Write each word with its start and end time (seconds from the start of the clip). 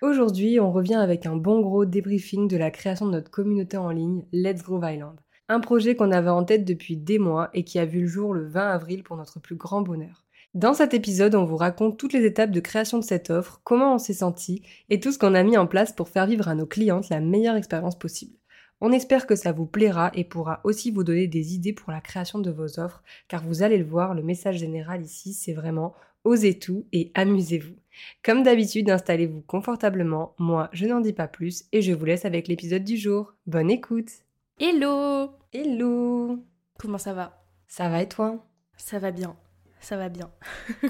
Aujourd'hui, 0.00 0.60
on 0.60 0.70
revient 0.70 0.94
avec 0.94 1.26
un 1.26 1.34
bon 1.34 1.60
gros 1.60 1.84
débriefing 1.84 2.46
de 2.46 2.56
la 2.56 2.70
création 2.70 3.06
de 3.06 3.10
notre 3.10 3.32
communauté 3.32 3.76
en 3.76 3.90
ligne 3.90 4.24
Let's 4.32 4.62
Grow 4.62 4.80
Island. 4.84 5.18
Un 5.48 5.58
projet 5.58 5.96
qu'on 5.96 6.12
avait 6.12 6.30
en 6.30 6.44
tête 6.44 6.64
depuis 6.64 6.96
des 6.96 7.18
mois 7.18 7.50
et 7.52 7.64
qui 7.64 7.80
a 7.80 7.84
vu 7.84 8.02
le 8.02 8.06
jour 8.06 8.32
le 8.32 8.46
20 8.46 8.70
avril 8.70 9.02
pour 9.02 9.16
notre 9.16 9.40
plus 9.40 9.56
grand 9.56 9.82
bonheur. 9.82 10.24
Dans 10.54 10.72
cet 10.72 10.94
épisode, 10.94 11.34
on 11.34 11.44
vous 11.44 11.56
raconte 11.56 11.98
toutes 11.98 12.12
les 12.12 12.24
étapes 12.24 12.52
de 12.52 12.60
création 12.60 12.98
de 12.98 13.04
cette 13.04 13.30
offre, 13.30 13.60
comment 13.64 13.96
on 13.96 13.98
s'est 13.98 14.14
senti 14.14 14.62
et 14.88 15.00
tout 15.00 15.10
ce 15.10 15.18
qu'on 15.18 15.34
a 15.34 15.42
mis 15.42 15.56
en 15.56 15.66
place 15.66 15.92
pour 15.92 16.08
faire 16.08 16.26
vivre 16.26 16.46
à 16.46 16.54
nos 16.54 16.66
clientes 16.66 17.08
la 17.08 17.20
meilleure 17.20 17.56
expérience 17.56 17.98
possible. 17.98 18.36
On 18.80 18.92
espère 18.92 19.26
que 19.26 19.34
ça 19.34 19.50
vous 19.50 19.66
plaira 19.66 20.12
et 20.14 20.22
pourra 20.22 20.60
aussi 20.62 20.92
vous 20.92 21.02
donner 21.02 21.26
des 21.26 21.54
idées 21.54 21.72
pour 21.72 21.90
la 21.90 22.00
création 22.00 22.38
de 22.38 22.52
vos 22.52 22.78
offres, 22.78 23.02
car 23.26 23.42
vous 23.42 23.64
allez 23.64 23.78
le 23.78 23.84
voir, 23.84 24.14
le 24.14 24.22
message 24.22 24.58
général 24.58 25.02
ici, 25.02 25.32
c'est 25.32 25.54
vraiment 25.54 25.92
osez 26.22 26.56
tout 26.58 26.86
et 26.92 27.10
amusez-vous. 27.14 27.74
Comme 28.22 28.42
d'habitude, 28.42 28.90
installez-vous 28.90 29.42
confortablement, 29.42 30.34
moi 30.38 30.68
je 30.72 30.86
n'en 30.86 31.00
dis 31.00 31.12
pas 31.12 31.28
plus 31.28 31.64
et 31.72 31.82
je 31.82 31.92
vous 31.92 32.04
laisse 32.04 32.24
avec 32.24 32.48
l'épisode 32.48 32.84
du 32.84 32.96
jour. 32.96 33.34
Bonne 33.46 33.70
écoute 33.70 34.10
Hello 34.58 35.30
Hello 35.52 36.38
Comment 36.78 36.98
ça 36.98 37.12
va? 37.12 37.42
Ça 37.66 37.88
va 37.88 38.02
et 38.02 38.08
toi? 38.08 38.44
Ça 38.76 38.98
va 38.98 39.10
bien. 39.10 39.36
Ça 39.80 39.96
va 39.96 40.08
bien. 40.08 40.30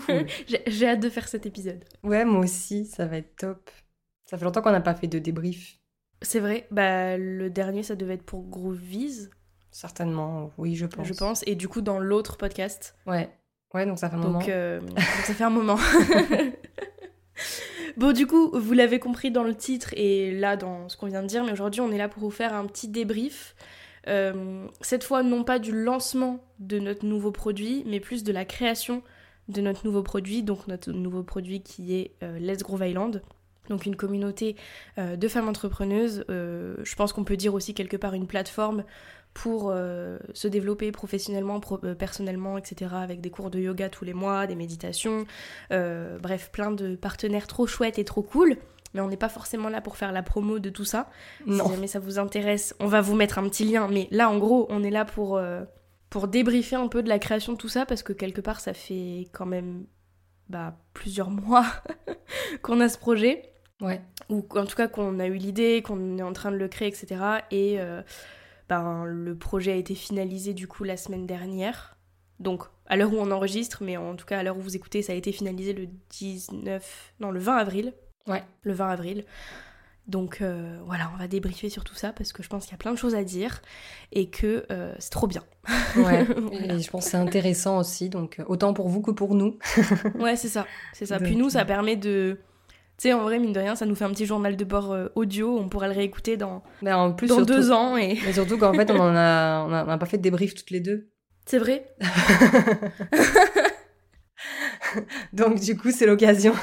Cool. 0.07 0.27
J'ai 0.67 0.89
hâte 0.89 1.01
de 1.01 1.11
faire 1.11 1.29
cet 1.29 1.47
épisode. 1.47 1.85
Ouais, 2.03 2.25
moi 2.25 2.41
aussi, 2.41 2.87
ça 2.87 3.07
va 3.07 3.19
être 3.19 3.37
top. 3.37 3.71
Ça 4.25 4.39
fait 4.39 4.45
longtemps 4.45 4.63
qu'on 4.63 4.73
n'a 4.73 4.81
pas 4.81 4.95
fait 4.95 5.07
de 5.07 5.19
débrief. 5.19 5.79
C'est 6.23 6.41
vrai, 6.41 6.67
bah 6.71 7.17
le 7.17 7.49
dernier 7.49 7.83
ça 7.83 7.95
devait 7.95 8.15
être 8.15 8.25
pour 8.25 8.43
Groovies, 8.43 9.29
Certainement, 9.71 10.51
oui, 10.59 10.75
je 10.75 10.87
pense. 10.87 11.07
je 11.07 11.15
pense, 11.15 11.45
et 11.47 11.55
du 11.55 11.69
coup 11.69 11.81
dans 11.81 12.01
l'autre 12.01 12.37
podcast. 12.37 12.97
Ouais, 13.07 13.31
ouais, 13.75 13.87
donc 13.87 13.99
ça 13.99 14.11
fait 14.11 14.17
un 14.17 14.19
moment. 14.19 14.41
Euh, 14.49 14.81
donc 14.81 14.99
ça 14.99 15.35
fait 15.35 15.45
un 15.45 15.51
moment. 15.51 15.77
bon, 17.99 18.13
du 18.13 18.27
coup, 18.27 18.51
vous 18.53 18.73
l'avez 18.73 18.99
compris 18.99 19.31
dans 19.31 19.45
le 19.45 19.55
titre 19.55 19.93
et 19.95 20.33
là 20.33 20.57
dans 20.57 20.89
ce 20.89 20.97
qu'on 20.97 21.07
vient 21.07 21.23
de 21.23 21.27
dire, 21.27 21.45
mais 21.45 21.53
aujourd'hui 21.53 21.81
on 21.81 21.93
est 21.93 21.99
là 21.99 22.09
pour 22.09 22.23
vous 22.23 22.31
faire 22.31 22.55
un 22.55 22.65
petit 22.67 22.89
débrief. 22.89 23.55
Euh, 24.07 24.67
cette 24.81 25.05
fois, 25.05 25.23
non 25.23 25.45
pas 25.45 25.59
du 25.59 25.73
lancement 25.73 26.43
de 26.61 26.79
notre 26.79 27.05
nouveau 27.05 27.31
produit, 27.31 27.85
mais 27.87 28.01
plus 28.01 28.25
de 28.25 28.33
la 28.33 28.45
création 28.45 29.03
de 29.49 29.61
notre 29.61 29.87
nouveau 29.87 30.03
produit, 30.03 30.43
donc 30.43 30.67
notre 30.67 30.93
nouveau 30.93 31.23
produit 31.23 31.63
qui 31.63 31.95
est 31.95 32.13
euh, 32.23 32.39
Let's 32.39 32.63
Grow 32.63 32.83
Island. 32.83 33.23
Donc 33.69 33.85
une 33.85 33.97
communauté 33.97 34.57
euh, 34.97 35.17
de 35.17 35.29
femmes 35.29 35.49
entrepreneuses, 35.49 36.25
je 36.29 36.95
pense 36.97 37.13
qu'on 37.13 37.25
peut 37.25 37.37
dire 37.37 37.53
aussi 37.53 37.75
quelque 37.75 37.99
part 37.99 38.15
une 38.15 38.27
plateforme 38.27 38.85
pour 39.43 39.71
euh, 39.71 40.19
se 40.35 40.49
développer 40.49 40.91
professionnellement, 40.93 41.61
pro- 41.61 41.79
euh, 41.85 41.95
personnellement, 41.95 42.59
etc. 42.59 42.91
Avec 42.95 43.21
des 43.21 43.31
cours 43.31 43.51
de 43.51 43.59
yoga 43.61 43.89
tous 43.89 44.05
les 44.05 44.15
mois, 44.15 44.47
des 44.47 44.55
méditations, 44.57 45.27
euh, 45.73 46.19
bref, 46.19 46.51
plein 46.51 46.71
de 46.73 46.97
partenaires 46.97 47.47
trop 47.47 47.67
chouettes 47.67 47.99
et 47.99 48.05
trop 48.05 48.23
cool. 48.23 48.57
Mais 48.95 49.01
on 49.01 49.09
n'est 49.09 49.17
pas 49.19 49.29
forcément 49.29 49.69
là 49.69 49.81
pour 49.81 49.97
faire 49.97 50.13
la 50.13 50.23
promo 50.23 50.59
de 50.59 50.71
tout 50.71 50.85
ça. 50.85 51.11
Non. 51.47 51.67
Si 51.67 51.71
jamais 51.73 51.87
ça 51.87 51.99
vous 52.01 52.19
intéresse, 52.19 52.75
on 52.81 52.87
va 52.87 53.01
vous 53.01 53.15
mettre 53.15 53.39
un 53.39 53.49
petit 53.49 53.65
lien. 53.65 53.87
Mais 53.89 54.09
là, 54.11 54.31
en 54.31 54.39
gros, 54.39 54.67
on 54.71 54.83
est 54.83 54.91
là 54.91 55.05
pour, 55.05 55.37
euh, 55.37 55.63
pour 56.11 56.27
débriefer 56.27 56.77
un 56.77 56.89
peu 56.89 57.03
de 57.03 57.09
la 57.09 57.19
création 57.19 57.53
de 57.53 57.59
tout 57.59 57.69
ça 57.69 57.85
parce 57.87 58.03
que 58.03 58.13
quelque 58.15 58.41
part, 58.41 58.61
ça 58.61 58.73
fait 58.73 59.29
quand 59.33 59.47
même 59.47 59.85
bah, 60.49 60.79
plusieurs 60.95 61.31
mois 61.47 61.67
qu'on 62.63 62.81
a 62.81 62.89
ce 62.89 62.99
projet 62.99 63.43
Ouais. 63.81 64.01
ou 64.29 64.45
en 64.57 64.65
tout 64.65 64.75
cas 64.75 64.89
qu'on 64.89 65.21
a 65.21 65.27
eu 65.29 65.35
l'idée, 65.35 65.83
qu'on 65.87 66.19
est 66.19 66.23
en 66.23 66.33
train 66.33 66.51
de 66.51 66.57
le 66.57 66.67
créer, 66.67 66.89
etc. 66.89 67.07
Et 67.53 67.77
euh, 67.79 68.03
ben, 68.69 69.05
le 69.05 69.37
projet 69.37 69.73
a 69.73 69.77
été 69.77 69.95
finalisé 69.95 70.55
du 70.55 70.69
coup 70.69 70.85
la 70.85 70.97
semaine 70.97 71.27
dernière. 71.27 71.97
Donc 72.41 72.65
à 72.87 72.97
l'heure 72.97 73.13
où 73.13 73.17
on 73.17 73.31
enregistre, 73.31 73.83
mais 73.83 73.97
en 73.97 74.15
tout 74.15 74.27
cas 74.27 74.39
à 74.39 74.43
l'heure 74.43 74.57
où 74.57 74.61
vous 74.61 74.77
écoutez, 74.77 75.03
ça 75.03 75.13
a 75.13 75.17
été 75.17 75.33
finalisé 75.33 75.73
le 75.73 75.89
19, 76.11 77.15
non 77.21 77.31
le 77.31 77.41
20 77.41 77.57
avril. 77.57 77.95
Ouais. 78.27 78.45
Le 78.63 78.73
20 78.73 78.89
avril. 78.91 79.25
Donc 80.09 80.41
euh, 80.41 80.79
voilà, 80.87 81.11
on 81.15 81.19
va 81.19 81.29
débriefer 81.29 81.69
sur 81.69 81.85
tout 81.85 81.95
ça 81.95 82.13
parce 82.13 82.33
que 82.33 82.43
je 82.43 82.49
pense 82.49 82.65
qu'il 82.65 82.73
y 82.73 82.75
a 82.75 82.79
plein 82.79 82.93
de 82.93 82.99
choses 82.99 83.15
à 83.15 83.25
dire 83.25 83.61
et 84.11 84.31
que 84.31 84.65
euh, 84.71 84.95
c'est 84.99 85.11
trop 85.11 85.27
bien. 85.27 85.43
Ouais. 85.97 86.25
Voilà. 86.37 86.75
Et 86.75 86.81
je 86.81 86.91
pense 86.91 87.05
que 87.05 87.11
c'est 87.11 87.17
intéressant 87.19 87.79
aussi, 87.79 88.09
donc 88.09 88.39
euh, 88.39 88.45
autant 88.47 88.73
pour 88.73 88.89
vous 88.89 89.03
que 89.03 89.11
pour 89.11 89.35
nous. 89.35 89.59
Ouais, 90.19 90.37
c'est 90.37 90.49
ça, 90.49 90.67
c'est 90.95 91.05
ça. 91.05 91.19
Puis 91.19 91.37
nous, 91.37 91.51
ça 91.51 91.67
permet 91.67 91.97
de, 91.97 92.39
tu 92.99 93.09
sais, 93.09 93.13
en 93.13 93.23
vrai 93.23 93.39
mine 93.39 93.53
de 93.53 93.61
rien, 93.61 93.77
ça 93.77 93.87
nous 93.87 93.95
fait 93.95 94.05
un 94.05 94.11
petit 94.11 94.27
journal 94.27 94.57
de 94.57 94.65
bord 94.65 94.93
euh, 94.93 95.07
audio. 95.15 95.57
On 95.57 95.69
pourra 95.69 95.87
le 95.87 95.95
réécouter 95.95 96.37
dans 96.37 96.65
Mais 96.83 96.93
en 96.93 97.13
plus, 97.13 97.29
dans 97.29 97.37
surtout, 97.37 97.53
deux 97.53 97.71
ans 97.71 97.97
et 97.97 98.19
Mais 98.25 98.33
surtout 98.33 98.59
qu'en 98.59 98.75
fait, 98.75 98.91
on 98.91 98.99
en 98.99 99.15
a, 99.15 99.65
on 99.69 99.73
a, 99.73 99.85
on 99.87 99.89
a 99.89 99.99
pas 99.99 100.07
fait 100.07 100.19
de 100.19 100.23
débrief 100.23 100.55
toutes 100.55 100.71
les 100.71 100.81
deux. 100.81 101.09
c'est 101.47 101.59
vrai. 101.59 101.95
donc 105.33 105.61
du 105.61 105.77
coup, 105.77 105.91
c'est 105.93 106.07
l'occasion. 106.07 106.55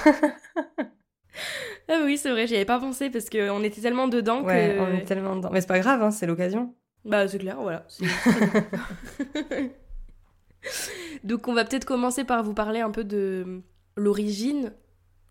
Ah 1.87 2.01
oui, 2.03 2.17
c'est 2.17 2.31
vrai, 2.31 2.47
j'y 2.47 2.55
avais 2.55 2.65
pas 2.65 2.79
pensé 2.79 3.09
parce 3.09 3.29
qu'on 3.29 3.63
était 3.63 3.79
tellement 3.79 4.07
dedans 4.07 4.43
Ouais, 4.43 4.75
que. 4.75 4.81
on 4.81 4.93
est 4.93 5.05
tellement 5.05 5.35
dedans. 5.35 5.49
Mais 5.53 5.61
c'est 5.61 5.67
pas 5.67 5.79
grave, 5.79 6.01
hein, 6.01 6.11
c'est 6.11 6.25
l'occasion. 6.25 6.73
Bah, 7.05 7.27
c'est 7.27 7.37
clair, 7.37 7.57
voilà. 7.61 7.85
Donc, 11.23 11.47
on 11.47 11.53
va 11.53 11.63
peut-être 11.63 11.85
commencer 11.85 12.23
par 12.23 12.43
vous 12.43 12.53
parler 12.53 12.81
un 12.81 12.89
peu 12.89 13.03
de 13.03 13.61
l'origine 13.95 14.73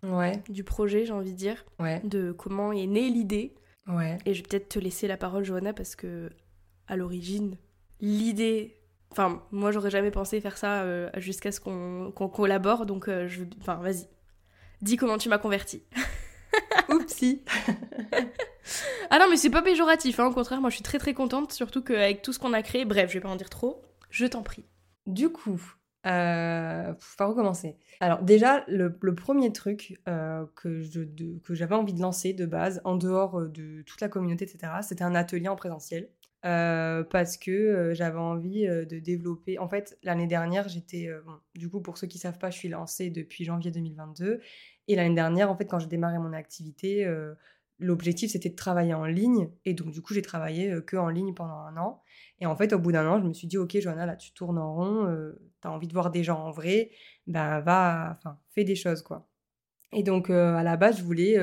Ouais, 0.04 0.42
du 0.48 0.65
projet, 0.65 1.04
j'ai 1.06 1.12
envie 1.12 1.32
de 1.32 1.37
dire, 1.37 1.65
ouais, 1.78 2.00
de 2.04 2.32
comment 2.32 2.72
est 2.72 2.87
née 2.87 3.09
l'idée. 3.10 3.54
ouais. 3.88 4.19
Et 4.26 4.34
je 4.34 4.42
vais 4.42 4.48
peut-être 4.48 4.69
te 4.69 4.78
laisser 4.78 5.06
la 5.09 5.16
parole, 5.16 5.44
Johanna, 5.44 5.72
parce 5.72 5.97
que 5.97 6.31
à 6.87 6.97
l'origine, 6.97 7.56
l'idée. 8.00 8.76
Enfin, 9.10 9.42
moi, 9.53 9.70
j'aurais 9.70 9.91
jamais 9.91 10.10
pensé 10.10 10.41
faire 10.41 10.56
ça 10.59 10.82
euh, 10.82 11.09
jusqu'à 11.19 11.53
ce 11.53 11.60
qu'on 11.60 12.12
collabore, 12.28 12.84
donc 12.84 13.09
euh, 13.09 13.28
je. 13.28 13.44
Enfin, 13.60 13.76
vas-y. 13.76 14.09
Dis 14.82 14.97
comment 14.97 15.19
tu 15.19 15.28
m'as 15.28 15.38
converti. 15.38 15.82
Oupsie. 16.91 17.42
Ah 19.10 19.19
non, 19.19 19.26
mais 19.28 19.36
c'est 19.36 19.50
pas 19.50 19.60
péjoratif, 19.60 20.19
hein, 20.19 20.26
au 20.26 20.32
contraire, 20.32 20.60
moi 20.62 20.71
je 20.71 20.76
suis 20.76 20.82
très 20.82 20.98
très 20.98 21.12
contente, 21.12 21.53
surtout 21.53 21.82
qu'avec 21.82 22.22
tout 22.22 22.32
ce 22.32 22.38
qu'on 22.38 22.54
a 22.54 22.62
créé, 22.62 22.86
bref, 22.86 23.10
je 23.10 23.15
vais 23.15 23.21
pas 23.21 23.28
en 23.28 23.36
dire 23.36 23.50
trop, 23.50 23.82
je 24.09 24.25
t'en 24.25 24.42
prie. 24.42 24.65
Du 25.06 25.28
coup, 25.28 25.60
euh, 26.06 26.92
par 27.16 27.31
où 27.31 27.34
commencer 27.34 27.76
Alors 28.00 28.22
déjà, 28.22 28.65
le, 28.69 28.91
premier 29.15 29.53
truc 29.53 29.98
euh, 30.09 30.44
que 30.54 30.82
que 31.42 31.54
j'avais 31.54 31.75
envie 31.75 31.94
de 31.94 32.00
lancer 32.00 32.34
de 32.34 32.45
base, 32.45 32.80
en 32.84 32.97
dehors 32.97 33.41
euh, 33.41 33.48
de 33.48 33.83
toute 33.83 34.01
la 34.01 34.09
communauté, 34.09 34.45
etc., 34.45 34.72
c'était 34.83 35.04
un 35.04 35.15
atelier 35.15 35.48
en 35.48 35.56
présentiel. 35.56 36.09
Euh, 36.45 37.04
parce 37.04 37.39
que 37.39 37.92
j'avais 37.95 38.18
envie 38.18 38.66
de 38.66 38.98
développer. 38.98 39.59
En 39.59 39.66
fait, 39.66 39.98
l'année 40.03 40.27
dernière, 40.27 40.68
j'étais. 40.68 41.09
du 41.54 41.71
coup, 41.71 41.80
pour 41.80 41.97
ceux 41.97 42.07
qui 42.07 42.18
savent 42.18 42.36
pas, 42.36 42.50
je 42.50 42.59
suis 42.59 42.68
lancée 42.68 43.09
depuis 43.09 43.45
janvier 43.45 43.71
2022. 43.71 44.41
Et 44.89 44.95
l'année 44.95 45.15
dernière, 45.15 45.50
en 45.50 45.57
fait, 45.57 45.65
quand 45.65 45.78
j'ai 45.78 45.86
démarré 45.86 46.18
mon 46.18 46.34
activité, 46.34 47.07
l'objectif 47.78 48.30
c'était 48.30 48.50
de 48.50 48.54
travailler 48.54 48.94
en 48.94 49.04
ligne. 49.04 49.50
Et 49.65 49.74
donc, 49.74 49.91
du 49.92 50.00
coup, 50.00 50.15
j'ai 50.15 50.22
travaillé 50.22 50.71
euh, 50.71 50.80
que 50.80 50.97
en 50.97 51.09
ligne 51.09 51.34
pendant 51.34 51.59
un 51.59 51.76
an. 51.76 52.03
Et 52.41 52.47
en 52.47 52.56
fait, 52.56 52.72
au 52.72 52.78
bout 52.78 52.92
d'un 52.92 53.06
an, 53.06 53.21
je 53.21 53.26
me 53.26 53.32
suis 53.32 53.47
dit, 53.47 53.59
ok, 53.59 53.78
Johanna, 53.78 54.06
là, 54.06 54.16
tu 54.16 54.32
tournes 54.32 54.59
en 54.59 54.74
rond, 54.74 55.06
euh, 55.06 55.41
t'as 55.60 55.71
envie 55.71 55.88
de 55.88 55.92
voir 55.92 56.10
des 56.10 56.22
gens 56.24 56.41
en 56.41 56.50
vrai, 56.50 56.91
ben 57.26 57.60
va, 57.60 58.16
enfin, 58.16 58.38
fais 58.50 58.65
des 58.65 58.74
choses, 58.74 59.03
quoi. 59.03 59.28
Et 59.92 60.03
donc, 60.03 60.30
euh, 60.30 60.54
à 60.56 60.62
la 60.62 60.76
base, 60.76 60.98
je 60.98 61.04
voulais 61.04 61.36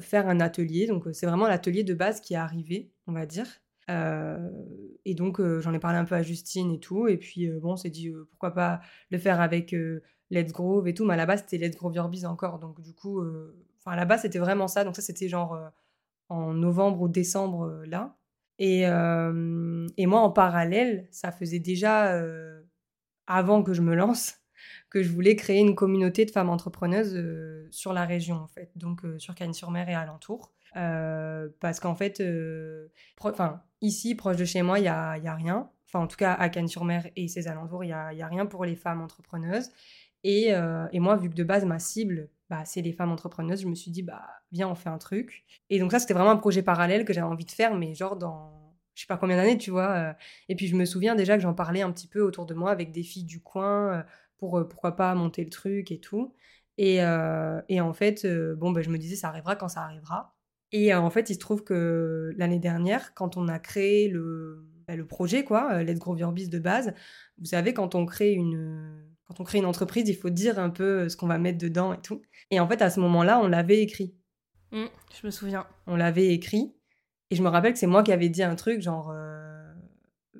faire 0.00 0.28
un 0.28 0.40
atelier. 0.40 0.86
Donc, 0.86 1.04
c'est 1.12 1.26
vraiment 1.26 1.48
l'atelier 1.48 1.84
de 1.84 1.94
base 1.94 2.20
qui 2.20 2.34
est 2.34 2.38
arrivé, 2.38 2.92
on 3.06 3.12
va 3.12 3.26
dire. 3.26 3.46
Et 3.88 5.14
donc, 5.14 5.40
j'en 5.60 5.74
ai 5.74 5.78
parlé 5.80 5.98
un 5.98 6.04
peu 6.04 6.14
à 6.14 6.22
Justine 6.22 6.72
et 6.72 6.80
tout. 6.80 7.08
Et 7.08 7.16
puis, 7.16 7.50
bon, 7.60 7.72
on 7.72 7.76
s'est 7.76 7.90
dit, 7.90 8.10
pourquoi 8.30 8.52
pas 8.52 8.80
le 9.10 9.18
faire 9.18 9.40
avec 9.40 9.74
Let's 10.30 10.52
Grove 10.52 10.86
et 10.86 10.94
tout. 10.94 11.04
Mais 11.04 11.14
à 11.14 11.16
la 11.16 11.26
base, 11.26 11.40
c'était 11.40 11.58
Let's 11.58 11.76
Grove 11.76 11.94
Your 11.94 12.08
Biz 12.08 12.24
encore. 12.24 12.60
Donc, 12.60 12.80
du 12.80 12.94
coup, 12.94 13.20
enfin, 13.86 13.94
à 13.94 13.96
la 13.96 14.04
base, 14.04 14.22
c'était 14.22 14.38
vraiment 14.38 14.68
ça. 14.68 14.84
Donc, 14.84 14.96
ça, 14.96 15.02
c'était 15.02 15.28
genre 15.28 15.54
euh, 15.54 15.68
en 16.28 16.52
novembre 16.52 17.00
ou 17.00 17.08
décembre, 17.08 17.66
euh, 17.66 17.86
là. 17.86 18.16
Et, 18.58 18.86
euh, 18.86 19.86
et 19.96 20.06
moi, 20.06 20.20
en 20.20 20.30
parallèle, 20.30 21.06
ça 21.10 21.30
faisait 21.30 21.58
déjà 21.58 22.18
avant 23.26 23.62
que 23.62 23.74
je 23.74 23.82
me 23.82 23.94
lance, 23.94 24.40
que 24.90 25.02
je 25.02 25.10
voulais 25.10 25.36
créer 25.36 25.60
une 25.60 25.74
communauté 25.74 26.24
de 26.24 26.30
femmes 26.30 26.48
entrepreneuses 26.48 27.22
sur 27.70 27.92
la 27.92 28.06
région, 28.06 28.36
en 28.36 28.46
fait, 28.46 28.70
donc 28.76 29.02
sur 29.18 29.34
Cannes-sur-Mer 29.34 29.88
et 29.90 29.94
alentour. 29.94 30.54
Parce 30.72 31.80
qu'en 31.80 31.94
fait, 31.94 32.22
enfin, 33.20 33.62
ici, 33.82 34.14
proche 34.14 34.36
de 34.36 34.46
chez 34.46 34.62
moi, 34.62 34.78
il 34.78 34.82
n'y 34.82 34.88
a, 34.88 35.18
y 35.18 35.28
a 35.28 35.34
rien. 35.34 35.70
Enfin, 35.86 36.00
en 36.00 36.06
tout 36.06 36.16
cas, 36.16 36.32
à 36.32 36.48
Cannes-sur-Mer 36.48 37.10
et 37.14 37.28
ses 37.28 37.48
alentours, 37.48 37.84
il 37.84 37.88
n'y 37.88 37.92
a, 37.92 38.14
y 38.14 38.22
a, 38.22 38.26
rien 38.26 38.46
pour 38.46 38.64
les 38.64 38.74
femmes 38.74 39.02
entrepreneuses. 39.02 39.70
Et, 40.24 40.50
moi, 40.94 41.16
vu 41.16 41.28
que 41.28 41.34
de 41.34 41.44
base, 41.44 41.66
ma 41.66 41.78
cible, 41.78 42.30
bah, 42.50 42.64
c'est 42.64 42.82
les 42.82 42.92
femmes 42.92 43.10
entrepreneuses, 43.12 43.62
je 43.62 43.66
me 43.66 43.74
suis 43.74 43.90
dit, 43.90 44.02
bah, 44.02 44.24
viens, 44.52 44.68
on 44.68 44.74
fait 44.74 44.88
un 44.88 44.98
truc. 44.98 45.44
Et 45.70 45.78
donc 45.78 45.92
ça, 45.92 45.98
c'était 45.98 46.14
vraiment 46.14 46.30
un 46.30 46.36
projet 46.36 46.62
parallèle 46.62 47.04
que 47.04 47.12
j'avais 47.12 47.26
envie 47.26 47.44
de 47.44 47.50
faire, 47.50 47.74
mais 47.74 47.94
genre 47.94 48.16
dans 48.16 48.66
je 48.94 49.02
sais 49.02 49.06
pas 49.08 49.18
combien 49.18 49.36
d'années, 49.36 49.58
tu 49.58 49.70
vois. 49.70 50.16
et 50.48 50.56
puis 50.56 50.68
je 50.68 50.76
me 50.76 50.86
souviens 50.86 51.14
déjà 51.14 51.36
que 51.36 51.42
j'en 51.42 51.52
parlais 51.52 51.82
un 51.82 51.92
petit 51.92 52.08
peu 52.08 52.22
autour 52.22 52.46
de 52.46 52.54
moi 52.54 52.70
avec 52.70 52.92
des 52.92 53.02
filles 53.02 53.24
du 53.24 53.42
coin 53.42 54.04
pour 54.38 54.66
pourquoi 54.68 54.96
pas 54.96 55.14
monter 55.14 55.44
le 55.44 55.50
truc 55.50 55.90
et 55.92 56.00
tout. 56.00 56.32
Et, 56.78 56.96
et 57.68 57.80
en 57.80 57.92
fait, 57.92 58.26
bon, 58.56 58.72
ben, 58.72 58.82
je 58.82 58.90
me 58.90 58.98
disais, 58.98 59.16
ça 59.16 59.28
arrivera 59.28 59.54
quand 59.56 59.68
ça 59.68 59.82
arrivera. 59.82 60.34
Et 60.72 60.94
en 60.94 61.10
fait, 61.10 61.30
il 61.30 61.34
se 61.34 61.38
trouve 61.38 61.62
que 61.62 62.32
l'année 62.36 62.58
dernière, 62.58 63.14
quand 63.14 63.36
on 63.36 63.48
a 63.48 63.58
créé 63.58 64.08
le, 64.08 64.66
bah, 64.88 64.96
le 64.96 65.06
projet, 65.06 65.44
quoi, 65.44 65.82
Let's 65.82 65.98
Grow 65.98 66.16
Your 66.16 66.32
Biz 66.32 66.50
de 66.50 66.58
base, 66.58 66.94
vous 67.38 67.46
savez, 67.46 67.74
quand 67.74 67.94
on 67.94 68.06
crée 68.06 68.32
une, 68.32 69.05
quand 69.26 69.40
on 69.40 69.44
crée 69.44 69.58
une 69.58 69.66
entreprise, 69.66 70.08
il 70.08 70.16
faut 70.16 70.30
dire 70.30 70.58
un 70.58 70.70
peu 70.70 71.08
ce 71.08 71.16
qu'on 71.16 71.26
va 71.26 71.38
mettre 71.38 71.58
dedans 71.58 71.92
et 71.92 72.00
tout. 72.00 72.22
Et 72.50 72.60
en 72.60 72.68
fait, 72.68 72.82
à 72.82 72.90
ce 72.90 73.00
moment-là, 73.00 73.40
on 73.40 73.48
l'avait 73.48 73.80
écrit. 73.80 74.14
Mmh, 74.72 74.86
je 75.20 75.26
me 75.26 75.30
souviens. 75.30 75.66
On 75.86 75.96
l'avait 75.96 76.28
écrit. 76.28 76.74
Et 77.30 77.36
je 77.36 77.42
me 77.42 77.48
rappelle 77.48 77.72
que 77.72 77.78
c'est 77.78 77.86
moi 77.86 78.02
qui 78.02 78.12
avais 78.12 78.28
dit 78.28 78.42
un 78.42 78.54
truc, 78.54 78.80
genre, 78.80 79.12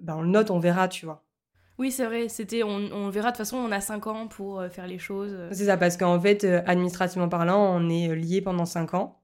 ben 0.01 0.17
on 0.17 0.23
le 0.23 0.29
note, 0.29 0.51
on 0.51 0.61
verra, 0.61 0.87
tu 0.89 1.05
vois. 1.05 1.27
Oui, 1.79 1.93
c'est 1.93 2.07
vrai, 2.07 2.29
c'était 2.29 2.63
on, 2.63 3.11
verra, 3.11 3.29
de 3.29 3.33
toute 3.33 3.39
façon, 3.39 3.59
on 3.59 3.71
a 3.71 3.81
5 3.81 4.07
ans 4.07 4.29
pour 4.29 4.61
euh, 4.61 4.69
faire 4.71 4.87
les 4.87 4.99
choses. 4.99 5.33
Euh. 5.35 5.49
C'est 5.53 5.67
ça, 5.67 5.77
parce 5.77 5.97
qu'en 5.97 6.19
fait, 6.19 6.45
euh, 6.45 6.63
administrativement 6.67 7.29
parlant, 7.29 7.77
on 7.77 7.89
est 7.91 8.15
lié 8.15 8.41
pendant 8.41 8.65
5 8.65 8.95
ans. 8.95 9.21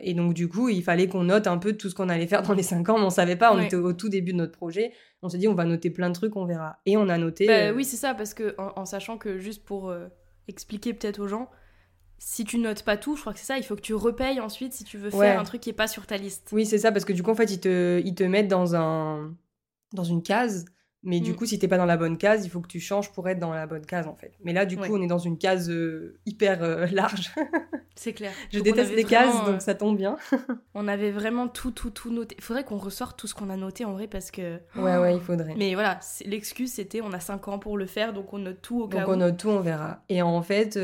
Et 0.00 0.14
donc, 0.14 0.34
du 0.34 0.48
coup, 0.48 0.68
il 0.68 0.82
fallait 0.82 1.08
qu'on 1.08 1.24
note 1.24 1.46
un 1.46 1.58
peu 1.58 1.72
tout 1.72 1.88
ce 1.88 1.94
qu'on 1.94 2.08
allait 2.08 2.26
faire 2.26 2.42
dans 2.42 2.54
les 2.54 2.62
5 2.62 2.88
ans, 2.90 2.98
mais 2.98 3.04
on 3.04 3.10
savait 3.10 3.36
pas, 3.36 3.54
on 3.54 3.60
était 3.60 3.76
au 3.76 3.92
tout 3.92 4.08
début 4.08 4.32
de 4.32 4.38
notre 4.38 4.52
projet. 4.52 4.92
On 5.22 5.28
s'est 5.28 5.38
dit, 5.38 5.48
on 5.48 5.54
va 5.54 5.64
noter 5.64 5.90
plein 5.90 6.08
de 6.10 6.14
trucs, 6.14 6.36
on 6.36 6.44
verra. 6.44 6.78
Et 6.84 6.96
on 6.96 7.08
a 7.08 7.16
noté. 7.16 7.46
Bah, 7.46 7.72
oui, 7.72 7.84
c'est 7.84 7.96
ça, 7.96 8.14
parce 8.14 8.34
que 8.34 8.54
en, 8.58 8.84
sachant 8.84 9.16
que, 9.16 9.38
juste 9.38 9.64
pour 9.64 9.94
expliquer 10.48 10.92
peut-être 10.92 11.20
aux 11.20 11.28
gens, 11.28 11.48
si 12.18 12.44
tu 12.44 12.58
notes 12.58 12.84
pas 12.84 12.96
tout, 12.96 13.16
je 13.16 13.20
crois 13.20 13.32
que 13.32 13.40
c'est 13.40 13.46
ça, 13.46 13.58
il 13.58 13.64
faut 13.64 13.74
que 13.74 13.80
tu 13.80 13.94
repayes 13.94 14.40
ensuite 14.40 14.72
si 14.72 14.84
tu 14.84 14.96
veux 14.96 15.10
faire 15.10 15.40
un 15.40 15.44
truc 15.44 15.60
qui 15.60 15.70
est 15.70 15.74
pas 15.74 15.88
sur 15.88 16.06
ta 16.06 16.16
liste. 16.16 16.50
Oui, 16.52 16.66
c'est 16.66 16.78
ça, 16.78 16.92
parce 16.92 17.04
que 17.04 17.12
du 17.12 17.22
coup, 17.22 17.30
en 17.30 17.34
fait, 17.34 17.50
ils 17.50 17.60
te, 17.60 18.00
ils 18.04 18.14
te 18.14 18.22
mettent 18.22 18.48
dans, 18.48 18.76
un, 18.76 19.34
dans 19.92 20.04
une 20.04 20.22
case 20.22 20.66
mais 21.04 21.20
du 21.20 21.32
mm. 21.32 21.36
coup, 21.36 21.46
si 21.46 21.58
t'es 21.58 21.66
pas 21.66 21.78
dans 21.78 21.86
la 21.86 21.96
bonne 21.96 22.16
case, 22.16 22.44
il 22.44 22.48
faut 22.48 22.60
que 22.60 22.68
tu 22.68 22.78
changes 22.78 23.10
pour 23.12 23.28
être 23.28 23.40
dans 23.40 23.52
la 23.52 23.66
bonne 23.66 23.84
case, 23.84 24.06
en 24.06 24.14
fait. 24.14 24.32
Mais 24.44 24.52
là, 24.52 24.64
du 24.64 24.76
coup, 24.76 24.90
on 24.90 25.02
est 25.02 25.08
dans 25.08 25.18
une 25.18 25.36
case 25.36 25.68
euh, 25.68 26.18
hyper 26.26 26.62
euh, 26.62 26.86
large. 26.92 27.32
C'est 27.96 28.12
clair. 28.12 28.32
Je 28.52 28.60
déteste 28.60 28.94
les 28.94 29.04
cases, 29.04 29.34
donc 29.44 29.56
euh, 29.56 29.58
ça 29.58 29.74
tombe 29.74 29.96
bien. 29.96 30.16
on 30.74 30.86
avait 30.86 31.10
vraiment 31.10 31.48
tout, 31.48 31.72
tout, 31.72 31.90
tout 31.90 32.12
noté. 32.12 32.36
Il 32.38 32.44
faudrait 32.44 32.64
qu'on 32.64 32.78
ressorte 32.78 33.18
tout 33.18 33.26
ce 33.26 33.34
qu'on 33.34 33.50
a 33.50 33.56
noté, 33.56 33.84
en 33.84 33.92
vrai, 33.92 34.06
parce 34.06 34.30
que... 34.30 34.58
Ouais, 34.76 34.96
ouais, 34.96 35.14
il 35.16 35.20
faudrait. 35.20 35.54
Mais 35.56 35.74
voilà, 35.74 35.98
l'excuse, 36.24 36.72
c'était 36.72 37.00
on 37.00 37.12
a 37.12 37.20
5 37.20 37.48
ans 37.48 37.58
pour 37.58 37.76
le 37.76 37.86
faire, 37.86 38.12
donc 38.12 38.32
on 38.32 38.38
note 38.38 38.62
tout 38.62 38.82
au 38.82 38.88
cas 38.88 39.00
donc 39.00 39.08
on 39.08 39.16
note 39.16 39.36
tout, 39.36 39.50
on 39.50 39.60
verra. 39.60 40.04
Et 40.08 40.22
en 40.22 40.42
fait, 40.42 40.78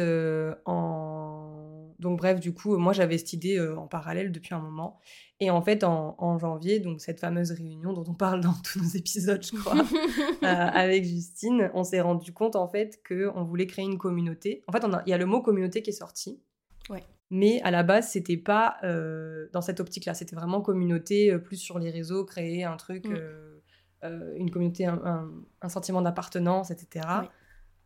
en... 0.66 1.94
Donc 2.00 2.18
bref, 2.18 2.40
du 2.40 2.52
coup, 2.52 2.76
moi, 2.76 2.92
j'avais 2.92 3.18
cette 3.18 3.32
idée 3.32 3.60
en 3.60 3.86
parallèle 3.86 4.32
depuis 4.32 4.54
un 4.54 4.60
moment. 4.60 4.98
Et 5.40 5.50
en 5.50 5.62
fait, 5.62 5.84
en, 5.84 6.38
janvier, 6.38 6.80
donc 6.80 7.00
cette 7.00 7.20
fameuse 7.20 7.52
réunion 7.52 7.92
dont 7.92 8.04
on 8.08 8.14
parle 8.14 8.40
dans 8.40 8.54
tous 8.64 8.80
nos 8.80 8.88
épisodes, 8.88 9.44
je 9.44 9.56
crois, 9.56 9.74
euh, 10.42 10.46
avec 10.46 11.04
Justine, 11.04 11.70
on 11.74 11.84
s'est 11.84 12.00
rendu 12.00 12.32
compte 12.32 12.56
en 12.56 12.68
fait 12.68 13.00
qu'on 13.06 13.44
voulait 13.44 13.66
créer 13.66 13.84
une 13.84 13.98
communauté. 13.98 14.64
En 14.66 14.72
fait, 14.72 14.84
il 15.06 15.10
y 15.10 15.12
a 15.12 15.18
le 15.18 15.26
mot 15.26 15.40
communauté 15.40 15.82
qui 15.82 15.90
est 15.90 15.92
sorti. 15.92 16.42
Ouais. 16.90 17.04
Mais 17.30 17.60
à 17.62 17.70
la 17.70 17.82
base, 17.82 18.08
c'était 18.08 18.36
pas 18.36 18.78
euh, 18.82 19.48
dans 19.52 19.60
cette 19.60 19.80
optique-là. 19.80 20.14
C'était 20.14 20.34
vraiment 20.34 20.60
communauté, 20.60 21.30
euh, 21.30 21.38
plus 21.38 21.56
sur 21.56 21.78
les 21.78 21.90
réseaux, 21.90 22.24
créer 22.24 22.64
un 22.64 22.76
truc, 22.76 23.06
mm. 23.06 24.08
une 24.38 24.50
communauté, 24.50 24.86
un, 24.86 25.68
sentiment 25.68 26.02
d'appartenance, 26.02 26.72
etc. 26.72 27.06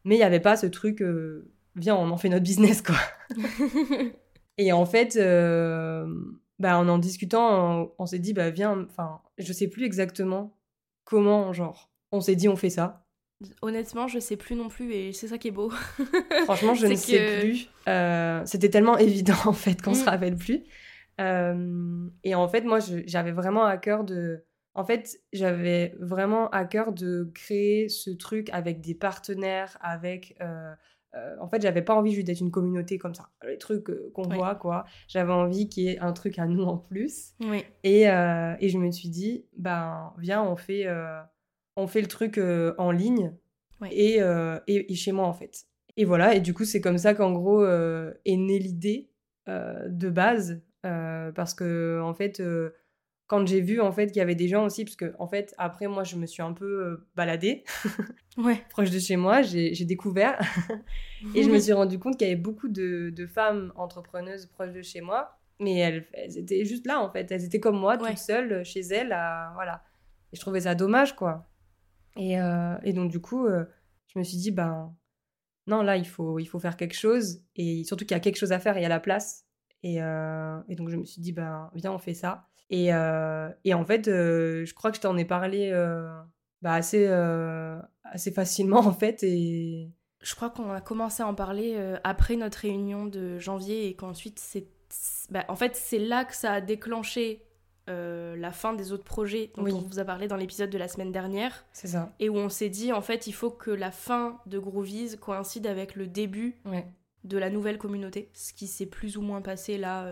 Mais 0.05 0.15
il 0.15 0.19
n'y 0.19 0.25
avait 0.25 0.41
pas 0.41 0.57
ce 0.57 0.67
truc, 0.67 1.05
viens, 1.77 1.97
on 1.97 2.11
en 2.11 2.17
fait 2.17 2.29
notre 2.31 2.45
business, 2.45 2.81
quoi. 2.81 2.97
Et 4.59 4.71
en 4.73 4.85
fait, 4.85 5.17
bah, 6.63 6.79
en 6.79 6.89
en 6.89 6.99
discutant, 6.99 7.93
on, 7.99 8.07
s'est 8.07 8.21
dit, 8.21 8.33
bah 8.33 8.51
viens, 8.51 8.87
enfin, 8.89 9.21
je 9.37 9.53
sais 9.53 9.67
plus 9.67 9.85
exactement 9.85 10.57
comment, 11.05 11.53
genre, 11.53 11.91
on 12.13 12.21
s'est 12.21 12.37
dit, 12.37 12.49
on 12.49 12.55
fait 12.55 12.71
ça. 12.71 13.05
Honnêtement, 13.63 14.07
je 14.07 14.21
sais 14.21 14.37
plus 14.37 14.55
non 14.55 14.69
plus, 14.69 14.93
et 14.95 15.13
c'est 15.13 15.27
ça 15.27 15.39
qui 15.39 15.49
est 15.49 15.53
beau. 15.53 15.71
Franchement, 16.45 16.75
je 16.75 16.87
ne 16.87 16.95
sais 16.95 17.41
plus. 17.41 17.69
Euh, 17.89 18.43
c'était 18.45 18.71
tellement 18.71 18.97
évident, 19.09 19.35
en 19.45 19.53
fait, 19.53 19.83
qu'on 19.83 19.95
se 19.95 20.05
mm. 20.05 20.09
rappelle 20.09 20.37
plus. 20.37 20.63
Euh, 21.21 22.09
et 22.23 22.37
en 22.37 22.47
fait, 22.47 22.63
moi, 22.63 22.79
j'avais 23.07 23.33
vraiment 23.33 23.65
à 23.65 23.77
cœur 23.77 24.05
de. 24.05 24.45
En 24.75 24.85
fait, 24.85 25.21
j'avais 25.33 25.97
vraiment 25.99 26.49
à 26.51 26.65
cœur 26.65 26.93
de 26.93 27.31
créer 27.35 27.89
ce 27.89 28.11
truc 28.11 28.49
avec 28.53 28.81
des 28.81 28.95
partenaires, 28.95 29.77
avec 29.81 30.37
euh, 30.41 30.73
euh, 31.15 31.37
en 31.41 31.49
fait, 31.49 31.61
j'avais 31.61 31.83
pas 31.83 31.95
envie 31.95 32.13
juste 32.13 32.27
d'être 32.27 32.41
une 32.41 32.51
communauté 32.51 32.97
comme 32.97 33.15
ça, 33.15 33.29
les 33.47 33.59
trucs 33.59 33.91
euh, 33.91 34.11
qu'on 34.15 34.23
voit, 34.23 34.55
quoi. 34.55 34.87
J'avais 35.09 35.33
envie 35.33 35.69
qu'il 35.69 35.85
y 35.85 35.89
ait 35.89 35.99
un 35.99 36.13
truc 36.13 36.39
à 36.39 36.47
nous 36.47 36.63
en 36.65 36.79
plus. 36.79 37.35
Oui. 37.41 37.65
Et, 37.85 38.09
euh, 38.09 38.55
et, 38.61 38.71
je 38.71 38.79
me 38.79 38.91
suis 38.91 39.11
dit, 39.11 39.45
ben, 39.57 40.15
viens, 40.19 40.43
on 40.43 40.57
fait, 40.57 40.87
on 41.77 41.87
fait 41.87 42.01
le 42.01 42.09
truc 42.09 42.41
en 42.79 42.91
ligne 42.91 43.35
et, 43.91 44.21
et, 44.67 44.95
chez 44.95 45.13
moi, 45.13 45.27
en 45.27 45.35
fait. 45.35 45.67
Et 45.99 46.07
voilà, 46.07 46.35
et 46.35 46.41
du 46.41 46.55
coup, 46.55 46.65
c'est 46.65 46.81
comme 46.81 46.99
ça 46.99 47.13
qu'en 47.15 47.33
gros 47.33 47.65
est 47.67 48.37
née 48.37 48.59
l'idée 48.59 49.11
de 49.47 50.09
base, 50.09 50.63
parce 50.83 51.53
que, 51.53 52.01
en 52.03 52.15
fait, 52.15 52.43
quand 53.27 53.47
j'ai 53.47 53.61
vu 53.61 53.81
en 53.81 53.93
fait 53.93 54.09
qu'il 54.09 54.19
y 54.19 54.21
avait 54.21 54.35
des 54.35 54.49
gens 54.49 54.65
aussi, 54.67 54.85
parce 54.85 54.97
que 54.97 55.15
en 55.19 55.27
fait 55.27 55.55
après 55.59 55.87
moi 55.87 56.05
je 56.05 56.17
me 56.17 56.27
suis 56.27 56.43
un 56.43 56.53
peu 56.53 56.85
euh, 56.85 57.09
baladée 57.17 57.65
ouais. 58.37 58.63
proche 58.71 58.91
de 58.91 58.99
chez 58.99 59.17
moi, 59.17 59.43
j'ai 59.43 59.85
découvert 59.85 60.39
et 61.35 61.43
je 61.43 61.49
me 61.49 61.59
suis 61.61 61.73
rendu 61.73 61.99
compte 61.99 62.19
qu'il 62.19 62.29
y 62.29 62.31
avait 62.31 62.41
beaucoup 62.41 62.69
de, 62.69 63.11
de, 63.11 63.27
femmes 63.27 63.73
entrepreneuses 63.77 64.47
proches 64.47 64.73
de 64.73 64.83
chez 64.83 65.01
moi, 65.01 65.39
mais 65.61 65.79
elles, 65.79 66.07
elles, 66.13 66.39
étaient 66.39 66.65
juste 66.65 66.87
là 66.87 67.01
en 67.01 67.09
fait, 67.09 67.31
elles 67.31 67.45
étaient 67.45 67.61
comme 67.61 67.79
moi, 67.79 67.97
toutes 67.97 68.19
seules 68.19 68.65
chez 68.65 68.81
elles, 68.81 69.17
voilà. 69.55 69.83
Et 70.33 70.37
je 70.37 70.41
trouvais 70.41 70.61
ça 70.61 70.75
dommage 70.75 71.17
quoi. 71.17 71.49
Et, 72.17 72.39
euh, 72.39 72.77
et 72.83 72.93
donc 72.93 73.11
du 73.11 73.21
coup, 73.21 73.47
euh, 73.47 73.65
je 74.09 74.19
me 74.19 74.25
suis 74.25 74.37
dit 74.37 74.51
ben 74.51 74.95
non 75.69 75.83
là 75.83 75.97
il 75.97 76.07
faut 76.07 76.39
il 76.39 76.47
faut 76.47 76.59
faire 76.59 76.77
quelque 76.77 76.97
chose 76.97 77.43
et 77.55 77.85
surtout 77.85 78.05
qu'il 78.05 78.15
y 78.15 78.19
a 78.19 78.21
quelque 78.21 78.37
chose 78.37 78.53
à 78.53 78.59
faire, 78.59 78.77
il 78.77 78.83
y 78.83 78.87
a 78.87 78.91
la 78.91 79.01
place. 79.01 79.47
Et, 79.85 79.97
et 79.97 80.75
donc 80.77 80.91
je 80.91 80.97
me 80.97 81.05
suis 81.05 81.21
dit 81.21 81.33
ben 81.33 81.71
viens 81.75 81.93
on 81.93 81.99
fait 81.99 82.15
ça. 82.15 82.47
Et, 82.73 82.93
euh, 82.93 83.51
et 83.65 83.75
en 83.75 83.85
fait, 83.85 84.09
euh, 84.09 84.65
je 84.65 84.75
crois 84.75 84.91
que 84.91 84.97
je 84.97 85.03
t'en 85.03 85.17
ai 85.19 85.27
parlé 85.27 85.71
euh, 85.71 86.11
bah, 86.63 86.73
assez, 86.73 87.07
assez 88.05 88.33
facilement, 88.33 88.81
en 88.81 88.95
fait. 88.95 89.23
Et... 89.23 89.93
Je 90.23 90.35
crois 90.35 90.51
qu'on 90.51 90.71
a 90.73 90.81
commencé 90.81 91.23
à 91.23 91.27
en 91.29 91.35
parler 91.35 91.79
après 92.03 92.35
notre 92.35 92.59
réunion 92.59 93.07
de 93.07 93.39
janvier 93.39 93.87
et 93.87 93.95
qu'ensuite, 93.95 94.41
c'est. 94.41 94.67
Bah, 95.31 95.45
en 95.49 95.57
fait, 95.57 95.77
c'est 95.77 95.99
là 95.99 96.25
que 96.25 96.35
ça 96.35 96.53
a 96.53 96.61
déclenché 96.61 97.47
la 97.89 98.53
fin 98.53 98.73
des 98.73 98.93
autres 98.93 99.05
projets 99.05 99.53
dont 99.55 99.67
on 99.67 99.81
vous 99.81 99.99
a 99.99 100.05
parlé 100.05 100.27
dans 100.27 100.37
l'épisode 100.37 100.71
de 100.71 100.79
la 100.79 100.89
semaine 100.89 101.13
dernière. 101.13 101.67
C'est 101.73 101.89
ça. 101.89 102.15
Et 102.21 102.31
où 102.31 102.37
on 102.37 102.49
s'est 102.49 102.71
dit, 102.71 102.91
en 102.91 103.03
fait, 103.03 103.27
il 103.27 103.33
faut 103.33 103.51
que 103.51 103.71
la 103.71 103.91
fin 103.91 104.41
de 104.47 104.59
Groovies 104.59 105.19
coïncide 105.21 105.67
avec 105.67 105.95
le 105.95 106.07
début 106.07 106.57
de 107.25 107.37
la 107.37 107.51
nouvelle 107.51 107.77
communauté. 107.77 108.31
Ce 108.33 108.55
qui 108.55 108.67
s'est 108.67 108.87
plus 108.87 109.19
ou 109.19 109.21
moins 109.21 109.43
passé 109.43 109.77
là 109.77 110.11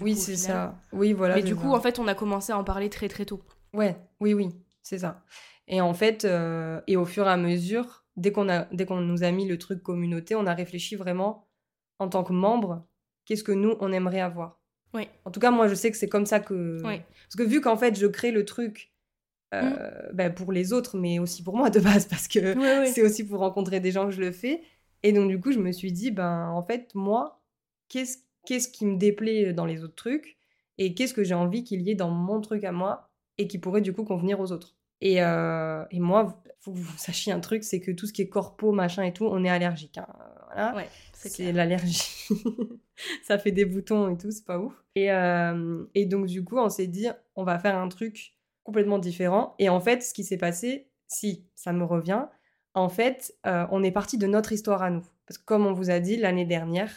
oui, 0.00 0.16
c'est 0.16 0.36
ça. 0.36 0.80
Oui, 0.92 1.12
voilà. 1.12 1.36
Mais 1.36 1.42
du 1.42 1.56
coup, 1.56 1.72
en 1.72 1.80
fait, 1.80 1.98
on 1.98 2.06
a 2.06 2.14
commencé 2.14 2.52
à 2.52 2.58
en 2.58 2.64
parler 2.64 2.90
très 2.90 3.08
très 3.08 3.24
tôt. 3.24 3.42
Ouais, 3.72 3.96
oui, 4.20 4.34
oui, 4.34 4.50
c'est 4.82 4.98
ça. 4.98 5.22
Et 5.66 5.80
en 5.80 5.94
fait, 5.94 6.24
euh, 6.24 6.80
et 6.86 6.96
au 6.96 7.04
fur 7.04 7.26
et 7.26 7.30
à 7.30 7.36
mesure, 7.36 8.04
dès 8.16 8.32
qu'on 8.32 8.48
a, 8.48 8.64
dès 8.72 8.86
qu'on 8.86 9.00
nous 9.00 9.24
a 9.24 9.30
mis 9.30 9.46
le 9.46 9.58
truc 9.58 9.82
communauté, 9.82 10.34
on 10.34 10.46
a 10.46 10.54
réfléchi 10.54 10.94
vraiment 10.96 11.48
en 11.98 12.08
tant 12.08 12.24
que 12.24 12.32
membre, 12.32 12.86
qu'est-ce 13.24 13.44
que 13.44 13.52
nous 13.52 13.74
on 13.80 13.92
aimerait 13.92 14.20
avoir. 14.20 14.60
Oui. 14.92 15.08
En 15.24 15.30
tout 15.30 15.40
cas, 15.40 15.50
moi, 15.50 15.68
je 15.68 15.74
sais 15.74 15.90
que 15.90 15.96
c'est 15.96 16.08
comme 16.08 16.26
ça 16.26 16.40
que. 16.40 16.80
Oui. 16.84 17.00
Parce 17.26 17.36
que 17.36 17.42
vu 17.42 17.60
qu'en 17.60 17.76
fait, 17.76 17.98
je 17.98 18.06
crée 18.06 18.30
le 18.30 18.44
truc. 18.44 18.92
Euh, 19.52 19.70
mm. 19.70 20.14
ben, 20.14 20.34
pour 20.34 20.50
les 20.50 20.72
autres, 20.72 20.98
mais 20.98 21.20
aussi 21.20 21.44
pour 21.44 21.56
moi 21.56 21.70
de 21.70 21.78
base, 21.78 22.06
parce 22.06 22.26
que 22.26 22.54
c'est 22.86 23.02
aussi 23.02 23.24
pour 23.24 23.38
rencontrer 23.38 23.78
des 23.78 23.92
gens 23.92 24.06
que 24.06 24.10
je 24.10 24.20
le 24.20 24.32
fais. 24.32 24.62
Et 25.04 25.12
donc, 25.12 25.28
du 25.28 25.38
coup, 25.38 25.52
je 25.52 25.58
me 25.58 25.70
suis 25.70 25.92
dit, 25.92 26.10
ben, 26.10 26.48
en 26.48 26.62
fait, 26.64 26.92
moi, 26.94 27.40
qu'est-ce 27.88 28.18
qu'est-ce 28.46 28.68
qui 28.68 28.86
me 28.86 28.96
déplaît 28.96 29.52
dans 29.52 29.66
les 29.66 29.82
autres 29.82 29.94
trucs 29.94 30.38
et 30.78 30.94
qu'est-ce 30.94 31.14
que 31.14 31.24
j'ai 31.24 31.34
envie 31.34 31.64
qu'il 31.64 31.82
y 31.82 31.90
ait 31.90 31.94
dans 31.94 32.10
mon 32.10 32.40
truc 32.40 32.64
à 32.64 32.72
moi 32.72 33.10
et 33.38 33.46
qui 33.46 33.58
pourrait 33.58 33.80
du 33.80 33.92
coup 33.92 34.04
convenir 34.04 34.40
aux 34.40 34.52
autres. 34.52 34.76
Et, 35.00 35.22
euh, 35.22 35.84
et 35.90 36.00
moi, 36.00 36.42
faut 36.60 36.72
que 36.72 36.78
vous 36.78 36.98
sachiez 36.98 37.32
un 37.32 37.40
truc, 37.40 37.64
c'est 37.64 37.80
que 37.80 37.90
tout 37.90 38.06
ce 38.06 38.12
qui 38.12 38.22
est 38.22 38.28
corpo, 38.28 38.72
machin 38.72 39.02
et 39.02 39.12
tout, 39.12 39.26
on 39.26 39.44
est 39.44 39.50
allergique. 39.50 39.98
Hein. 39.98 40.06
Voilà. 40.46 40.74
Ouais, 40.76 40.88
c'est 41.12 41.52
l'allergie. 41.52 42.28
ça 43.22 43.38
fait 43.38 43.50
des 43.50 43.64
boutons 43.64 44.08
et 44.08 44.16
tout, 44.16 44.30
c'est 44.30 44.44
pas 44.44 44.58
ouf. 44.58 44.72
Et, 44.94 45.12
euh, 45.12 45.84
et 45.94 46.06
donc 46.06 46.26
du 46.26 46.44
coup, 46.44 46.58
on 46.58 46.68
s'est 46.68 46.86
dit, 46.86 47.08
on 47.36 47.44
va 47.44 47.58
faire 47.58 47.76
un 47.76 47.88
truc 47.88 48.34
complètement 48.62 48.98
différent. 48.98 49.54
Et 49.58 49.68
en 49.68 49.80
fait, 49.80 50.02
ce 50.02 50.14
qui 50.14 50.24
s'est 50.24 50.38
passé, 50.38 50.88
si 51.06 51.44
ça 51.54 51.72
me 51.72 51.84
revient, 51.84 52.26
en 52.72 52.88
fait, 52.88 53.36
on 53.44 53.84
est 53.84 53.92
parti 53.92 54.18
de 54.18 54.26
notre 54.26 54.52
histoire 54.52 54.82
à 54.82 54.90
nous. 54.90 55.04
Parce 55.26 55.38
que 55.38 55.44
comme 55.44 55.66
on 55.66 55.72
vous 55.72 55.90
a 55.90 56.00
dit, 56.00 56.16
l'année 56.16 56.44
dernière, 56.44 56.92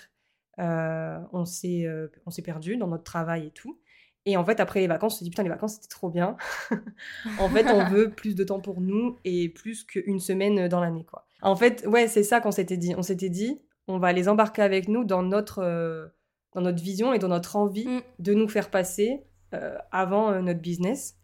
on 0.57 1.45
s'est 1.45 2.11
perdu 2.43 2.77
dans 2.77 2.87
notre 2.87 3.03
travail 3.03 3.47
et 3.47 3.51
tout. 3.51 3.79
Et 4.27 4.35
en 4.35 4.43
fait, 4.43 4.59
après 4.59 4.81
les 4.81 4.87
vacances, 4.87 5.15
on 5.15 5.17
se 5.19 5.23
dit 5.23 5.29
putain, 5.29 5.43
les 5.43 5.49
vacances 5.49 5.75
c'était 5.75 5.87
trop 5.87 6.09
bien. 6.09 6.35
en 7.39 7.47
fait, 7.47 7.65
on 7.67 7.85
veut 7.89 8.09
plus 8.11 8.35
de 8.35 8.43
temps 8.43 8.59
pour 8.59 8.81
nous 8.81 9.15
et 9.23 9.47
plus 9.47 9.85
qu'une 9.85 10.19
semaine 10.19 10.67
dans 10.67 10.81
l'année, 10.81 11.05
quoi. 11.05 11.25
En 11.41 11.55
fait, 11.55 11.85
ouais, 11.87 12.09
c'est 12.09 12.23
ça 12.23 12.41
qu'on 12.41 12.51
s'était 12.51 12.75
dit. 12.75 12.93
On 12.97 13.03
s'était 13.03 13.29
dit, 13.29 13.61
on 13.87 13.99
va 13.99 14.11
les 14.11 14.27
embarquer 14.27 14.63
avec 14.63 14.89
nous 14.89 15.05
dans 15.05 15.23
notre, 15.23 15.59
euh, 15.59 16.07
dans 16.53 16.59
notre 16.59 16.83
vision 16.83 17.13
et 17.13 17.19
dans 17.19 17.29
notre 17.29 17.55
envie 17.55 17.87
mm. 17.87 18.01
de 18.19 18.33
nous 18.33 18.49
faire 18.49 18.69
passer 18.69 19.23
euh, 19.53 19.77
avant 19.91 20.31
euh, 20.31 20.41
notre 20.41 20.59
business. 20.59 21.15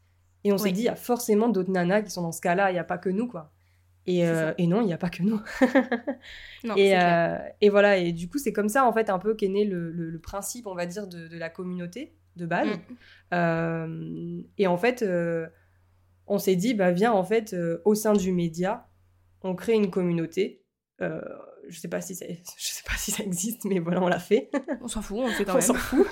Et 0.45 0.53
on 0.53 0.57
s'est 0.57 0.71
dit, 0.71 0.81
il 0.81 0.85
y 0.85 0.89
a 0.89 0.95
forcément 0.95 1.49
d'autres 1.49 1.71
nanas 1.71 2.03
qui 2.03 2.11
sont 2.11 2.21
dans 2.21 2.31
ce 2.31 2.41
cas-là, 2.41 2.71
il 2.71 2.73
n'y 2.73 2.79
a 2.79 2.85
pas 2.85 2.97
que 2.97 3.09
nous, 3.09 3.27
quoi. 3.27 3.51
Et, 4.05 4.19
et 4.57 4.67
non, 4.67 4.81
il 4.81 4.85
n'y 4.85 4.93
a 4.93 4.97
pas 4.97 5.09
que 5.09 5.23
nous. 5.23 5.41
non, 6.65 6.75
et, 6.75 6.93
et, 7.61 7.69
voilà, 7.69 7.97
et 7.97 8.11
du 8.11 8.27
coup, 8.27 8.37
c'est 8.37 8.51
comme 8.51 8.69
ça, 8.69 8.85
en 8.85 8.91
fait, 8.91 9.09
un 9.09 9.19
peu 9.19 9.33
qu'est 9.33 9.47
né 9.47 9.63
le, 9.63 9.91
le, 9.91 10.19
principe, 10.19 10.67
on 10.67 10.75
va 10.75 10.85
dire, 10.85 11.07
de, 11.07 11.27
de 11.27 11.37
la 11.37 11.49
communauté 11.49 12.13
de 12.35 12.45
base. 12.45 12.67
Mm. 12.67 12.81
Euh, 13.33 14.41
et 14.57 14.67
en 14.67 14.77
fait, 14.77 15.01
euh, 15.01 15.47
on 16.27 16.37
s'est 16.37 16.55
dit, 16.55 16.73
bah 16.73 16.91
viens, 16.91 17.11
en 17.11 17.23
fait, 17.23 17.53
euh, 17.53 17.81
au 17.85 17.95
sein 17.95 18.13
du 18.13 18.31
média, 18.31 18.87
on 19.41 19.55
crée 19.55 19.73
une 19.73 19.89
communauté. 19.89 20.63
je 20.99 21.79
sais 21.79 21.87
pas 21.87 22.01
si 22.01 22.15
ça, 22.15 22.25
je 22.57 22.67
sais 22.67 22.83
pas 22.85 22.95
si 22.97 23.11
ça 23.11 23.23
existe, 23.23 23.65
mais 23.65 23.79
voilà, 23.79 24.01
on 24.01 24.07
l'a 24.07 24.19
fait. 24.19 24.49
On 24.81 24.87
s'en 24.87 25.01
fout, 25.01 25.17
on 25.19 25.27
le 25.27 25.33
fait 25.33 25.45
quand 25.45 25.53
même. 25.53 25.63
On 25.63 25.65
s'en 25.65 25.73
fout. 25.75 26.07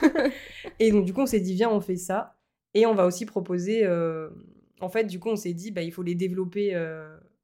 et 0.79 0.91
donc 0.91 1.05
du 1.05 1.13
coup, 1.13 1.21
on 1.21 1.25
s'est 1.25 1.39
dit, 1.39 1.53
viens, 1.53 1.69
on 1.69 1.81
fait 1.81 1.97
ça. 1.97 2.37
Et 2.73 2.85
on 2.85 2.93
va 2.93 3.05
aussi 3.05 3.25
proposer. 3.25 3.87
en 4.79 4.89
fait, 4.89 5.05
du 5.05 5.19
coup, 5.19 5.29
on 5.29 5.35
s'est 5.35 5.53
dit, 5.53 5.71
bah, 5.71 5.81
il 5.81 5.91
faut 5.91 6.03
les 6.03 6.15
développer 6.15 6.75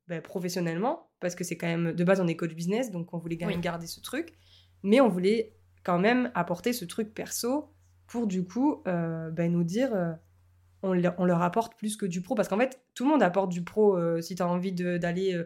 bah, 0.08 0.22
professionnellement 0.22 1.10
parce 1.20 1.36
que 1.36 1.44
c'est 1.44 1.58
quand 1.58 1.68
même 1.68 1.94
de 1.94 2.04
base 2.04 2.22
on 2.22 2.28
est 2.28 2.36
coach 2.36 2.54
business, 2.54 2.92
donc 2.92 3.14
on 3.14 3.18
voulait 3.18 3.38
quand 3.38 3.48
même 3.48 3.62
garder 3.62 3.88
ce 3.88 4.00
truc, 4.00 4.38
mais 4.84 5.02
on 5.02 5.10
voulait 5.10 5.54
quand 5.84 6.00
même 6.00 6.32
apporter 6.36 6.74
ce 6.74 6.86
truc 6.86 7.14
perso 7.14 7.74
pour 8.08 8.28
du 8.28 8.46
coup 8.46 8.84
euh, 8.88 9.30
ben, 9.32 9.52
nous 9.52 9.64
dire 9.64 9.94
euh, 9.94 10.14
on, 10.84 10.94
leur 10.94 11.42
apporte 11.42 11.76
plus 11.78 11.98
que 11.98 12.06
du 12.06 12.22
pro. 12.22 12.36
Parce 12.36 12.48
qu'en 12.48 12.58
fait 12.58 12.80
tout 12.94 13.04
le 13.04 13.10
monde 13.10 13.24
apporte 13.24 13.50
du 13.50 13.64
pro 13.64 13.98
euh, 13.98 14.22
si 14.22 14.36
tu 14.36 14.44
as 14.44 14.48
envie 14.48 14.72
d'aller 14.72 15.44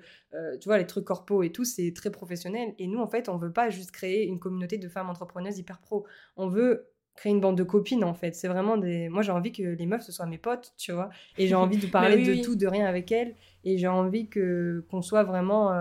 tu 0.60 0.70
vois 0.70 0.78
les 0.78 0.86
trucs 0.86 1.06
corpo 1.06 1.42
et 1.42 1.52
tout 1.52 1.66
c'est 1.66 1.94
très 1.96 2.12
professionnel. 2.12 2.76
Et 2.78 2.88
nous 2.88 3.00
en 3.00 3.08
fait 3.08 3.30
on 3.30 3.38
veut 3.38 3.54
pas 3.54 3.70
juste 3.70 3.92
créer 3.92 4.26
une 4.28 4.40
communauté 4.40 4.78
de 4.78 4.88
femmes 4.90 5.10
entrepreneuses 5.10 5.58
hyper 5.58 5.80
pro. 5.80 6.06
On 6.38 6.48
veut 6.50 6.91
créer 7.16 7.32
une 7.32 7.42
bande 7.42 7.58
de 7.58 7.64
copines 7.64 8.04
en 8.04 8.14
fait 8.14 8.34
c'est 8.36 8.48
vraiment 8.48 8.78
des 8.78 9.10
moi 9.10 9.22
j'ai 9.22 9.32
envie 9.32 9.52
que 9.52 9.64
les 9.64 9.86
meufs 9.86 10.04
ce 10.04 10.12
soient 10.12 10.26
mes 10.26 10.38
potes 10.38 10.74
tu 10.78 10.92
vois 10.92 11.10
et 11.38 11.48
j'ai 11.48 11.56
envie 11.66 11.78
de 11.78 11.86
bah 11.86 12.02
parler 12.02 12.24
de 12.24 12.44
tout 12.44 12.56
de 12.56 12.68
rien 12.68 12.86
avec 12.86 13.12
elles 13.12 13.36
et 13.64 13.78
j'ai 13.78 13.88
envie 13.88 14.30
que 14.30 14.86
qu'on 14.90 15.02
soit 15.02 15.24
vraiment 15.24 15.72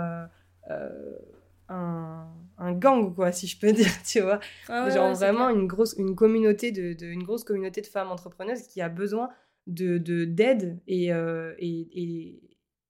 un, 1.70 2.72
gang, 2.72 3.14
quoi, 3.14 3.32
si 3.32 3.46
je 3.46 3.58
peux 3.58 3.72
dire, 3.72 3.90
tu 4.04 4.20
vois. 4.20 4.40
Ah 4.68 4.90
Genre 4.90 5.14
vraiment 5.14 5.48
une 5.50 5.66
grosse, 5.66 5.94
une 5.98 6.14
communauté 6.14 6.72
de, 6.72 7.04
une 7.04 7.22
grosse 7.22 7.44
communauté 7.44 7.80
de 7.80 7.86
femmes 7.86 8.10
entrepreneuses 8.10 8.66
qui 8.66 8.80
a 8.80 8.88
besoin 8.88 9.30
de 9.66 9.98
d'aide 10.24 10.80
et, 10.86 11.12
euh, 11.12 11.54
et, 11.58 12.40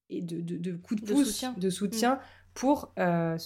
et, 0.09 0.23
de, 0.23 0.41
de, 0.41 0.77
coups 0.77 1.03
de, 1.03 1.07
pouce, 1.07 1.45
de 1.57 1.71
soutien, 1.71 2.15
mm. 2.15 2.21
pour, 2.55 2.93
euh, 2.99 3.37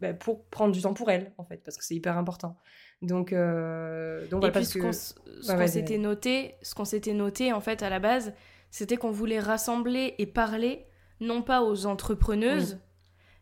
bah, 0.00 0.14
pour 0.14 0.46
prendre 0.46 0.72
du 0.72 0.80
temps 0.80 0.94
pour 0.94 1.10
elles, 1.10 1.32
en 1.38 1.44
fait, 1.44 1.62
parce 1.64 1.76
que 1.76 1.84
c'est 1.84 1.94
hyper 1.94 2.16
important. 2.16 2.56
Donc, 3.02 3.32
euh, 3.32 4.26
donc 4.28 4.44
et 4.44 4.50
puis 4.52 4.64
ce 4.64 4.78
qu'on 4.78 5.66
s'était 5.66 5.98
noté, 5.98 6.54
ce 6.62 6.74
qu'on 6.74 6.84
s'était 6.84 7.14
noté 7.14 7.52
en 7.52 7.60
fait 7.60 7.82
à 7.82 7.90
la 7.90 7.98
base, 7.98 8.32
c'était 8.70 8.96
qu'on 8.96 9.10
voulait 9.10 9.40
rassembler 9.40 10.14
et 10.18 10.26
parler 10.26 10.86
non 11.20 11.42
pas 11.42 11.62
aux 11.62 11.86
entrepreneuses, 11.86 12.78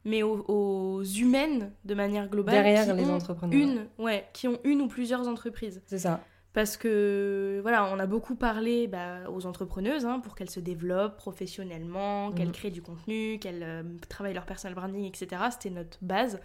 mais 0.05 0.23
aux, 0.23 1.03
humaines 1.03 1.73
de 1.85 1.95
manière 1.95 2.29
globale. 2.29 2.55
Derrière 2.55 2.95
les 2.95 3.11
entrepreneurs. 3.11 3.59
Une, 3.59 3.87
ouais, 3.99 4.27
qui 4.33 4.49
ont 4.49 4.59
une 4.65 4.81
ou 4.83 4.89
plusieurs 4.89 5.29
entreprises. 5.29 5.83
C'est 5.87 5.99
ça. 5.99 6.21
Parce 6.53 6.77
que, 6.77 7.61
voilà, 7.63 7.85
on 7.93 7.99
a 8.01 8.07
beaucoup 8.07 8.35
parlé 8.35 8.89
bah, 8.89 9.31
aux 9.31 9.47
entrepreneuses 9.47 10.05
hein, 10.05 10.19
pour 10.19 10.35
qu'elles 10.35 10.51
se 10.51 10.59
développent 10.59 11.17
professionnellement, 11.17 12.33
qu'elles 12.33 12.49
mhm. 12.49 12.53
créent 12.53 12.71
du 12.71 12.83
contenu, 12.83 13.39
qu'elles 13.39 13.63
euh, 13.63 13.83
travaillent 14.09 14.35
leur 14.35 14.47
personal 14.47 14.75
branding, 14.75 15.05
etc. 15.05 15.43
C'était 15.53 15.71
notre 15.71 15.99
base. 16.03 16.41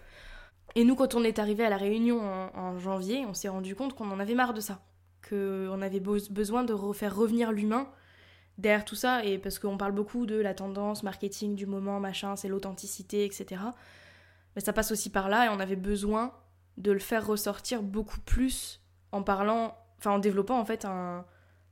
Et 0.76 0.84
nous, 0.84 0.94
quand 0.94 1.14
on 1.14 1.24
est 1.24 1.38
arrivé 1.38 1.64
à 1.64 1.70
la 1.70 1.78
réunion 1.78 2.20
en, 2.22 2.78
janvier, 2.78 3.24
on 3.26 3.32
s'est 3.32 3.48
rendu 3.48 3.74
compte 3.74 3.94
qu'on 3.94 4.10
en 4.10 4.20
avait 4.20 4.34
marre 4.34 4.52
de 4.52 4.60
ça. 4.60 4.82
Qu'on 5.26 5.80
avait 5.80 6.00
besoin 6.00 6.64
de 6.64 6.74
refaire 6.74 7.16
revenir 7.16 7.50
l'humain 7.50 7.88
derrière 8.58 8.84
tout 8.84 8.94
ça, 8.94 9.24
et 9.24 9.38
parce 9.38 9.58
qu'on 9.58 9.78
parle 9.78 9.92
beaucoup 9.92 10.26
de 10.26 10.36
la 10.36 10.52
tendance 10.52 11.02
marketing 11.02 11.56
du 11.56 11.64
moment, 11.64 11.98
machin, 11.98 12.36
c'est 12.36 12.48
l'authenticité, 12.48 13.24
etc. 13.24 13.62
Mais 14.54 14.62
ça 14.62 14.74
passe 14.74 14.92
aussi 14.92 15.08
par 15.08 15.30
là, 15.30 15.46
et 15.46 15.48
on 15.48 15.60
avait 15.60 15.76
besoin 15.76 16.32
de 16.76 16.92
le 16.92 16.98
faire 16.98 17.26
ressortir 17.26 17.82
beaucoup 17.82 18.20
plus 18.20 18.82
en 19.12 19.22
parlant, 19.22 19.78
en 20.04 20.18
développant 20.18 20.58
en 20.60 20.64
fait 20.66 20.84
un, 20.84 21.24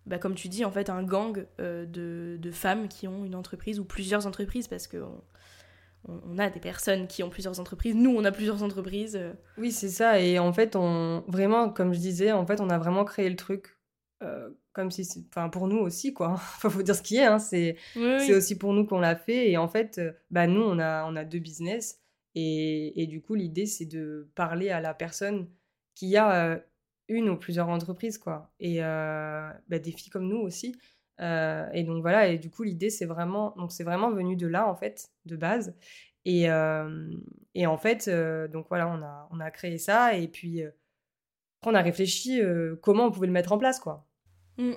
bah, 0.07 0.19
comme 0.19 0.35
tu 0.35 0.49
dis, 0.49 0.65
en 0.65 0.71
fait 0.71 0.89
un 0.89 1.03
gang 1.03 1.47
euh, 1.61 1.85
de, 1.85 2.39
de, 2.41 2.51
femmes 2.51 2.89
qui 2.89 3.07
ont 3.07 3.25
une 3.25 3.35
entreprise 3.35 3.79
ou 3.81 3.85
plusieurs 3.85 4.27
entreprises, 4.27 4.67
parce 4.67 4.87
que 4.87 5.05
a 6.39 6.51
des 6.51 6.61
personnes 6.61 7.07
qui 7.07 7.23
ont 7.23 7.31
plusieurs 7.31 7.61
entreprises, 7.61 7.95
nous 7.95 8.15
on 8.17 8.25
a 8.25 8.33
plusieurs 8.33 8.63
entreprises. 8.63 9.17
Euh. 9.17 9.33
Oui, 9.59 9.73
c'est 9.73 9.89
ça, 9.89 10.21
et 10.21 10.39
en 10.39 10.53
fait, 10.53 10.77
on 10.77 11.25
vraiment, 11.29 11.71
comme 11.71 11.95
je 11.95 11.99
disais, 11.99 12.33
en 12.33 12.47
fait, 12.47 12.61
on 12.61 12.71
a 12.71 12.79
vraiment 12.79 13.05
créé 13.05 13.29
le 13.29 13.37
truc 13.37 13.75
euh, 14.25 14.51
comme 14.73 14.91
si, 14.91 15.27
enfin 15.29 15.49
pour 15.49 15.69
nous 15.69 15.79
aussi 15.79 16.13
quoi. 16.15 16.41
Il 16.65 16.71
faut 16.71 16.83
dire 16.83 16.97
ce 16.97 17.03
qui 17.03 17.17
est. 17.17 17.27
Hein. 17.27 17.39
C'est 17.39 17.77
aussi 18.35 18.59
pour 18.59 18.73
nous 18.73 18.87
qu'on 18.87 18.99
l'a 18.99 19.17
fait. 19.17 19.51
Et 19.51 19.57
en 19.57 19.69
fait, 19.69 19.99
euh, 19.99 20.13
bah 20.31 20.47
nous 20.47 20.63
on 20.63 20.79
a 20.79 21.05
on 21.07 21.17
a 21.17 21.25
deux 21.25 21.39
business 21.39 22.01
et, 22.35 23.01
et 23.03 23.07
du 23.07 23.23
coup 23.23 23.35
l'idée 23.35 23.67
c'est 23.67 23.87
de 23.87 24.29
parler 24.35 24.71
à 24.71 24.81
la 24.81 24.95
personne 24.95 25.49
qui 25.95 26.17
a 26.17 26.53
euh, 26.53 26.59
une 27.09 27.29
ou 27.29 27.37
plusieurs 27.37 27.69
entreprises 27.69 28.19
quoi. 28.19 28.53
Et 28.59 28.79
bah, 28.81 29.53
des 29.69 29.93
filles 29.93 30.11
comme 30.11 30.27
nous 30.29 30.39
aussi. 30.39 30.77
Et 31.21 31.85
donc 31.85 32.02
voilà. 32.02 32.28
Et 32.28 32.38
du 32.38 32.50
coup 32.50 32.62
l'idée 32.62 32.90
c'est 32.90 33.06
vraiment 33.06 33.54
donc 33.56 33.73
c'est 33.73 33.85
vraiment 33.85 34.11
venu 34.11 34.37
de 34.37 34.47
là 34.47 34.68
en 34.68 34.75
fait 34.75 35.09
de 35.26 35.37
base. 35.37 35.76
Et, 36.25 36.44
et 37.54 37.66
en 37.66 37.76
fait 37.76 38.11
donc 38.52 38.66
voilà 38.68 38.88
on 38.88 39.02
a 39.02 39.28
on 39.30 39.40
a 39.40 39.50
créé 39.50 39.78
ça 39.78 40.14
et 40.14 40.28
puis 40.28 40.62
on 41.64 41.75
a 41.75 41.83
réfléchi 41.83 42.40
comment 42.83 43.04
on 43.06 43.11
pouvait 43.11 43.26
le 43.26 43.33
mettre 43.33 43.52
en 43.52 43.59
place 43.59 43.78
quoi. 43.78 44.06
Mm. 44.59 44.73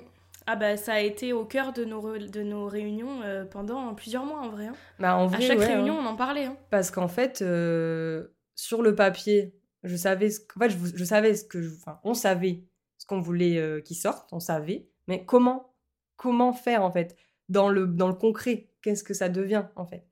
Ah 0.50 0.56
bah 0.56 0.78
ça 0.78 0.94
a 0.94 1.00
été 1.00 1.34
au 1.34 1.44
cœur 1.44 1.74
de 1.74 1.84
nos, 1.84 2.16
de 2.16 2.42
nos 2.42 2.68
réunions 2.68 3.20
euh, 3.22 3.44
pendant 3.44 3.94
plusieurs 3.94 4.24
mois 4.24 4.40
en 4.40 4.48
vrai. 4.48 4.68
Hein. 4.68 4.74
Bah, 4.98 5.14
en 5.14 5.26
vrai 5.26 5.44
à 5.44 5.46
chaque 5.46 5.58
réunion 5.58 5.98
hein. 5.98 6.04
on 6.04 6.06
en 6.06 6.16
parlait. 6.16 6.46
Hein. 6.46 6.56
Parce 6.70 6.90
qu'en 6.90 7.06
fait 7.06 7.42
euh, 7.42 8.28
sur 8.54 8.80
le 8.80 8.94
papier 8.94 9.54
je 9.82 9.94
savais 9.94 10.30
ce 10.30 10.40
en 10.56 10.60
fait, 10.60 10.70
je, 10.70 11.04
savais 11.04 11.34
ce 11.34 11.44
que 11.44 11.58
enfin 11.76 12.00
on 12.02 12.14
savait 12.14 12.64
ce 12.96 13.04
qu'on 13.04 13.20
voulait 13.20 13.58
euh, 13.58 13.82
qu'il 13.82 13.96
sorte 13.98 14.26
on 14.32 14.40
savait 14.40 14.88
mais 15.06 15.26
comment 15.26 15.74
comment 16.18 16.52
faire 16.52 16.82
en 16.82 16.90
fait 16.90 17.16
dans 17.48 17.70
le 17.70 17.86
dans 17.86 18.08
le 18.08 18.14
concret 18.14 18.68
qu'est-ce 18.82 19.02
que 19.02 19.14
ça 19.14 19.30
devient 19.30 19.64
en 19.76 19.86
fait. 19.86 20.04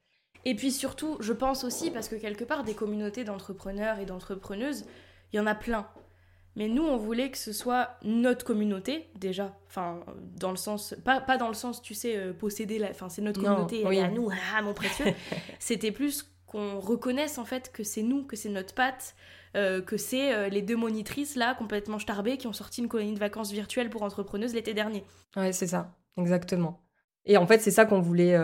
Et 0.46 0.54
puis 0.54 0.72
surtout 0.72 1.18
je 1.20 1.34
pense 1.34 1.64
aussi 1.64 1.90
parce 1.90 2.08
que 2.08 2.16
quelque 2.16 2.44
part 2.44 2.64
des 2.64 2.72
communautés 2.72 3.24
d'entrepreneurs 3.24 3.98
et 3.98 4.06
d'entrepreneuses 4.06 4.86
il 5.34 5.36
y 5.36 5.40
en 5.40 5.46
a 5.46 5.54
plein. 5.54 5.86
Mais 6.56 6.68
nous, 6.68 6.82
on 6.82 6.96
voulait 6.96 7.30
que 7.30 7.36
ce 7.36 7.52
soit 7.52 7.98
notre 8.02 8.44
communauté, 8.44 9.10
déjà. 9.14 9.54
Enfin, 9.66 10.00
dans 10.36 10.50
le 10.50 10.56
sens. 10.56 10.94
Pas, 11.04 11.20
pas 11.20 11.36
dans 11.36 11.48
le 11.48 11.54
sens, 11.54 11.82
tu 11.82 11.92
sais, 11.92 12.16
euh, 12.16 12.32
posséder 12.32 12.78
la. 12.78 12.90
Enfin, 12.90 13.10
c'est 13.10 13.20
notre 13.20 13.42
communauté, 13.42 13.82
et 13.82 14.00
à 14.00 14.08
nous, 14.08 14.30
ah, 14.56 14.62
mon 14.62 14.72
précieux. 14.72 15.12
C'était 15.58 15.92
plus 15.92 16.32
qu'on 16.46 16.80
reconnaisse, 16.80 17.36
en 17.36 17.44
fait, 17.44 17.70
que 17.72 17.84
c'est 17.84 18.02
nous, 18.02 18.24
que 18.24 18.36
c'est 18.36 18.48
notre 18.48 18.74
patte, 18.74 19.14
euh, 19.56 19.80
que 19.80 19.96
c'est 19.96 20.32
euh, 20.32 20.48
les 20.48 20.62
deux 20.62 20.76
monitrices, 20.76 21.36
là, 21.36 21.54
complètement 21.54 21.98
starbées, 21.98 22.36
qui 22.36 22.46
ont 22.46 22.52
sorti 22.52 22.82
une 22.82 22.88
colonie 22.88 23.14
de 23.14 23.18
vacances 23.18 23.52
virtuelles 23.52 23.90
pour 23.90 24.02
entrepreneuses 24.02 24.54
l'été 24.54 24.74
dernier. 24.74 25.04
Ouais, 25.36 25.52
c'est 25.52 25.66
ça, 25.66 25.96
exactement. 26.16 26.82
Et 27.24 27.36
en 27.36 27.46
fait, 27.46 27.60
c'est 27.60 27.70
ça 27.70 27.86
qu'on 27.86 28.00
voulait. 28.00 28.36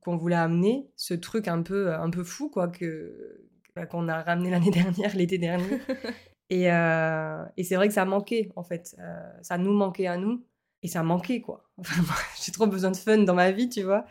qu'on 0.00 0.16
voulait 0.16 0.36
amener, 0.36 0.90
ce 0.96 1.14
truc 1.14 1.48
un 1.48 1.62
peu, 1.62 1.92
un 1.92 2.10
peu 2.10 2.22
fou, 2.22 2.50
quoi, 2.50 2.68
que 2.68 3.46
bah, 3.76 3.86
qu'on 3.86 4.08
a 4.08 4.22
ramené 4.22 4.50
l'année 4.50 4.70
dernière, 4.72 5.14
l'été 5.14 5.38
dernier, 5.38 5.80
Et, 6.48 6.70
euh, 6.70 7.44
et 7.56 7.64
c'est 7.64 7.74
vrai 7.74 7.88
que 7.88 7.94
ça 7.94 8.04
manquait, 8.04 8.50
en 8.54 8.62
fait. 8.62 8.94
Euh, 9.00 9.32
ça 9.42 9.58
nous 9.58 9.72
manquait 9.72 10.06
à 10.06 10.16
nous. 10.16 10.44
Et 10.82 10.88
ça 10.88 11.02
manquait, 11.02 11.40
quoi. 11.40 11.64
J'ai 12.44 12.52
trop 12.52 12.66
besoin 12.66 12.92
de 12.92 12.96
fun 12.96 13.18
dans 13.18 13.34
ma 13.34 13.50
vie, 13.50 13.68
tu 13.68 13.82
vois. 13.82 14.06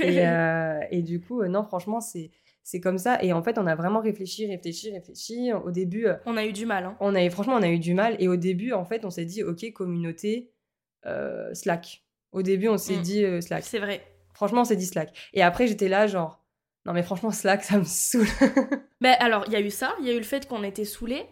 Et, 0.00 0.26
euh, 0.26 0.80
et 0.90 1.02
du 1.02 1.20
coup, 1.20 1.44
non, 1.44 1.62
franchement, 1.62 2.00
c'est 2.00 2.32
c'est 2.66 2.80
comme 2.80 2.98
ça. 2.98 3.22
Et 3.22 3.32
en 3.32 3.44
fait, 3.44 3.58
on 3.58 3.66
a 3.68 3.76
vraiment 3.76 4.00
réfléchi, 4.00 4.44
réfléchi, 4.48 4.90
réfléchi. 4.90 5.52
Au 5.52 5.70
début. 5.70 6.08
on 6.26 6.36
a 6.36 6.44
eu 6.44 6.52
du 6.52 6.66
mal. 6.66 6.84
Hein. 6.84 6.96
On 6.98 7.14
avait, 7.14 7.30
franchement, 7.30 7.54
on 7.54 7.62
a 7.62 7.68
eu 7.68 7.78
du 7.78 7.94
mal. 7.94 8.16
Et 8.18 8.26
au 8.26 8.34
début, 8.34 8.72
en 8.72 8.84
fait, 8.84 9.04
on 9.04 9.10
s'est 9.10 9.24
dit, 9.24 9.44
OK, 9.44 9.72
communauté, 9.72 10.50
Slack. 11.52 12.02
Au 12.32 12.42
début, 12.42 12.66
on 12.66 12.76
s'est 12.76 12.96
mm. 12.96 13.02
dit 13.02 13.24
Slack. 13.40 13.62
C'est 13.62 13.78
vrai. 13.78 14.02
Franchement, 14.34 14.62
on 14.62 14.64
s'est 14.64 14.74
dit 14.74 14.86
Slack. 14.86 15.16
Et 15.32 15.42
après, 15.42 15.68
j'étais 15.68 15.86
là, 15.86 16.08
genre, 16.08 16.44
non, 16.86 16.92
mais 16.92 17.04
franchement, 17.04 17.30
Slack, 17.30 17.62
ça 17.62 17.78
me 17.78 17.84
saoule. 17.84 18.26
ben, 19.00 19.14
alors, 19.20 19.44
il 19.46 19.52
y 19.52 19.56
a 19.56 19.60
eu 19.60 19.70
ça. 19.70 19.94
Il 20.00 20.06
y 20.08 20.10
a 20.10 20.14
eu 20.14 20.18
le 20.18 20.24
fait 20.24 20.48
qu'on 20.48 20.64
était 20.64 20.84
saoulés. 20.84 21.24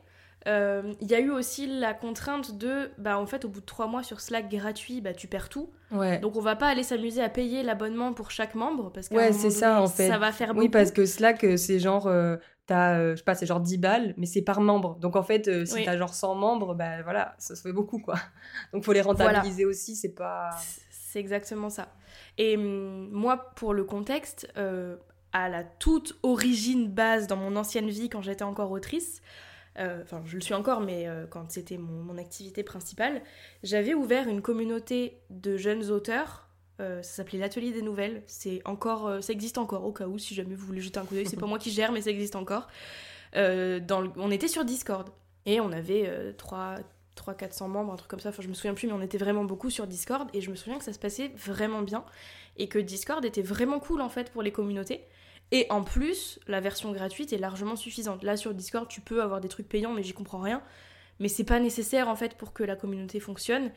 Euh, 0.47 0.93
il 1.01 1.09
y 1.11 1.15
a 1.15 1.21
eu 1.21 1.31
aussi 1.31 1.67
la 1.67 1.95
contrainte 1.95 2.59
de, 2.59 2.91
bah 2.99 3.19
en 3.19 3.27
fait, 3.27 3.45
au 3.45 3.49
bout 3.49 3.61
de 3.61 3.65
trois 3.67 3.87
mois 3.87 4.03
sur 4.03 4.21
Slack 4.21 4.51
gratuit, 4.51 5.01
bah 5.01 5.15
tu 5.15 5.27
perds 5.27 5.49
tout. 5.49 5.71
Ouais. 5.91 6.19
Donc 6.19 6.37
on 6.37 6.41
va 6.41 6.55
pas 6.57 6.69
aller 6.69 6.83
s'amuser 6.83 7.23
à 7.23 7.29
payer 7.29 7.63
l'abonnement 7.63 8.13
pour 8.13 8.31
chaque 8.31 8.55
membre 8.55 8.91
parce 8.93 9.09
que 9.09 9.15
Ouais, 9.15 9.33
c'est 9.33 9.51
ça, 9.51 9.81
en 9.81 9.89
fait. 9.89 10.09
Ça 10.09 10.19
va 10.19 10.33
faire 10.33 10.49
beaucoup. 10.49 10.61
Oui, 10.61 10.69
parce 10.69 10.91
que 10.93 11.07
Slack, 11.07 11.45
euh, 11.45 11.57
c'est 11.57 11.79
genre, 11.79 12.07
euh, 12.09 12.37
t'as, 12.67 12.99
euh, 12.99 13.13
je 13.13 13.17
sais 13.17 13.25
pas, 13.25 13.35
c'est 13.35 13.47
genre 13.47 13.61
10 13.61 13.79
balles, 13.79 14.15
mais 14.19 14.27
c'est 14.27 14.43
par 14.43 14.61
membre. 14.61 14.97
Donc 14.97 15.17
en 15.17 15.23
fait, 15.23 15.49
euh, 15.49 15.65
si 15.65 15.77
Oui. 15.77 15.85
t'as 15.85 15.97
genre 15.97 16.13
100 16.13 16.35
membres, 16.35 16.75
bah 16.75 17.03
voilà, 17.03 17.35
ça 17.39 17.57
se 17.57 17.63
fait 17.63 17.73
beaucoup, 17.73 17.99
quoi. 17.99 18.17
Donc 18.75 18.85
faut 18.85 18.93
les 18.93 19.01
rentabiliser 19.03 19.65
aussi, 19.65 19.97
c'est 19.97 20.15
pas... 20.15 20.51
C'est 20.91 21.21
exactement 21.21 21.71
ça. 21.71 21.89
Et 22.37 22.57
hum, 22.57 23.09
moi, 23.13 23.53
pour 23.55 23.73
le 23.73 23.85
contexte, 23.85 24.53
à 25.33 25.49
la 25.49 25.65
toute 25.65 26.19
origine 26.23 26.89
base 26.89 27.27
dans 27.27 27.37
mon 27.37 27.57
ancienne 27.57 27.89
vie, 27.89 28.09
quand 28.09 28.23
j'étais 28.23 28.45
encore 28.45 28.71
autrice, 28.71 29.21
enfin 30.03 30.23
je 30.27 30.37
le 30.37 30.41
suis 30.41 30.55
encore, 30.55 30.81
mais 30.81 31.09
euh, 31.09 31.27
quand 31.27 31.51
c'était 31.51 31.77
mon, 31.79 32.03
mon 32.05 32.19
activité 32.19 32.63
principale, 32.63 33.23
j'avais 33.63 33.95
ouvert 33.95 34.29
une 34.29 34.43
communauté 34.43 35.19
de 35.31 35.57
jeunes 35.57 35.91
auteurs. 35.91 36.49
euh, 36.81 37.03
ça 37.03 37.17
s'appelait 37.17 37.39
l'atelier 37.39 37.73
des 37.73 37.83
nouvelles. 37.83 38.23
C'est 38.27 38.63
encore, 38.65 39.07
euh, 39.09 39.21
ça 39.21 39.33
existe 39.33 39.59
encore 39.59 39.85
au 39.85 39.93
cas 39.93 40.07
où 40.07 40.19
si 40.19 40.35
jamais 40.35 40.55
vous 40.55 40.67
voulez 40.67 40.81
jeter 40.81 40.99
un 41.01 41.05
coup 41.05 41.15
d'œil. 41.15 41.27
C'est 41.27 41.37
pas 41.37 41.47
moi 41.49 41.59
qui 41.59 41.71
gère, 41.71 41.93
mais 41.93 42.03
ça 42.03 42.11
existe 42.11 42.37
encore. 42.37 42.69
Euh, 43.37 43.81
dans 43.81 44.01
le- 44.01 44.11
on 44.17 44.31
était 44.31 44.49
sur 44.49 44.65
Discord 44.65 45.09
et 45.47 45.61
on 45.61 45.73
avait 45.73 46.05
euh, 46.07 46.33
3 46.33 46.77
3 47.17 47.35
400 47.35 47.69
membres, 47.69 47.93
un 47.93 47.97
truc 47.97 48.11
comme 48.11 48.21
ça. 48.21 48.31
Enfin, 48.31 48.43
je 48.43 48.49
me 48.49 48.55
souviens 48.55 48.75
plus, 48.75 48.87
mais 48.89 48.93
on 48.93 49.03
était 49.03 49.19
vraiment 49.19 49.45
beaucoup 49.45 49.71
sur 49.71 49.87
Discord 49.87 50.29
et 50.35 50.41
je 50.41 50.51
me 50.51 50.57
souviens 50.57 50.79
que 50.79 50.85
ça 50.85 50.93
se 50.93 50.99
passait 50.99 51.29
vraiment 51.37 51.83
bien 51.83 52.05
et 52.57 52.69
que 52.69 52.79
Discord 52.79 53.25
était 53.25 53.43
vraiment 53.43 53.79
cool 53.81 54.01
en 54.01 54.09
fait 54.09 54.31
pour 54.33 54.43
les 54.43 54.53
communautés. 54.53 55.05
Et 55.51 55.67
en 55.71 55.83
plus, 55.83 56.41
la 56.47 56.61
version 56.61 56.93
gratuite 56.93 57.33
est 57.33 57.39
largement 57.39 57.77
suffisante. 57.77 58.23
Là 58.23 58.37
sur 58.37 58.55
Discord, 58.55 58.89
tu 58.89 59.01
peux 59.01 59.23
avoir 59.23 59.41
des 59.41 59.49
trucs 59.49 59.69
payants, 59.69 59.93
mais 59.93 60.03
j'y 60.03 60.13
comprends 60.13 60.41
rien. 60.41 60.63
Mais 61.21 61.29
c'est 61.29 61.45
pas 61.45 61.61
nécessaire 61.61 62.09
en 62.09 62.17
fait 62.17 62.35
pour 62.37 62.53
que 62.53 62.65
la 62.65 62.77
communauté 62.77 63.21
fonctionne 63.21 63.71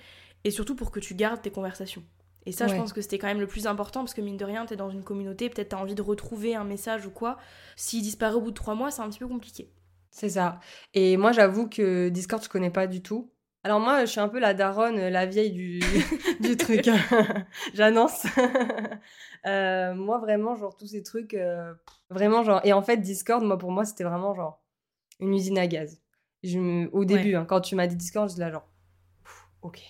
et 0.43 0.51
surtout 0.51 0.75
pour 0.75 0.91
que 0.91 0.99
tu 0.99 1.13
gardes 1.13 1.41
tes 1.41 1.51
conversations. 1.51 2.03
Et 2.47 2.53
ça, 2.53 2.67
je 2.67 2.75
pense 2.75 2.93
que 2.93 3.01
c'était 3.01 3.17
quand 3.17 3.27
même 3.27 3.41
le 3.41 3.47
plus 3.47 3.67
important 3.67 3.99
parce 3.99 4.13
que 4.13 4.21
mine 4.21 4.37
de 4.37 4.45
rien, 4.45 4.65
t'es 4.65 4.77
dans 4.77 4.89
une 4.89 5.03
communauté, 5.03 5.49
peut-être 5.49 5.69
t'as 5.69 5.77
envie 5.77 5.95
de 5.95 6.01
retrouver 6.01 6.55
un 6.55 6.63
message 6.63 7.05
ou 7.05 7.11
quoi. 7.11 7.37
S'il 7.75 8.01
disparaît 8.01 8.35
au 8.35 8.41
bout 8.41 8.51
de 8.51 8.55
trois 8.55 8.73
mois, 8.73 8.89
c'est 8.89 9.01
un 9.01 9.09
petit 9.09 9.19
peu 9.19 9.27
compliqué. 9.27 9.69
C'est 10.11 10.29
ça. 10.29 10.61
Et 10.93 11.17
moi, 11.17 11.33
j'avoue 11.33 11.67
que 11.67 12.07
Discord, 12.07 12.41
je 12.41 12.47
connais 12.47 12.69
pas 12.69 12.87
du 12.87 13.01
tout. 13.01 13.33
Alors 13.67 13.81
moi, 13.81 14.05
je 14.05 14.11
suis 14.11 14.21
un 14.21 14.29
peu 14.29 14.39
la 14.39 14.53
daronne, 14.53 14.95
la 15.09 15.25
vieille 15.25 15.51
du, 15.51 15.79
du 16.39 16.55
truc. 16.55 16.89
J'annonce. 17.73 18.25
Euh, 19.45 19.93
moi, 19.93 20.19
vraiment, 20.19 20.55
genre, 20.55 20.77
tous 20.77 20.87
ces 20.87 21.03
trucs, 21.03 21.33
euh, 21.33 21.73
vraiment, 22.09 22.43
genre... 22.43 22.61
Et 22.63 22.71
en 22.71 22.81
fait, 22.81 22.95
Discord, 22.95 23.43
moi, 23.43 23.57
pour 23.57 23.73
moi, 23.73 23.83
c'était 23.83 24.05
vraiment, 24.05 24.33
genre, 24.33 24.61
une 25.19 25.33
usine 25.33 25.57
à 25.57 25.67
gaz. 25.67 25.99
Je 26.43 26.57
me- 26.59 26.89
Au 26.93 27.03
début, 27.03 27.35
hein, 27.35 27.43
quand 27.43 27.59
tu 27.59 27.75
m'as 27.75 27.87
dit 27.87 27.97
Discord, 27.97 28.29
j'étais 28.29 28.39
là, 28.39 28.51
genre, 28.51 28.69
ok. 29.61 29.81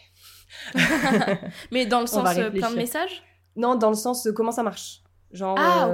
Mais 1.71 1.85
dans 1.85 1.99
le 2.01 2.07
sens 2.07 2.35
euh, 2.35 2.49
plein 2.49 2.71
de 2.71 2.77
messages? 2.77 3.23
Non, 3.55 3.75
dans 3.75 3.89
le 3.89 3.95
sens, 3.95 4.27
comment 4.35 4.51
ça 4.51 4.63
marche? 4.63 5.03
Genre, 5.33 5.55
Ah, 5.59 5.93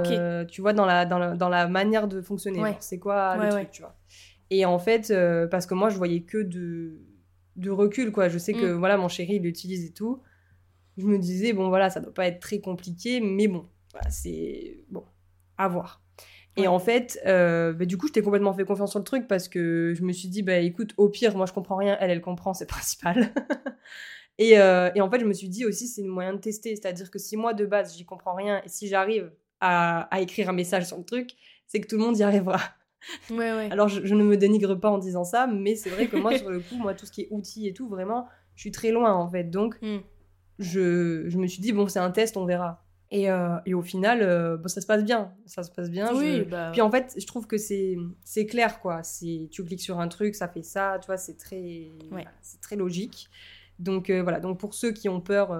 tu 0.50 0.62
vois, 0.62 0.72
dans 0.72 0.86
la, 0.86 1.04
dans 1.04 1.18
la, 1.18 1.36
dans 1.36 1.50
la 1.50 1.68
manière 1.68 2.08
de 2.08 2.22
fonctionner. 2.22 2.62
Ouais. 2.62 2.78
C'est 2.80 2.98
quoi 2.98 3.36
Ouais, 3.36 3.44
le 3.44 3.52
truc, 3.52 3.70
tu 3.72 3.82
vois? 3.82 3.94
Et 4.48 4.64
en 4.64 4.78
fait, 4.78 5.12
parce 5.50 5.66
que 5.66 5.74
moi, 5.74 5.90
je 5.90 5.98
voyais 5.98 6.22
que 6.22 6.38
de, 6.38 6.98
de 7.56 7.70
recul, 7.70 8.12
quoi. 8.12 8.28
Je 8.28 8.38
sais 8.38 8.52
que, 8.52 8.72
Mm. 8.74 8.78
voilà, 8.78 8.96
mon 8.96 9.08
chéri, 9.08 9.34
il 9.36 9.42
l'utilise 9.42 9.84
et 9.84 9.92
tout. 9.92 10.20
Je 10.96 11.06
me 11.06 11.18
disais, 11.18 11.52
bon, 11.52 11.68
voilà, 11.68 11.90
ça 11.90 12.00
doit 12.00 12.14
pas 12.14 12.26
être 12.26 12.40
très 12.40 12.60
compliqué, 12.60 13.20
mais 13.20 13.48
bon, 13.48 13.66
voilà, 13.92 14.10
c'est... 14.10 14.78
Bon, 14.90 15.04
à 15.58 15.68
voir. 15.68 16.00
Et 16.56 16.68
en 16.68 16.78
fait, 16.78 17.20
euh, 17.26 17.72
bah, 17.72 17.84
du 17.84 17.96
coup, 17.98 18.06
je 18.06 18.12
t'ai 18.12 18.22
complètement 18.22 18.52
fait 18.52 18.64
confiance 18.64 18.90
sur 18.90 19.00
le 19.00 19.04
truc 19.04 19.26
parce 19.26 19.48
que 19.48 19.92
je 19.96 20.02
me 20.04 20.12
suis 20.12 20.28
dit, 20.28 20.42
bah 20.44 20.58
écoute, 20.58 20.94
au 20.96 21.08
pire, 21.08 21.36
moi 21.36 21.46
je 21.46 21.52
comprends 21.52 21.74
rien, 21.74 21.96
elle, 22.00 22.10
elle 22.12 22.20
comprend, 22.20 22.54
c'est 22.54 22.66
principal. 22.68 23.32
et, 24.38 24.58
euh, 24.58 24.88
et 24.94 25.00
en 25.00 25.10
fait, 25.10 25.18
je 25.18 25.24
me 25.24 25.32
suis 25.32 25.48
dit 25.48 25.64
aussi, 25.64 25.88
c'est 25.88 26.02
le 26.02 26.10
moyen 26.10 26.32
de 26.32 26.38
tester. 26.38 26.76
C'est-à-dire 26.76 27.10
que 27.10 27.18
si 27.18 27.36
moi, 27.36 27.54
de 27.54 27.66
base, 27.66 27.96
j'y 27.96 28.04
comprends 28.04 28.34
rien, 28.36 28.62
et 28.64 28.68
si 28.68 28.86
j'arrive 28.86 29.32
à, 29.60 30.02
à 30.14 30.20
écrire 30.20 30.48
un 30.48 30.52
message 30.52 30.86
sur 30.86 30.96
le 30.98 31.04
truc, 31.04 31.30
c'est 31.66 31.80
que 31.80 31.88
tout 31.88 31.96
le 31.96 32.02
monde 32.04 32.16
y 32.18 32.22
arrivera. 32.22 32.60
Ouais, 33.30 33.52
ouais. 33.52 33.68
Alors, 33.70 33.88
je, 33.88 34.04
je 34.04 34.14
ne 34.14 34.24
me 34.24 34.36
dénigre 34.36 34.74
pas 34.78 34.90
en 34.90 34.98
disant 34.98 35.24
ça, 35.24 35.46
mais 35.46 35.76
c'est 35.76 35.90
vrai 35.90 36.06
que 36.08 36.16
moi, 36.16 36.32
sur 36.38 36.50
le 36.50 36.60
coup, 36.60 36.76
moi, 36.76 36.94
tout 36.94 37.06
ce 37.06 37.12
qui 37.12 37.22
est 37.22 37.28
outils 37.30 37.66
et 37.68 37.72
tout, 37.74 37.88
vraiment, 37.88 38.26
je 38.54 38.60
suis 38.62 38.70
très 38.72 38.90
loin, 38.90 39.12
en 39.14 39.28
fait. 39.28 39.44
Donc, 39.44 39.76
Hmm. 39.82 39.98
je, 40.58 41.24
je 41.28 41.38
me 41.38 41.46
suis 41.46 41.60
dit, 41.60 41.72
bon, 41.72 41.88
c'est 41.88 41.98
un 41.98 42.10
test, 42.10 42.36
on 42.36 42.44
verra. 42.46 42.80
Et, 43.10 43.30
euh, 43.30 43.56
et 43.66 43.74
au 43.74 43.82
final, 43.82 44.22
euh, 44.22 44.56
bon, 44.56 44.68
ça 44.68 44.80
se 44.80 44.86
passe 44.86 45.04
bien. 45.04 45.32
Ça 45.46 45.62
se 45.62 45.70
passe 45.70 45.90
bien. 45.90 46.12
oui, 46.14 46.38
je- 46.38 46.42
bah. 46.44 46.70
Puis 46.72 46.80
en 46.80 46.90
fait, 46.90 47.14
je 47.16 47.26
trouve 47.26 47.46
que 47.46 47.56
c'est 47.58 47.96
clair, 48.46 48.80
quoi. 48.80 49.02
Tu 49.20 49.64
cliques 49.64 49.80
sur 49.82 50.00
un 50.00 50.08
truc, 50.08 50.34
ça 50.34 50.48
fait 50.48 50.62
ça, 50.62 50.98
tu 51.00 51.06
vois, 51.06 51.16
c'est 51.16 51.36
très 51.36 51.92
voilà, 52.10 52.30
c'est 52.40 52.60
très 52.60 52.76
logique. 52.76 53.28
Donc 53.78 54.08
euh, 54.10 54.22
voilà. 54.22 54.40
Donc 54.40 54.58
pour 54.58 54.74
ceux 54.74 54.92
qui 54.92 55.08
ont 55.08 55.20
peur 55.20 55.50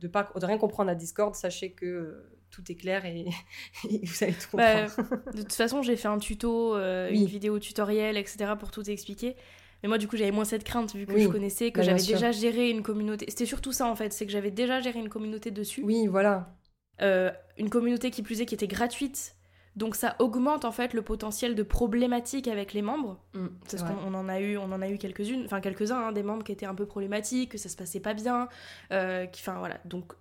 de 0.00 0.08
pas 0.08 0.28
de 0.38 0.44
rien 0.46 0.58
comprendre 0.58 0.90
à 0.90 0.94
Discord, 0.94 1.34
sachez 1.34 1.72
que 1.72 2.22
tout 2.50 2.62
est 2.70 2.74
clair 2.74 3.04
et, 3.04 3.26
et 3.90 4.00
vous 4.04 4.24
allez 4.24 4.32
tout 4.34 4.56
Bah, 4.56 4.86
comprendre. 4.86 5.22
de 5.34 5.42
toute 5.42 5.52
façon, 5.52 5.82
j'ai 5.82 5.96
fait 5.96 6.08
un 6.08 6.18
tuto, 6.18 6.74
euh, 6.76 7.08
Oui. 7.10 7.20
une 7.20 7.26
vidéo 7.26 7.58
tutoriel, 7.58 8.16
etc. 8.16 8.52
pour 8.58 8.70
tout 8.70 8.88
expliquer. 8.88 9.36
Mais 9.82 9.88
moi, 9.88 9.98
du 9.98 10.08
coup, 10.08 10.16
j'avais 10.16 10.32
moins 10.32 10.44
cette 10.44 10.64
crainte 10.64 10.94
vu 10.94 11.06
que 11.06 11.12
Oui. 11.12 11.22
je 11.22 11.28
connaissais, 11.28 11.70
que 11.70 11.78
Bah, 11.78 11.84
j'avais 11.84 12.02
déjà 12.02 12.32
géré 12.32 12.70
une 12.70 12.82
communauté. 12.82 13.26
C'était 13.28 13.46
surtout 13.46 13.72
ça 13.72 13.86
en 13.86 13.94
fait, 13.94 14.12
c'est 14.12 14.26
que 14.26 14.32
j'avais 14.32 14.50
déjà 14.50 14.80
géré 14.80 14.98
une 14.98 15.08
communauté 15.08 15.50
dessus. 15.50 15.82
oui, 15.84 16.06
voilà. 16.08 16.54
Euh, 17.00 17.30
une 17.58 17.70
communauté 17.70 18.10
qui 18.10 18.22
plus 18.24 18.40
est 18.40 18.46
qui 18.46 18.54
était 18.56 18.66
gratuite. 18.66 19.36
Donc 19.76 19.94
ça 19.94 20.16
augmente 20.18 20.64
en 20.64 20.72
fait 20.72 20.92
le 20.92 21.02
potentiel 21.02 21.54
de 21.54 21.62
problématiques 21.62 22.48
avec 22.48 22.72
les 22.72 22.82
membres. 22.82 23.22
Mm, 23.34 23.46
Parce 23.70 23.84
vrai. 23.84 23.94
qu'on 23.94 24.12
on 24.12 24.14
en 24.18 24.28
a 24.28 24.40
eu, 24.40 24.56
on 24.58 24.72
en 24.72 24.82
a 24.82 24.88
eu 24.88 24.98
quelques-unes, 24.98 25.44
enfin 25.44 25.60
quelques-uns, 25.60 26.08
hein, 26.08 26.10
des 26.12 26.24
membres 26.24 26.42
qui 26.42 26.50
étaient 26.50 26.66
un 26.66 26.74
peu 26.74 26.84
problématiques, 26.86 27.52
que 27.52 27.58
ça 27.58 27.68
se 27.68 27.76
passait 27.76 28.00
pas 28.00 28.14
bien, 28.14 28.48
euh, 28.90 29.26
qui, 29.26 29.40
enfin 29.42 29.60
voilà. 29.60 29.78
Donc 29.84 30.14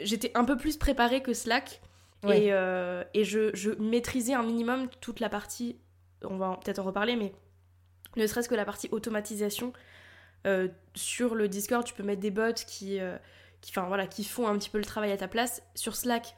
j'étais 0.00 0.32
un 0.34 0.44
peu 0.44 0.56
plus 0.56 0.76
préparée 0.76 1.22
que 1.22 1.34
Slack 1.34 1.80
Ouais. 2.24 2.44
et, 2.44 2.52
euh, 2.52 3.04
et 3.14 3.24
je, 3.24 3.54
je 3.54 3.70
maîtrisais 3.72 4.32
un 4.32 4.42
minimum 4.42 4.88
toute 5.00 5.20
la 5.20 5.28
partie. 5.28 5.76
On 6.24 6.38
va 6.38 6.58
peut-être 6.64 6.78
en 6.78 6.82
reparler, 6.84 7.14
mais 7.14 7.32
ne 8.16 8.26
serait-ce 8.26 8.48
que 8.48 8.54
la 8.54 8.64
partie 8.64 8.88
automatisation 8.90 9.72
euh, 10.46 10.68
sur 10.94 11.34
le 11.34 11.46
Discord, 11.48 11.84
tu 11.84 11.92
peux 11.94 12.02
mettre 12.02 12.20
des 12.22 12.30
bots 12.30 12.54
qui, 12.66 13.00
euh, 13.00 13.16
qui, 13.60 13.72
voilà, 13.74 14.06
qui 14.06 14.24
font 14.24 14.48
un 14.48 14.56
petit 14.58 14.70
peu 14.70 14.78
le 14.78 14.84
travail 14.84 15.12
à 15.12 15.16
ta 15.16 15.28
place. 15.28 15.62
Sur 15.74 15.94
Slack, 15.94 16.36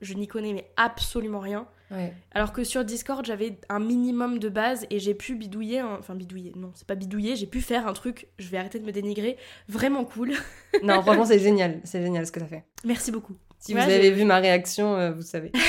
je 0.00 0.14
n'y 0.14 0.26
connais 0.26 0.54
mais 0.54 0.72
absolument 0.76 1.40
rien. 1.40 1.68
Ouais. 1.90 2.12
Alors 2.32 2.52
que 2.52 2.62
sur 2.62 2.84
Discord, 2.84 3.24
j'avais 3.26 3.58
un 3.68 3.80
minimum 3.80 4.38
de 4.38 4.48
base 4.48 4.86
et 4.90 4.98
j'ai 5.00 5.14
pu 5.14 5.34
bidouiller, 5.34 5.80
un- 5.80 5.96
enfin 5.98 6.14
bidouiller, 6.14 6.52
non, 6.56 6.70
c'est 6.74 6.86
pas 6.86 6.94
bidouiller, 6.94 7.34
j'ai 7.34 7.46
pu 7.46 7.60
faire 7.60 7.86
un 7.88 7.92
truc, 7.92 8.28
je 8.38 8.48
vais 8.48 8.58
arrêter 8.58 8.78
de 8.78 8.84
me 8.84 8.92
dénigrer, 8.92 9.36
vraiment 9.68 10.04
cool. 10.04 10.32
Non, 10.84 11.02
franchement, 11.02 11.24
c'est 11.24 11.40
génial. 11.40 11.80
C'est 11.84 12.00
génial 12.00 12.26
ce 12.26 12.32
que 12.32 12.40
as 12.40 12.46
fait. 12.46 12.64
Merci 12.84 13.10
beaucoup. 13.10 13.34
Si 13.58 13.74
Ouais, 13.74 13.84
vous 13.84 13.90
avez 13.90 14.10
vu 14.12 14.24
ma 14.24 14.38
réaction, 14.38 14.94
euh, 14.96 15.10
vous 15.12 15.22
savez. 15.22 15.50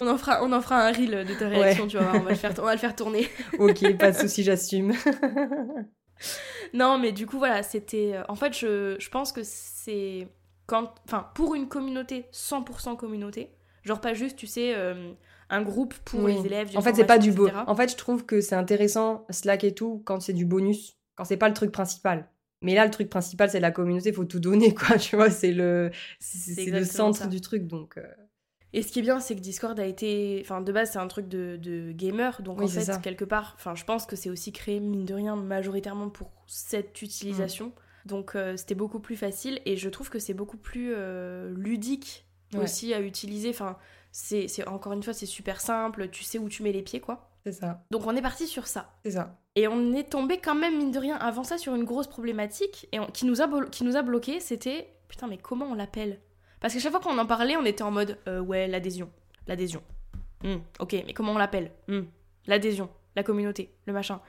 On 0.00 0.08
en 0.08 0.16
fera, 0.16 0.42
on 0.42 0.50
en 0.52 0.60
fera 0.62 0.86
un 0.86 0.90
reel 0.92 1.24
de 1.26 1.34
ta 1.34 1.48
réaction, 1.48 1.86
tu 1.86 1.98
vas 1.98 2.04
voir, 2.04 2.14
on 2.16 2.20
va 2.20 2.30
le 2.30 2.36
faire, 2.36 2.52
on 2.58 2.62
va 2.64 2.72
le 2.72 2.78
faire 2.78 2.96
tourner. 2.96 3.28
ok, 3.58 3.96
pas 3.98 4.10
de 4.10 4.16
souci, 4.16 4.42
j'assume. 4.42 4.92
Non, 6.72 6.98
mais 6.98 7.12
du 7.12 7.26
coup, 7.26 7.36
voilà, 7.38 7.62
c'était. 7.62 8.12
euh, 8.14 8.22
En 8.28 8.34
fait, 8.34 8.56
je, 8.58 8.96
je 8.98 9.08
pense 9.10 9.32
que 9.32 9.42
c'est. 9.44 10.28
Quand... 10.66 10.94
Enfin, 11.04 11.28
pour 11.34 11.54
une 11.54 11.68
communauté, 11.68 12.24
100% 12.32 12.96
communauté, 12.96 13.50
genre 13.82 14.00
pas 14.00 14.14
juste, 14.14 14.36
tu 14.36 14.46
sais, 14.46 14.74
euh, 14.74 15.12
un 15.50 15.62
groupe 15.62 15.94
pour 16.04 16.20
Oui. 16.24 16.34
les 16.34 16.46
élèves. 16.46 16.70
En 16.76 16.80
fait, 16.82 16.94
c'est 16.94 17.04
pas 17.04 17.18
du 17.18 17.32
beau. 17.32 17.48
En 17.66 17.74
fait, 17.76 17.90
je 17.90 17.96
trouve 17.96 18.24
que 18.24 18.40
c'est 18.40 18.54
intéressant, 18.54 19.26
Slack 19.30 19.64
et 19.64 19.74
tout, 19.74 20.02
quand 20.04 20.20
c'est 20.20 20.32
du 20.32 20.44
bonus, 20.46 20.96
quand 21.16 21.24
c'est 21.24 21.36
pas 21.36 21.48
le 21.48 21.54
truc 21.54 21.72
principal. 21.72 22.28
Mais 22.62 22.74
là, 22.74 22.84
le 22.84 22.90
truc 22.92 23.10
principal, 23.10 23.50
c'est 23.50 23.58
la 23.60 23.72
communauté, 23.72 24.12
faut 24.12 24.24
tout 24.24 24.38
donner, 24.40 24.72
quoi. 24.74 24.96
Tu 24.96 25.16
vois, 25.16 25.30
c'est 25.30 25.52
le, 25.52 25.90
c'est 26.20 26.66
le 26.66 26.84
centre 26.84 27.18
ça. 27.18 27.26
du 27.26 27.40
truc, 27.40 27.66
donc. 27.66 27.98
euh, 27.98 28.02
Et 28.72 28.82
ce 28.82 28.92
qui 28.92 29.00
est 29.00 29.02
bien, 29.02 29.18
c'est 29.18 29.34
que 29.34 29.40
Discord 29.40 29.78
a 29.80 29.84
été. 29.84 30.38
Enfin, 30.44 30.60
de 30.60 30.70
base, 30.72 30.92
c'est 30.92 31.00
un 31.00 31.08
truc 31.08 31.26
de, 31.28 31.56
de 31.60 31.90
gamer. 31.92 32.40
Donc, 32.40 32.60
Oui, 32.60 32.64
en 32.66 32.68
fait, 32.68 33.00
quelque 33.02 33.24
part, 33.24 33.54
enfin, 33.58 33.74
je 33.74 33.84
pense 33.84 34.06
que 34.06 34.14
c'est 34.14 34.30
aussi 34.30 34.52
créé, 34.52 34.78
mine 34.78 35.04
de 35.04 35.12
rien, 35.14 35.34
majoritairement 35.36 36.08
pour 36.08 36.30
cette 36.46 37.02
utilisation. 37.02 37.66
Mm. 37.66 38.08
Donc, 38.08 38.36
euh, 38.36 38.56
c'était 38.56 38.74
beaucoup 38.76 39.00
plus 39.00 39.16
facile. 39.16 39.60
Et 39.66 39.76
je 39.76 39.88
trouve 39.88 40.08
que 40.08 40.18
c'est 40.20 40.32
beaucoup 40.34 40.56
plus 40.56 40.92
euh, 40.94 41.52
ludique 41.56 42.26
Ouais. 42.54 42.64
aussi 42.64 42.92
à 42.94 43.00
utiliser. 43.00 43.50
Enfin, 43.50 43.76
c'est 44.10 44.48
c'est- 44.48 44.66
encore 44.68 44.92
une 44.92 45.02
fois, 45.02 45.12
c'est 45.12 45.26
super 45.26 45.60
simple. 45.60 46.08
Tu 46.10 46.22
sais 46.24 46.38
où 46.38 46.48
tu 46.48 46.62
mets 46.62 46.72
les 46.72 46.82
pieds, 46.82 47.00
quoi. 47.00 47.28
C'est 47.44 47.52
ça, 47.52 47.82
Donc, 47.90 48.06
on 48.06 48.14
est 48.14 48.22
parti 48.22 48.46
sur 48.46 48.66
ça. 48.68 48.92
c'est 49.04 49.10
ça. 49.12 49.36
Et 49.56 49.66
on 49.66 49.92
est 49.94 50.04
tombé 50.08 50.38
quand 50.38 50.54
même, 50.54 50.78
mine 50.78 50.92
de 50.92 50.98
rien, 50.98 51.16
avant 51.16 51.42
ça, 51.44 51.58
sur 51.58 51.74
une 51.74 51.82
grosse 51.84 52.06
problématique 52.06 52.88
et 52.92 53.00
on- 53.00 53.06
qui, 53.06 53.26
nous 53.26 53.42
a 53.42 53.48
qui 53.70 53.82
nous 53.84 53.96
a 53.96 54.02
bloqué. 54.02 54.38
C'était 54.40 54.92
putain, 55.08 55.26
mais 55.26 55.38
comment 55.38 55.66
on 55.66 55.74
l'appelle? 55.74 56.20
Parce 56.60 56.72
qu'à 56.74 56.80
chaque 56.80 56.92
fois 56.92 57.00
qu'on 57.00 57.18
en 57.18 57.26
parlait, 57.26 57.56
on 57.56 57.64
était 57.64 57.82
en 57.82 57.90
mode 57.90 58.16
euh, 58.28 58.40
ouais, 58.40 58.68
l'adhésion. 58.68 59.10
L'adhésion. 59.48 59.82
Hmm, 60.44 60.58
ok, 60.78 60.92
mais 61.06 61.12
comment 61.12 61.32
on 61.32 61.38
l'appelle? 61.38 61.72
Hmm, 61.88 62.02
L'adhésion, 62.46 62.88
la 63.16 63.22
communauté, 63.24 63.74
le 63.86 63.92
machin. 63.92 64.20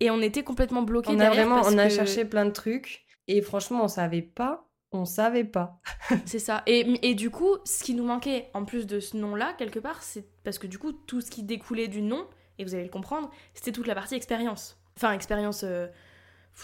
Et 0.00 0.10
on 0.10 0.20
était 0.20 0.42
complètement 0.42 0.82
bloqué 0.82 1.10
On 1.12 1.18
a 1.20 1.28
vraiment, 1.30 1.56
parce 1.56 1.72
on 1.72 1.78
a 1.78 1.84
que- 1.88 1.94
cherché 1.94 2.24
plein 2.24 2.44
de 2.46 2.50
trucs, 2.50 3.04
et 3.28 3.40
franchement, 3.42 3.84
on 3.84 3.88
savait 3.88 4.22
pas, 4.22 4.66
on 4.94 5.04
savait 5.04 5.44
pas. 5.44 5.80
C'est 6.26 6.38
ça. 6.38 6.62
Et, 6.66 6.86
et 7.08 7.14
du 7.14 7.30
coup, 7.30 7.56
ce 7.64 7.82
qui 7.84 7.94
nous 7.94 8.04
manquait, 8.04 8.50
en 8.54 8.64
plus 8.64 8.86
de 8.86 9.00
ce 9.00 9.16
nom-là, 9.16 9.54
quelque 9.58 9.78
part, 9.78 10.02
c'est 10.02 10.24
parce 10.44 10.58
que 10.58 10.66
du 10.66 10.78
coup, 10.78 10.92
tout 10.92 11.20
ce 11.20 11.30
qui 11.30 11.42
découlait 11.42 11.88
du 11.88 12.02
nom 12.02 12.26
et 12.58 12.64
vous 12.64 12.74
allez 12.74 12.84
le 12.84 12.90
comprendre, 12.90 13.30
c'était 13.54 13.72
toute 13.72 13.86
la 13.86 13.94
partie 13.94 14.14
expérience. 14.14 14.78
Enfin, 14.96 15.12
expérience. 15.12 15.62
euh, 15.64 15.86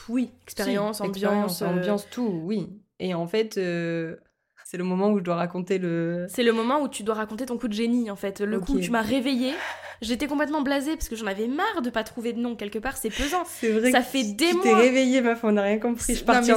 oui, 0.08 0.30
expérience, 0.44 0.98
Si, 0.98 1.02
ambiance. 1.02 1.16
expérience, 1.16 1.62
euh, 1.62 1.66
ambiance, 1.66 2.06
tout, 2.10 2.40
oui. 2.44 2.68
Et 3.00 3.12
en 3.14 3.26
fait, 3.26 3.56
euh, 3.58 4.16
c'est 4.64 4.76
le 4.76 4.84
moment 4.84 5.10
où 5.10 5.18
je 5.18 5.24
dois 5.24 5.34
raconter 5.34 5.78
le. 5.78 6.26
C'est 6.28 6.44
le 6.44 6.52
moment 6.52 6.80
où 6.82 6.88
tu 6.88 7.02
dois 7.02 7.16
raconter 7.16 7.46
ton 7.46 7.58
coup 7.58 7.66
de 7.66 7.72
génie 7.72 8.10
en 8.10 8.16
fait. 8.16 8.40
Le 8.40 8.60
coup 8.60 8.74
où 8.74 8.78
tu 8.80 8.90
m'as 8.92 9.02
réveillée, 9.02 9.52
j'étais 10.00 10.28
complètement 10.28 10.60
blasée 10.62 10.94
parce 10.94 11.08
que 11.08 11.16
j'en 11.16 11.26
avais 11.26 11.48
marre 11.48 11.82
de 11.82 11.90
pas 11.90 12.04
trouver 12.04 12.32
de 12.32 12.38
nom 12.40 12.54
quelque 12.54 12.78
part, 12.78 12.96
c'est 12.96 13.10
pesant. 13.10 13.42
C'est 13.46 13.72
vrai. 13.72 13.90
Ça 13.90 13.98
que 14.00 14.04
fait 14.06 14.22
tu- 14.22 14.34
des 14.34 14.50
tu 14.50 14.60
t'es 14.60 14.68
mois. 14.68 14.78
réveillée, 14.78 15.22
meuf, 15.22 15.42
on 15.42 15.50
n'a 15.52 15.62
rien 15.62 15.78
compris. 15.80 16.14
Je 16.14 16.22
partais 16.22 16.52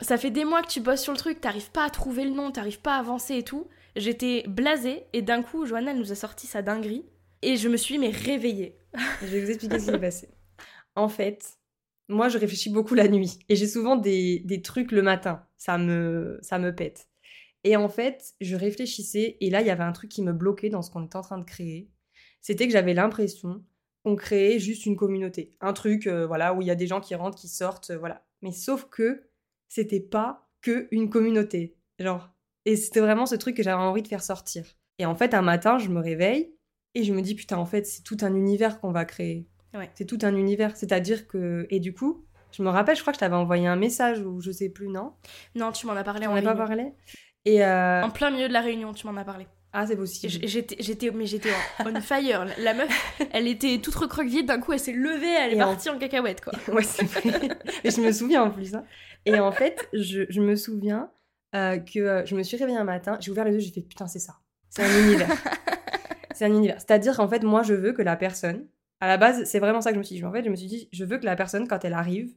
ça 0.00 0.16
fait 0.16 0.30
des 0.30 0.44
mois 0.44 0.62
que 0.62 0.68
tu 0.68 0.80
bosses 0.80 1.02
sur 1.02 1.12
le 1.12 1.18
truc, 1.18 1.40
t'arrives 1.40 1.70
pas 1.70 1.84
à 1.84 1.90
trouver 1.90 2.24
le 2.24 2.30
nom, 2.30 2.50
t'arrives 2.50 2.80
pas 2.80 2.96
à 2.96 3.00
avancer 3.00 3.36
et 3.36 3.42
tout. 3.42 3.66
J'étais 3.96 4.44
blasée 4.46 5.04
et 5.12 5.22
d'un 5.22 5.42
coup, 5.42 5.66
Johanna 5.66 5.94
nous 5.94 6.12
a 6.12 6.14
sorti 6.14 6.46
sa 6.46 6.62
dinguerie 6.62 7.04
et 7.42 7.56
je 7.56 7.68
me 7.68 7.76
suis 7.76 7.98
mais 7.98 8.10
réveillée. 8.10 8.76
Je 9.22 9.26
vais 9.26 9.40
vous 9.40 9.50
expliquer 9.50 9.78
ce 9.78 9.86
qui 9.86 9.90
s'est 9.92 9.98
passé. 9.98 10.28
En 10.94 11.08
fait, 11.08 11.58
moi, 12.08 12.28
je 12.28 12.38
réfléchis 12.38 12.70
beaucoup 12.70 12.94
la 12.94 13.06
nuit. 13.06 13.38
Et 13.48 13.54
j'ai 13.54 13.68
souvent 13.68 13.94
des, 13.94 14.40
des 14.40 14.62
trucs 14.62 14.90
le 14.90 15.00
matin. 15.00 15.46
Ça 15.56 15.78
me, 15.78 16.40
ça 16.42 16.58
me 16.58 16.74
pète. 16.74 17.08
Et 17.62 17.76
en 17.76 17.88
fait, 17.88 18.34
je 18.40 18.56
réfléchissais. 18.56 19.36
Et 19.40 19.50
là, 19.50 19.60
il 19.60 19.66
y 19.68 19.70
avait 19.70 19.84
un 19.84 19.92
truc 19.92 20.10
qui 20.10 20.22
me 20.22 20.32
bloquait 20.32 20.70
dans 20.70 20.82
ce 20.82 20.90
qu'on 20.90 21.04
était 21.04 21.14
en 21.14 21.22
train 21.22 21.38
de 21.38 21.44
créer. 21.44 21.88
C'était 22.40 22.66
que 22.66 22.72
j'avais 22.72 22.94
l'impression 22.94 23.62
qu'on 24.04 24.16
créait 24.16 24.58
juste 24.58 24.86
une 24.86 24.96
communauté. 24.96 25.54
Un 25.60 25.72
truc, 25.72 26.06
euh, 26.06 26.26
voilà, 26.26 26.54
où 26.54 26.62
il 26.62 26.66
y 26.66 26.70
a 26.70 26.74
des 26.74 26.86
gens 26.86 27.00
qui 27.00 27.14
rentrent, 27.14 27.38
qui 27.38 27.48
sortent, 27.48 27.90
euh, 27.90 27.98
voilà. 27.98 28.26
Mais 28.42 28.52
sauf 28.52 28.88
que 28.90 29.27
c'était 29.68 30.00
pas 30.00 30.48
que 30.62 30.88
une 30.90 31.10
communauté. 31.10 31.76
Genre. 31.98 32.30
Et 32.64 32.76
c'était 32.76 33.00
vraiment 33.00 33.26
ce 33.26 33.34
truc 33.36 33.56
que 33.56 33.62
j'avais 33.62 33.82
envie 33.82 34.02
de 34.02 34.08
faire 34.08 34.22
sortir. 34.22 34.64
Et 34.98 35.06
en 35.06 35.14
fait, 35.14 35.34
un 35.34 35.42
matin, 35.42 35.78
je 35.78 35.88
me 35.88 36.00
réveille 36.00 36.52
et 36.94 37.04
je 37.04 37.12
me 37.12 37.22
dis, 37.22 37.34
putain, 37.34 37.56
en 37.58 37.66
fait, 37.66 37.86
c'est 37.86 38.02
tout 38.02 38.16
un 38.22 38.34
univers 38.34 38.80
qu'on 38.80 38.90
va 38.92 39.04
créer. 39.04 39.46
Ouais. 39.74 39.90
C'est 39.94 40.04
tout 40.06 40.18
un 40.22 40.34
univers. 40.34 40.76
C'est-à-dire 40.76 41.28
que. 41.28 41.66
Et 41.70 41.78
du 41.80 41.94
coup, 41.94 42.24
je 42.52 42.62
me 42.62 42.68
rappelle, 42.68 42.96
je 42.96 43.02
crois 43.02 43.12
que 43.12 43.16
je 43.16 43.20
t'avais 43.20 43.36
envoyé 43.36 43.66
un 43.66 43.76
message 43.76 44.20
ou 44.20 44.40
je 44.40 44.50
sais 44.50 44.68
plus, 44.70 44.88
non? 44.88 45.12
Non, 45.54 45.70
tu 45.72 45.86
m'en 45.86 45.92
as 45.92 46.04
parlé 46.04 46.26
On 46.26 46.34
n'avait 46.34 46.44
pas 46.46 46.54
parlé? 46.56 46.92
Et. 47.44 47.64
euh, 47.64 48.02
En 48.02 48.10
plein 48.10 48.30
milieu 48.30 48.48
de 48.48 48.52
la 48.52 48.60
réunion, 48.60 48.92
tu 48.92 49.06
m'en 49.06 49.16
as 49.16 49.24
parlé. 49.24 49.46
Ah, 49.72 49.86
c'est 49.86 49.96
possible. 49.96 50.32
J'étais, 50.46 51.10
mais 51.10 51.26
j'étais 51.26 51.50
on 51.84 52.00
fire. 52.00 52.46
La- 52.58 52.74
meuf, 52.74 53.20
elle 53.32 53.46
était 53.46 53.78
toute 53.78 53.94
recroquevillée. 53.94 54.42
D'un 54.42 54.60
coup, 54.60 54.72
elle 54.72 54.80
s'est 54.80 54.92
levée, 54.92 55.26
elle 55.26 55.52
est 55.52 55.56
Et 55.56 55.58
partie 55.58 55.90
en 55.90 55.98
cacahuète, 55.98 56.40
quoi. 56.40 56.52
ouais, 56.74 56.82
c'est 56.82 57.04
vrai. 57.04 57.48
Et 57.84 57.90
je 57.90 58.00
me 58.00 58.10
souviens 58.12 58.44
en 58.44 58.50
plus. 58.50 58.74
hein. 58.74 58.84
Et 59.26 59.38
en 59.38 59.52
fait, 59.52 59.88
je, 59.92 60.22
je 60.28 60.40
me 60.40 60.56
souviens 60.56 61.10
euh, 61.54 61.78
que 61.78 61.98
euh, 61.98 62.24
je 62.24 62.34
me 62.34 62.42
suis 62.42 62.56
réveillée 62.56 62.78
un 62.78 62.84
matin, 62.84 63.18
j'ai 63.20 63.30
ouvert 63.30 63.44
les 63.44 63.52
yeux, 63.52 63.60
j'ai 63.60 63.70
fait 63.72 63.82
putain, 63.82 64.06
c'est 64.06 64.18
ça. 64.18 64.36
C'est 64.70 64.82
un 64.84 65.04
univers. 65.06 65.28
c'est 66.34 66.44
un 66.46 66.52
univers. 66.52 66.76
C'est-à-dire 66.80 67.16
qu'en 67.16 67.28
fait, 67.28 67.42
moi, 67.42 67.62
je 67.62 67.74
veux 67.74 67.92
que 67.92 68.02
la 68.02 68.16
personne. 68.16 68.66
À 69.00 69.06
la 69.06 69.16
base, 69.16 69.44
c'est 69.44 69.58
vraiment 69.60 69.80
ça 69.80 69.90
que 69.90 69.94
je 69.94 69.98
me 69.98 70.02
suis 70.04 70.16
dit. 70.16 70.24
En 70.24 70.32
fait, 70.32 70.42
je 70.44 70.50
me 70.50 70.56
suis 70.56 70.66
dit, 70.66 70.88
je 70.92 71.04
veux 71.04 71.18
que 71.18 71.24
la 71.26 71.36
personne, 71.36 71.68
quand 71.68 71.84
elle 71.84 71.92
arrive, 71.94 72.32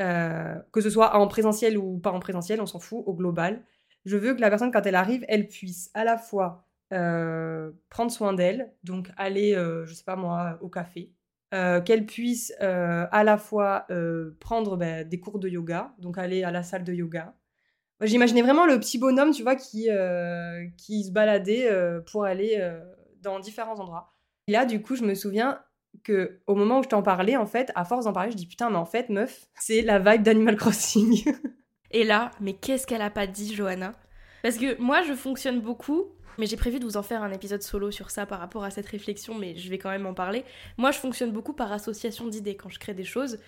euh, 0.00 0.54
que 0.72 0.80
ce 0.80 0.88
soit 0.90 1.16
en 1.16 1.26
présentiel 1.26 1.76
ou 1.78 1.98
pas 1.98 2.10
en 2.12 2.20
présentiel, 2.20 2.60
on 2.60 2.66
s'en 2.66 2.78
fout, 2.80 3.02
au 3.06 3.14
global, 3.14 3.62
je 4.04 4.16
veux 4.16 4.34
que 4.34 4.40
la 4.40 4.50
personne, 4.50 4.70
quand 4.70 4.86
elle 4.86 4.94
arrive, 4.94 5.24
elle 5.28 5.48
puisse 5.48 5.90
à 5.94 6.04
la 6.04 6.16
fois 6.16 6.65
euh, 6.92 7.72
prendre 7.90 8.12
soin 8.12 8.32
d'elle, 8.32 8.72
donc 8.84 9.10
aller, 9.16 9.54
euh, 9.54 9.84
je 9.86 9.94
sais 9.94 10.04
pas 10.04 10.16
moi, 10.16 10.58
au 10.60 10.68
café, 10.68 11.12
euh, 11.54 11.80
qu'elle 11.80 12.06
puisse 12.06 12.52
à 12.60 13.24
la 13.24 13.36
fois 13.38 13.86
prendre 14.40 14.76
bah, 14.76 15.04
des 15.04 15.20
cours 15.20 15.38
de 15.38 15.48
yoga, 15.48 15.94
donc 15.98 16.18
aller 16.18 16.44
à 16.44 16.50
la 16.50 16.62
salle 16.62 16.84
de 16.84 16.92
yoga. 16.92 17.34
J'imaginais 18.02 18.42
vraiment 18.42 18.66
le 18.66 18.78
petit 18.78 18.98
bonhomme, 18.98 19.32
tu 19.32 19.42
vois, 19.42 19.56
qui, 19.56 19.88
qui 20.76 21.04
se 21.04 21.12
baladait 21.12 21.70
pour 22.10 22.24
aller 22.24 22.62
dans 23.20 23.40
différents 23.40 23.80
endroits. 23.80 24.12
Et 24.48 24.52
là, 24.52 24.64
du 24.64 24.82
coup, 24.82 24.94
je 24.94 25.04
me 25.04 25.14
souviens 25.14 25.60
que 26.04 26.40
au 26.46 26.54
moment 26.54 26.80
où 26.80 26.82
je 26.82 26.88
t'en 26.88 27.02
parlais, 27.02 27.36
en 27.36 27.46
fait, 27.46 27.72
à 27.74 27.84
force 27.84 28.04
d'en 28.04 28.12
parler, 28.12 28.30
je 28.30 28.36
dis 28.36 28.46
putain, 28.46 28.70
mais 28.70 28.76
en 28.76 28.84
fait, 28.84 29.08
meuf, 29.08 29.46
c'est 29.58 29.82
la 29.82 29.98
vibe 29.98 30.22
d'Animal 30.22 30.56
Crossing. 30.56 31.24
Et 31.90 32.04
là, 32.04 32.30
mais 32.40 32.52
qu'est-ce 32.52 32.86
qu'elle 32.86 33.02
a 33.02 33.10
pas 33.10 33.26
dit, 33.26 33.54
Johanna? 33.54 33.92
Parce 34.42 34.58
que 34.58 34.80
moi, 34.80 35.02
je 35.02 35.14
fonctionne 35.14 35.60
beaucoup, 35.60 36.04
mais 36.38 36.46
j'ai 36.46 36.56
prévu 36.56 36.78
de 36.78 36.84
vous 36.84 36.96
en 36.96 37.02
faire 37.02 37.22
un 37.22 37.32
épisode 37.32 37.62
solo 37.62 37.90
sur 37.90 38.10
ça 38.10 38.26
par 38.26 38.40
rapport 38.40 38.64
à 38.64 38.70
cette 38.70 38.86
réflexion, 38.86 39.34
mais 39.34 39.56
je 39.56 39.68
vais 39.70 39.78
quand 39.78 39.90
même 39.90 40.06
en 40.06 40.14
parler. 40.14 40.44
Moi, 40.76 40.90
je 40.90 40.98
fonctionne 40.98 41.32
beaucoup 41.32 41.52
par 41.52 41.72
association 41.72 42.26
d'idées 42.26 42.56
quand 42.56 42.68
je 42.68 42.78
crée 42.78 42.94
des 42.94 43.04
choses, 43.04 43.38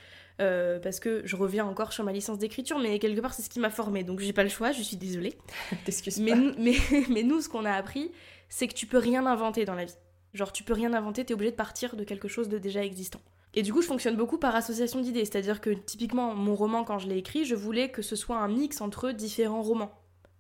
euh, 0.41 0.79
parce 0.79 1.01
que 1.01 1.23
je 1.25 1.37
reviens 1.37 1.67
encore 1.67 1.93
sur 1.93 2.05
ma 2.05 2.13
licence 2.13 2.39
d'écriture, 2.39 2.79
mais 2.79 2.99
quelque 2.99 3.21
part, 3.21 3.35
c'est 3.35 3.43
ce 3.43 3.51
qui 3.51 3.61
m'a 3.61 3.71
formée, 3.71 4.05
donc 4.05 4.21
j'ai 4.21 4.33
pas 4.33 4.45
le 4.45 4.49
choix, 4.49 4.73
je 4.73 4.83
suis 4.83 4.97
désolée. 4.97 5.35
T'excuses 5.85 6.21
Mais, 6.21 6.35
mais, 6.59 6.77
mais 7.11 7.23
nous, 7.23 7.41
ce 7.41 7.49
qu'on 7.49 7.65
a 7.65 7.73
appris, 7.73 8.11
c'est 8.49 8.69
que 8.69 8.75
tu 8.75 8.87
peux 8.87 8.99
rien 8.99 9.27
inventer 9.27 9.65
dans 9.65 9.75
la 9.75 9.85
vie. 9.85 9.97
Genre, 10.35 10.53
tu 10.53 10.63
peux 10.63 10.75
rien 10.75 10.93
inventer, 10.93 11.25
t'es 11.25 11.35
obligé 11.35 11.51
de 11.51 11.57
partir 11.57 11.97
de 11.97 12.05
quelque 12.05 12.29
chose 12.29 12.49
de 12.49 12.59
déjà 12.59 12.85
existant. 12.85 13.21
Et 13.55 13.63
du 13.63 13.73
coup, 13.73 13.83
je 13.83 13.87
fonctionne 13.87 14.17
beaucoup 14.17 14.39
par 14.39 14.55
association 14.55 15.01
d'idées. 15.01 15.25
C'est-à-dire 15.25 15.61
que, 15.61 15.71
typiquement, 15.71 16.35
mon 16.35 16.55
roman, 16.55 16.85
quand 16.85 16.99
je 16.99 17.09
l'ai 17.09 17.17
écrit, 17.17 17.45
je 17.45 17.55
voulais 17.55 17.91
que 17.91 18.03
ce 18.03 18.15
soit 18.15 18.37
un 18.37 18.49
mix 18.49 18.81
entre 18.81 19.11
différents 19.11 19.63
romans 19.63 19.91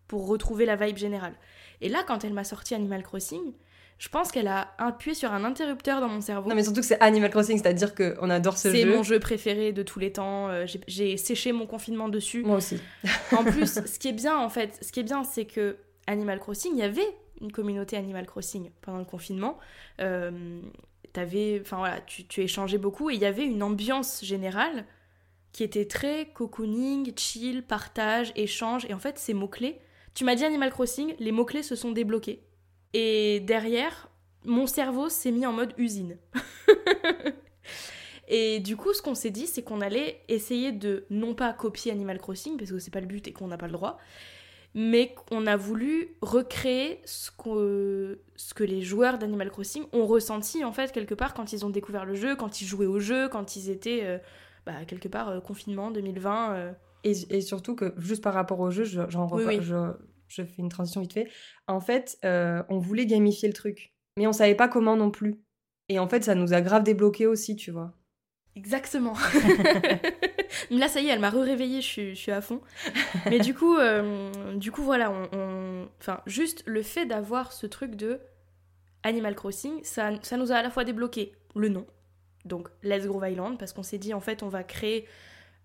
pour 0.06 0.26
retrouver 0.26 0.66
la 0.66 0.76
vibe 0.76 0.96
générale. 0.96 1.34
Et 1.80 1.88
là, 1.88 2.02
quand 2.06 2.24
elle 2.24 2.32
m'a 2.32 2.44
sorti 2.44 2.74
Animal 2.74 3.02
Crossing, 3.02 3.52
je 3.98 4.08
pense 4.08 4.30
qu'elle 4.30 4.46
a 4.48 4.74
appuyé 4.78 5.14
sur 5.14 5.32
un 5.32 5.44
interrupteur 5.44 6.00
dans 6.00 6.08
mon 6.08 6.20
cerveau. 6.20 6.48
Non, 6.48 6.54
mais 6.54 6.62
surtout 6.62 6.80
que 6.80 6.86
c'est 6.86 7.00
Animal 7.00 7.30
Crossing, 7.30 7.58
c'est-à-dire 7.60 7.94
qu'on 7.94 8.30
adore 8.30 8.56
ce 8.56 8.70
c'est 8.70 8.82
jeu. 8.82 8.94
mon 8.96 9.02
jeu 9.02 9.18
préféré 9.18 9.72
de 9.72 9.82
tous 9.82 9.98
les 9.98 10.12
temps. 10.12 10.48
euh, 10.48 10.66
j'ai- 10.86 11.16
séché 11.16 11.52
mon 11.52 11.66
confinement 11.66 12.08
dessus. 12.08 12.42
Moi 12.44 12.56
aussi. 12.58 12.78
En 13.36 13.42
plus, 13.44 13.66
ce 13.86 13.98
qui 13.98 14.08
est 14.08 14.12
bien 14.12 14.36
en 14.38 14.48
fait, 14.48 14.78
ce 14.82 14.92
qui 14.92 15.00
est 15.00 15.04
bien, 15.04 15.24
c'est 15.24 15.46
que 15.46 15.76
Animal 16.06 16.38
Crossing, 16.38 16.72
il 16.74 16.78
y 16.78 16.82
avait 16.82 17.08
une 17.40 17.50
communauté 17.52 17.96
Animal 17.96 18.26
Crossing 18.26 18.70
pendant 18.82 18.98
le 18.98 19.04
confinement. 19.04 19.58
Euh, 20.00 20.60
enfin 21.16 21.78
voilà, 21.78 22.00
tu, 22.02 22.24
tu 22.26 22.42
échangeais 22.42 22.78
beaucoup 22.78 23.10
et 23.10 23.14
il 23.14 23.20
y 23.20 23.24
avait 23.24 23.44
une 23.44 23.62
ambiance 23.64 24.24
générale 24.24 24.84
qui 25.52 25.64
était 25.64 25.86
très 25.86 26.26
cocooning, 26.32 27.12
chill, 27.16 27.64
partage, 27.64 28.32
échange. 28.36 28.84
Et 28.88 28.94
en 28.94 28.98
fait, 29.00 29.18
ces 29.18 29.34
mots-clés, 29.34 29.80
tu 30.18 30.24
m'as 30.24 30.34
dit 30.34 30.44
Animal 30.44 30.70
Crossing, 30.72 31.14
les 31.20 31.30
mots-clés 31.30 31.62
se 31.62 31.76
sont 31.76 31.92
débloqués. 31.92 32.42
Et 32.92 33.38
derrière, 33.38 34.10
mon 34.44 34.66
cerveau 34.66 35.08
s'est 35.08 35.30
mis 35.30 35.46
en 35.46 35.52
mode 35.52 35.74
usine. 35.78 36.16
et 38.28 38.58
du 38.60 38.76
coup, 38.76 38.92
ce 38.92 39.00
qu'on 39.00 39.14
s'est 39.14 39.30
dit, 39.30 39.46
c'est 39.46 39.62
qu'on 39.62 39.80
allait 39.80 40.20
essayer 40.28 40.72
de 40.72 41.04
non 41.10 41.34
pas 41.34 41.52
copier 41.52 41.92
Animal 41.92 42.18
Crossing, 42.18 42.56
parce 42.56 42.70
que 42.70 42.78
c'est 42.80 42.90
pas 42.92 43.00
le 43.00 43.06
but 43.06 43.28
et 43.28 43.32
qu'on 43.32 43.46
n'a 43.46 43.56
pas 43.56 43.66
le 43.66 43.72
droit, 43.72 43.98
mais 44.74 45.14
qu'on 45.14 45.46
a 45.46 45.56
voulu 45.56 46.16
recréer 46.20 47.00
ce 47.04 47.30
que, 47.30 48.18
ce 48.36 48.54
que 48.54 48.64
les 48.64 48.82
joueurs 48.82 49.18
d'Animal 49.18 49.50
Crossing 49.50 49.84
ont 49.92 50.06
ressenti 50.06 50.64
en 50.64 50.72
fait 50.72 50.92
quelque 50.92 51.14
part 51.14 51.32
quand 51.32 51.52
ils 51.52 51.64
ont 51.64 51.70
découvert 51.70 52.04
le 52.04 52.14
jeu, 52.14 52.34
quand 52.36 52.60
ils 52.60 52.66
jouaient 52.66 52.86
au 52.86 52.98
jeu, 52.98 53.28
quand 53.28 53.56
ils 53.56 53.70
étaient 53.70 54.00
euh, 54.02 54.18
bah, 54.66 54.84
quelque 54.86 55.08
part 55.08 55.28
euh, 55.28 55.40
confinement 55.40 55.90
2020. 55.90 56.52
euh. 56.54 56.72
Et, 57.04 57.12
et 57.30 57.40
surtout 57.40 57.76
que, 57.76 57.94
juste 57.96 58.22
par 58.24 58.34
rapport 58.34 58.58
au 58.60 58.70
jeu, 58.70 58.82
je, 58.84 59.00
j'en 59.08 59.28
Oui, 59.30 59.44
repa- 59.44 59.48
oui. 59.48 59.58
Je, 59.62 59.92
je 60.28 60.42
fais 60.42 60.58
une 60.62 60.68
transition 60.68 61.00
vite 61.00 61.12
fait. 61.12 61.28
En 61.66 61.80
fait, 61.80 62.18
euh, 62.24 62.62
on 62.68 62.78
voulait 62.78 63.06
gamifier 63.06 63.48
le 63.48 63.54
truc, 63.54 63.92
mais 64.16 64.26
on 64.26 64.32
savait 64.32 64.54
pas 64.54 64.68
comment 64.68 64.96
non 64.96 65.10
plus. 65.10 65.40
Et 65.88 65.98
en 65.98 66.08
fait, 66.08 66.22
ça 66.24 66.34
nous 66.34 66.52
a 66.52 66.60
grave 66.60 66.82
débloqué 66.82 67.26
aussi, 67.26 67.56
tu 67.56 67.70
vois. 67.70 67.94
Exactement. 68.56 69.14
Mais 70.70 70.76
là, 70.78 70.88
ça 70.88 71.00
y 71.00 71.06
est, 71.06 71.10
elle 71.10 71.20
m'a 71.20 71.30
réveillée, 71.30 71.80
je 71.80 71.86
suis, 71.86 72.14
je 72.14 72.20
suis 72.20 72.32
à 72.32 72.40
fond. 72.40 72.60
Mais 73.30 73.38
du 73.38 73.54
coup, 73.54 73.76
euh, 73.76 74.54
du 74.56 74.72
coup, 74.72 74.82
voilà, 74.82 75.10
on, 75.10 75.28
on- 75.32 75.88
enfin, 76.00 76.20
juste 76.26 76.62
le 76.66 76.82
fait 76.82 77.06
d'avoir 77.06 77.52
ce 77.52 77.66
truc 77.66 77.94
de 77.94 78.20
Animal 79.04 79.34
Crossing, 79.34 79.82
ça, 79.84 80.10
ça 80.22 80.36
nous 80.36 80.50
a 80.52 80.56
à 80.56 80.62
la 80.62 80.70
fois 80.70 80.84
débloqué 80.84 81.32
le 81.54 81.68
nom, 81.68 81.86
donc 82.44 82.68
Let's 82.82 83.06
Grow 83.06 83.24
Island, 83.24 83.58
parce 83.58 83.72
qu'on 83.72 83.84
s'est 83.84 83.98
dit 83.98 84.12
en 84.12 84.20
fait, 84.20 84.42
on 84.42 84.48
va 84.48 84.64
créer 84.64 85.06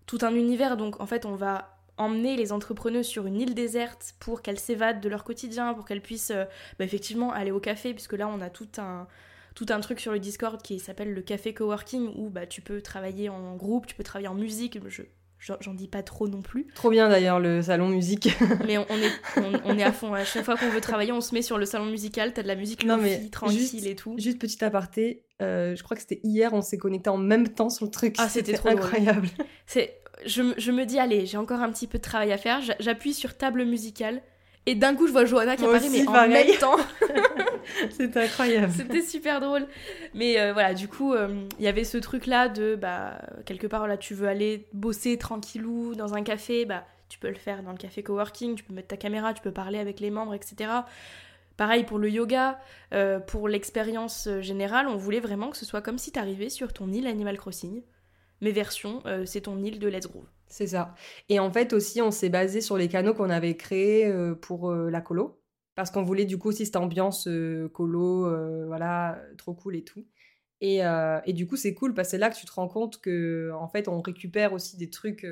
tout 0.06 0.18
un 0.22 0.34
univers, 0.34 0.76
donc 0.76 1.00
en 1.00 1.06
fait, 1.06 1.26
on 1.26 1.34
va 1.34 1.73
emmener 1.96 2.36
les 2.36 2.52
entrepreneuses 2.52 3.06
sur 3.06 3.26
une 3.26 3.40
île 3.40 3.54
déserte 3.54 4.14
pour 4.20 4.42
qu'elles 4.42 4.58
s'évadent 4.58 5.00
de 5.00 5.08
leur 5.08 5.24
quotidien, 5.24 5.74
pour 5.74 5.84
qu'elles 5.84 6.02
puissent 6.02 6.32
euh, 6.32 6.44
bah, 6.78 6.84
effectivement 6.84 7.32
aller 7.32 7.50
au 7.52 7.60
café, 7.60 7.94
puisque 7.94 8.14
là, 8.14 8.28
on 8.28 8.40
a 8.40 8.50
tout 8.50 8.68
un 8.78 9.06
tout 9.54 9.66
un 9.70 9.78
truc 9.78 10.00
sur 10.00 10.10
le 10.10 10.18
Discord 10.18 10.60
qui 10.60 10.80
s'appelle 10.80 11.14
le 11.14 11.22
café 11.22 11.54
coworking 11.54 12.10
où 12.16 12.28
bah, 12.28 12.44
tu 12.44 12.60
peux 12.60 12.80
travailler 12.80 13.28
en 13.28 13.54
groupe, 13.54 13.86
tu 13.86 13.94
peux 13.94 14.02
travailler 14.02 14.26
en 14.26 14.34
musique. 14.34 14.80
Je, 14.88 15.02
j'en 15.60 15.74
dis 15.74 15.86
pas 15.86 16.02
trop 16.02 16.26
non 16.26 16.42
plus, 16.42 16.66
Trop 16.74 16.90
bien 16.90 17.08
d'ailleurs 17.08 17.38
le 17.38 17.62
salon 17.62 17.88
musique. 17.88 18.30
mais 18.66 18.78
on, 18.78 18.86
on 18.90 18.96
est, 18.96 19.12
on, 19.36 19.52
on 19.66 19.78
est 19.78 19.84
à 19.84 19.92
fond. 19.92 20.12
À 20.12 20.24
chaque 20.24 20.44
fois 20.44 20.56
qu'on 20.56 20.70
veut 20.70 20.80
travailler, 20.80 21.12
on 21.12 21.20
se 21.20 21.34
met 21.34 21.42
sur 21.42 21.56
le 21.58 21.66
salon 21.66 21.84
musical, 21.86 22.32
t'as 22.32 22.42
de 22.42 22.48
la 22.48 22.56
musique 22.56 22.84
Non, 22.84 22.96
mais 22.96 23.28
tranquille 23.30 23.58
juste- 23.60 23.86
et 23.86 23.94
tout. 23.94 24.16
Juste 24.18 24.40
petit 24.40 24.64
aparté, 24.64 25.22
euh, 25.40 25.76
je 25.76 25.82
crois 25.84 25.96
que 25.96 26.00
c'était 26.02 26.20
hier, 26.24 26.52
on 26.52 26.60
s'est 26.62 26.78
connecté 26.78 27.10
en 27.10 27.18
même 27.18 27.46
temps 27.48 27.70
sur 27.70 27.84
le 27.84 27.90
truc. 27.92 28.16
Ah, 28.18 28.28
c'était 28.28 28.54
trop 28.54 28.70
incroyable. 28.70 29.28
C'est, 29.66 30.00
je, 30.26 30.42
me- 30.42 30.54
je 30.58 30.70
me 30.72 30.84
dis, 30.86 30.98
allez, 30.98 31.26
j'ai 31.26 31.36
encore 31.36 31.60
un 31.60 31.70
petit 31.70 31.86
peu 31.86 31.98
de 31.98 32.02
travail 32.02 32.32
à 32.32 32.38
faire. 32.38 32.60
J'a- 32.62 32.76
J'appuie 32.80 33.14
sur 33.14 33.36
table 33.36 33.64
musicale 33.64 34.22
et 34.66 34.74
d'un 34.74 34.94
coup, 34.94 35.06
je 35.06 35.12
vois 35.12 35.24
Johanna 35.26 35.56
qui 35.56 35.62
Moi 35.62 35.72
apparaît, 35.74 35.88
aussi, 35.88 36.02
mais 36.02 36.08
en 36.08 36.28
même 36.28 36.56
temps. 36.58 36.76
C'était 37.90 38.20
incroyable. 38.24 38.72
C'était 38.74 39.02
super 39.02 39.40
drôle. 39.40 39.66
Mais 40.14 40.40
euh, 40.40 40.52
voilà, 40.52 40.74
du 40.74 40.88
coup, 40.88 41.12
euh, 41.12 41.44
il 41.58 41.64
y 41.64 41.68
avait 41.68 41.84
ce 41.84 41.98
truc-là 41.98 42.48
de, 42.48 42.74
bah, 42.74 43.18
quelque 43.46 43.66
part, 43.66 43.86
là, 43.86 43.96
tu 43.96 44.14
veux 44.14 44.28
aller 44.28 44.66
bosser 44.72 45.18
tranquillou 45.18 45.94
dans 45.94 46.14
un 46.14 46.22
café, 46.22 46.64
bah, 46.64 46.84
tu 47.08 47.18
peux 47.18 47.28
le 47.28 47.34
faire 47.34 47.62
dans 47.62 47.72
le 47.72 47.76
café 47.78 48.02
coworking, 48.02 48.54
tu 48.54 48.64
peux 48.64 48.72
mettre 48.74 48.88
ta 48.88 48.96
caméra, 48.96 49.34
tu 49.34 49.42
peux 49.42 49.52
parler 49.52 49.78
avec 49.78 50.00
les 50.00 50.10
membres, 50.10 50.34
etc. 50.34 50.70
Pareil 51.56 51.84
pour 51.84 51.98
le 51.98 52.10
yoga, 52.10 52.58
euh, 52.92 53.20
pour 53.20 53.48
l'expérience 53.48 54.28
générale, 54.40 54.88
on 54.88 54.96
voulait 54.96 55.20
vraiment 55.20 55.50
que 55.50 55.56
ce 55.56 55.64
soit 55.64 55.82
comme 55.82 55.98
si 55.98 56.10
t'arrivais 56.10 56.48
sur 56.48 56.72
ton 56.72 56.90
île 56.90 57.06
Animal 57.06 57.36
Crossing. 57.38 57.82
Mais 58.44 58.52
version, 58.52 59.02
euh, 59.06 59.24
c'est 59.26 59.40
ton 59.40 59.58
île 59.62 59.80
de 59.80 59.88
Let's 59.88 60.06
Groove. 60.06 60.28
C'est 60.46 60.68
ça. 60.68 60.94
Et 61.28 61.40
en 61.40 61.50
fait 61.50 61.72
aussi, 61.72 62.00
on 62.00 62.12
s'est 62.12 62.28
basé 62.28 62.60
sur 62.60 62.76
les 62.76 62.86
canaux 62.88 63.14
qu'on 63.14 63.30
avait 63.30 63.56
créés 63.56 64.08
pour 64.40 64.72
la 64.72 65.00
colo. 65.00 65.40
Parce 65.74 65.90
qu'on 65.90 66.04
voulait 66.04 66.26
du 66.26 66.38
coup 66.38 66.50
aussi 66.50 66.66
cette 66.66 66.76
ambiance 66.76 67.28
colo, 67.72 68.66
voilà, 68.66 69.18
trop 69.36 69.54
cool 69.54 69.74
et 69.74 69.82
tout. 69.82 70.06
Et, 70.60 70.82
et 71.24 71.32
du 71.32 71.48
coup, 71.48 71.56
c'est 71.56 71.74
cool 71.74 71.94
parce 71.94 72.08
que 72.08 72.10
c'est 72.12 72.18
là 72.18 72.30
que 72.30 72.36
tu 72.36 72.46
te 72.46 72.52
rends 72.52 72.68
compte 72.68 73.00
que 73.00 73.50
en 73.58 73.66
fait, 73.66 73.88
on 73.88 74.00
récupère 74.00 74.52
aussi 74.52 74.76
des 74.76 74.90
trucs. 74.90 75.26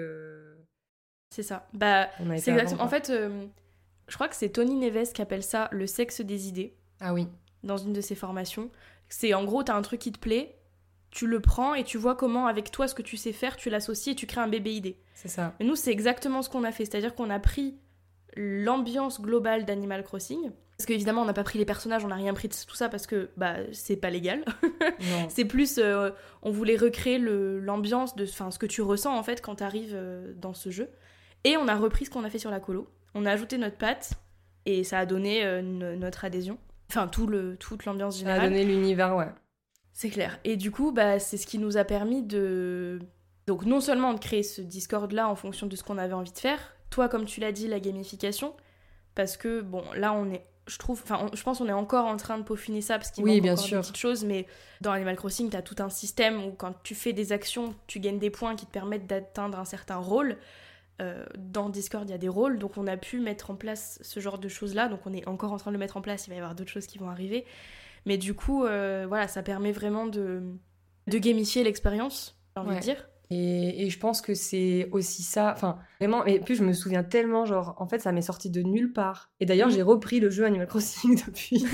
C'est 1.30 1.44
ça. 1.44 1.68
Bah, 1.72 2.08
c'est 2.38 2.50
exactement. 2.50 2.82
En 2.82 2.88
fait, 2.88 3.12
je 3.12 4.14
crois 4.14 4.26
que 4.26 4.34
c'est 4.34 4.48
Tony 4.48 4.74
Neves 4.74 5.12
qui 5.12 5.22
appelle 5.22 5.44
ça 5.44 5.68
le 5.70 5.86
sexe 5.86 6.20
des 6.20 6.48
idées. 6.48 6.74
Ah 6.98 7.14
oui. 7.14 7.28
Dans 7.62 7.76
une 7.76 7.92
de 7.92 8.00
ses 8.00 8.16
formations. 8.16 8.70
C'est 9.08 9.34
en 9.34 9.44
gros, 9.44 9.62
t'as 9.62 9.76
un 9.76 9.82
truc 9.82 10.00
qui 10.00 10.10
te 10.10 10.18
plaît, 10.18 10.58
tu 11.12 11.26
le 11.26 11.40
prends 11.40 11.74
et 11.74 11.84
tu 11.84 11.98
vois 11.98 12.16
comment, 12.16 12.46
avec 12.46 12.72
toi, 12.72 12.88
ce 12.88 12.94
que 12.94 13.02
tu 13.02 13.16
sais 13.16 13.32
faire, 13.32 13.56
tu 13.56 13.70
l'associes 13.70 14.12
et 14.12 14.16
tu 14.16 14.26
crées 14.26 14.40
un 14.40 14.48
bébé 14.48 14.72
idée. 14.72 14.98
C'est 15.14 15.28
ça. 15.28 15.54
Et 15.60 15.64
nous, 15.64 15.76
c'est 15.76 15.92
exactement 15.92 16.42
ce 16.42 16.48
qu'on 16.48 16.64
a 16.64 16.72
fait. 16.72 16.86
C'est-à-dire 16.86 17.14
qu'on 17.14 17.30
a 17.30 17.38
pris 17.38 17.76
l'ambiance 18.34 19.20
globale 19.20 19.64
d'Animal 19.66 20.02
Crossing. 20.02 20.50
Parce 20.78 20.86
qu'évidemment, 20.86 21.22
on 21.22 21.26
n'a 21.26 21.34
pas 21.34 21.44
pris 21.44 21.58
les 21.58 21.66
personnages, 21.66 22.04
on 22.04 22.08
n'a 22.08 22.16
rien 22.16 22.32
pris 22.32 22.48
de 22.48 22.54
tout 22.54 22.74
ça 22.74 22.88
parce 22.88 23.06
que 23.06 23.28
bah, 23.36 23.56
c'est 23.72 23.96
pas 23.96 24.08
légal. 24.08 24.42
c'est 25.28 25.44
plus, 25.44 25.78
euh, 25.78 26.10
on 26.40 26.50
voulait 26.50 26.76
recréer 26.76 27.18
l'ambiance 27.18 28.16
de 28.16 28.24
ce 28.24 28.58
que 28.58 28.66
tu 28.66 28.80
ressens 28.80 29.16
en 29.16 29.22
fait 29.22 29.42
quand 29.42 29.56
tu 29.56 29.64
arrives 29.64 29.92
euh, 29.94 30.32
dans 30.34 30.54
ce 30.54 30.70
jeu. 30.70 30.88
Et 31.44 31.58
on 31.58 31.68
a 31.68 31.76
repris 31.76 32.06
ce 32.06 32.10
qu'on 32.10 32.24
a 32.24 32.30
fait 32.30 32.38
sur 32.38 32.50
la 32.50 32.58
colo. 32.58 32.88
On 33.14 33.26
a 33.26 33.30
ajouté 33.30 33.58
notre 33.58 33.76
patte 33.76 34.14
et 34.64 34.82
ça 34.82 34.98
a 34.98 35.06
donné 35.06 35.44
euh, 35.44 35.60
notre 35.62 36.24
adhésion. 36.24 36.58
Enfin, 36.90 37.06
tout 37.06 37.26
le, 37.26 37.56
toute 37.56 37.84
l'ambiance 37.84 38.18
générale. 38.18 38.40
Ça 38.40 38.46
a 38.46 38.48
donné 38.48 38.64
l'univers, 38.64 39.14
ouais. 39.14 39.28
C'est 39.92 40.10
clair. 40.10 40.38
Et 40.44 40.56
du 40.56 40.70
coup, 40.70 40.92
bah, 40.92 41.18
c'est 41.18 41.36
ce 41.36 41.46
qui 41.46 41.58
nous 41.58 41.76
a 41.76 41.84
permis 41.84 42.22
de. 42.22 43.00
Donc, 43.46 43.66
non 43.66 43.80
seulement 43.80 44.14
de 44.14 44.20
créer 44.20 44.42
ce 44.42 44.62
Discord-là 44.62 45.28
en 45.28 45.34
fonction 45.34 45.66
de 45.66 45.76
ce 45.76 45.82
qu'on 45.82 45.98
avait 45.98 46.14
envie 46.14 46.32
de 46.32 46.38
faire, 46.38 46.74
toi, 46.90 47.08
comme 47.08 47.24
tu 47.24 47.40
l'as 47.40 47.52
dit, 47.52 47.66
la 47.66 47.80
gamification, 47.80 48.54
parce 49.14 49.36
que, 49.36 49.60
bon, 49.60 49.84
là, 49.96 50.12
on 50.12 50.30
est. 50.30 50.44
Je 50.68 50.78
trouve, 50.78 51.00
enfin, 51.02 51.26
je 51.32 51.42
pense 51.42 51.58
qu'on 51.58 51.68
est 51.68 51.72
encore 51.72 52.06
en 52.06 52.16
train 52.16 52.38
de 52.38 52.44
peaufiner 52.44 52.82
ça 52.82 52.96
parce 52.96 53.10
qu'il 53.10 53.24
oui, 53.24 53.32
manque 53.32 53.42
bien 53.42 53.52
encore 53.54 53.64
sûr. 53.64 53.78
des 53.78 53.82
petites 53.82 53.96
choses, 53.96 54.24
mais 54.24 54.46
dans 54.80 54.92
Animal 54.92 55.16
Crossing, 55.16 55.50
tu 55.50 55.56
as 55.56 55.62
tout 55.62 55.74
un 55.80 55.88
système 55.88 56.44
où 56.44 56.52
quand 56.52 56.72
tu 56.84 56.94
fais 56.94 57.12
des 57.12 57.32
actions, 57.32 57.74
tu 57.88 57.98
gagnes 57.98 58.20
des 58.20 58.30
points 58.30 58.54
qui 58.54 58.64
te 58.66 58.70
permettent 58.70 59.08
d'atteindre 59.08 59.58
un 59.58 59.64
certain 59.64 59.96
rôle. 59.96 60.36
Euh, 61.00 61.24
dans 61.36 61.68
Discord, 61.68 62.08
il 62.08 62.12
y 62.12 62.14
a 62.14 62.18
des 62.18 62.28
rôles, 62.28 62.60
donc 62.60 62.76
on 62.76 62.86
a 62.86 62.96
pu 62.96 63.18
mettre 63.18 63.50
en 63.50 63.56
place 63.56 63.98
ce 64.02 64.20
genre 64.20 64.38
de 64.38 64.48
choses-là. 64.48 64.86
Donc 64.88 65.00
on 65.04 65.12
est 65.12 65.26
encore 65.26 65.50
en 65.50 65.56
train 65.56 65.72
de 65.72 65.74
le 65.74 65.80
mettre 65.80 65.96
en 65.96 66.00
place, 66.00 66.28
il 66.28 66.30
va 66.30 66.36
y 66.36 66.38
avoir 66.38 66.54
d'autres 66.54 66.70
choses 66.70 66.86
qui 66.86 66.98
vont 66.98 67.10
arriver. 67.10 67.44
Mais 68.06 68.18
du 68.18 68.34
coup, 68.34 68.64
euh, 68.64 69.06
voilà, 69.08 69.28
ça 69.28 69.42
permet 69.42 69.72
vraiment 69.72 70.06
de, 70.06 70.42
de 71.06 71.18
gamifier 71.18 71.64
l'expérience, 71.64 72.38
j'ai 72.56 72.62
envie 72.62 72.76
de 72.76 72.80
dire. 72.80 73.08
Et, 73.30 73.86
et, 73.86 73.90
je 73.90 73.98
pense 73.98 74.20
que 74.20 74.34
c'est 74.34 74.90
aussi 74.92 75.22
ça, 75.22 75.52
enfin 75.56 75.78
vraiment, 76.00 76.22
et 76.26 76.38
puis 76.38 76.54
je 76.54 76.62
me 76.62 76.74
souviens 76.74 77.02
tellement, 77.02 77.46
genre, 77.46 77.74
en 77.78 77.86
fait, 77.86 77.98
ça 77.98 78.12
m'est 78.12 78.20
sorti 78.20 78.50
de 78.50 78.60
nulle 78.60 78.92
part. 78.92 79.30
Et 79.40 79.46
d'ailleurs, 79.46 79.68
mm. 79.68 79.72
j'ai 79.72 79.82
repris 79.82 80.20
le 80.20 80.28
jeu 80.28 80.44
Animal 80.44 80.66
Crossing 80.66 81.18
depuis. 81.26 81.64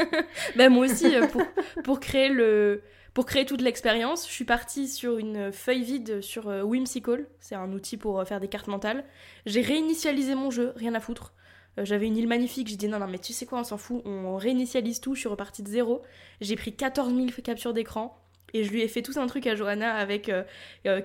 ben, 0.56 0.72
moi 0.72 0.86
aussi, 0.86 1.14
euh, 1.14 1.28
pour, 1.28 1.42
pour 1.84 2.00
créer 2.00 2.30
le, 2.30 2.82
pour 3.12 3.26
créer 3.26 3.46
toute 3.46 3.60
l'expérience, 3.60 4.26
je 4.26 4.32
suis 4.32 4.44
partie 4.44 4.88
sur 4.88 5.18
une 5.18 5.52
feuille 5.52 5.84
vide 5.84 6.20
sur 6.20 6.48
euh, 6.48 6.62
Whimsical, 6.62 7.28
c'est 7.38 7.54
un 7.54 7.72
outil 7.72 7.96
pour 7.96 8.24
faire 8.24 8.40
des 8.40 8.48
cartes 8.48 8.66
mentales. 8.66 9.04
J'ai 9.46 9.60
réinitialisé 9.60 10.34
mon 10.34 10.50
jeu, 10.50 10.72
rien 10.74 10.96
à 10.96 11.00
foutre. 11.00 11.32
Euh, 11.78 11.84
j'avais 11.84 12.06
une 12.06 12.16
île 12.16 12.28
magnifique, 12.28 12.68
j'ai 12.68 12.76
dit 12.76 12.88
non, 12.88 12.98
non, 12.98 13.06
mais 13.08 13.18
tu 13.18 13.32
sais 13.32 13.46
quoi, 13.46 13.60
on 13.60 13.64
s'en 13.64 13.78
fout, 13.78 14.02
on 14.04 14.36
réinitialise 14.36 15.00
tout, 15.00 15.14
je 15.14 15.20
suis 15.20 15.28
repartie 15.28 15.62
de 15.62 15.68
zéro. 15.68 16.02
J'ai 16.40 16.56
pris 16.56 16.74
14 16.74 17.14
000 17.14 17.26
captures 17.42 17.72
d'écran, 17.72 18.16
et 18.52 18.64
je 18.64 18.70
lui 18.70 18.82
ai 18.82 18.88
fait 18.88 19.02
tout 19.02 19.18
un 19.18 19.26
truc 19.26 19.46
à 19.46 19.56
Johanna 19.56 19.94
avec 19.94 20.30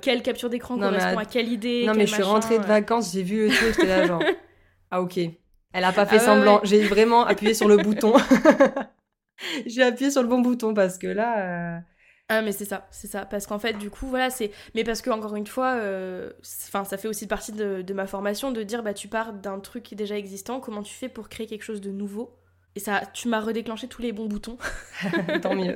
quelle 0.02 0.22
capture 0.22 0.50
d'écran 0.50 0.78
correspond 0.78 1.18
à... 1.18 1.26
quelle 1.26 1.48
idée. 1.48 1.86
Non, 1.88 1.94
mais 1.96 2.06
je 2.06 2.14
suis 2.14 2.24
rentrée 2.24 2.60
de 2.60 2.66
vacances, 2.66 3.12
j'ai 3.12 3.24
vu 3.24 3.48
le 3.48 3.54
truc, 3.54 3.76
j'étais 3.76 3.88
là 3.88 4.06
genre. 4.08 4.24
ah, 4.92 5.02
ok. 5.02 5.20
Elle 5.72 5.84
a 5.84 5.92
pas 5.92 6.06
fait 6.06 6.18
ah 6.18 6.26
semblant, 6.26 6.60
j'ai 6.64 6.84
vraiment 6.84 7.26
appuyé 7.26 7.54
sur 7.54 7.68
le 7.68 7.78
bouton. 7.84 8.14
j'ai 9.66 9.84
appuyé 9.84 10.12
sur 10.12 10.22
le 10.22 10.28
bon 10.28 10.42
bouton 10.42 10.74
parce 10.74 10.98
que 10.98 11.08
là. 11.08 11.82
Ah 12.32 12.44
mais 12.44 12.52
c'est 12.52 12.66
ça, 12.66 12.88
c'est 12.92 13.08
ça. 13.08 13.26
Parce 13.26 13.48
qu'en 13.48 13.58
fait, 13.58 13.74
du 13.74 13.90
coup, 13.90 14.06
voilà, 14.06 14.30
c'est... 14.30 14.52
Mais 14.76 14.84
parce 14.84 15.02
que, 15.02 15.10
encore 15.10 15.36
une 15.36 15.48
fois, 15.48 15.74
euh, 15.78 16.32
enfin, 16.68 16.86
ça 16.86 16.98
fait 16.98 17.08
aussi 17.08 17.26
partie 17.26 17.52
de, 17.52 17.94
ma 17.94 18.06
formation 18.06 18.52
de 18.52 18.62
dire, 18.62 18.84
bah, 18.84 18.94
tu 18.94 19.08
pars 19.08 19.34
d'un 19.34 19.60
truc 19.60 19.82
qui 19.82 19.96
est 19.96 19.98
déjà 19.98 20.16
existant, 20.16 20.60
comment 20.60 20.84
tu 20.84 20.94
fais 20.94 21.10
pour 21.10 21.28
créer 21.28 21.48
quelque 21.48 21.64
chose 21.64 21.82
de 21.82 21.90
nouveau? 21.90 22.38
Et 22.76 22.80
ça, 22.80 23.02
tu 23.14 23.30
m'as 23.30 23.40
redéclenché 23.40 23.88
tous 23.88 24.04
les 24.04 24.12
bons 24.12 24.28
boutons. 24.28 24.58
Tant 25.42 25.56
mieux. 25.56 25.74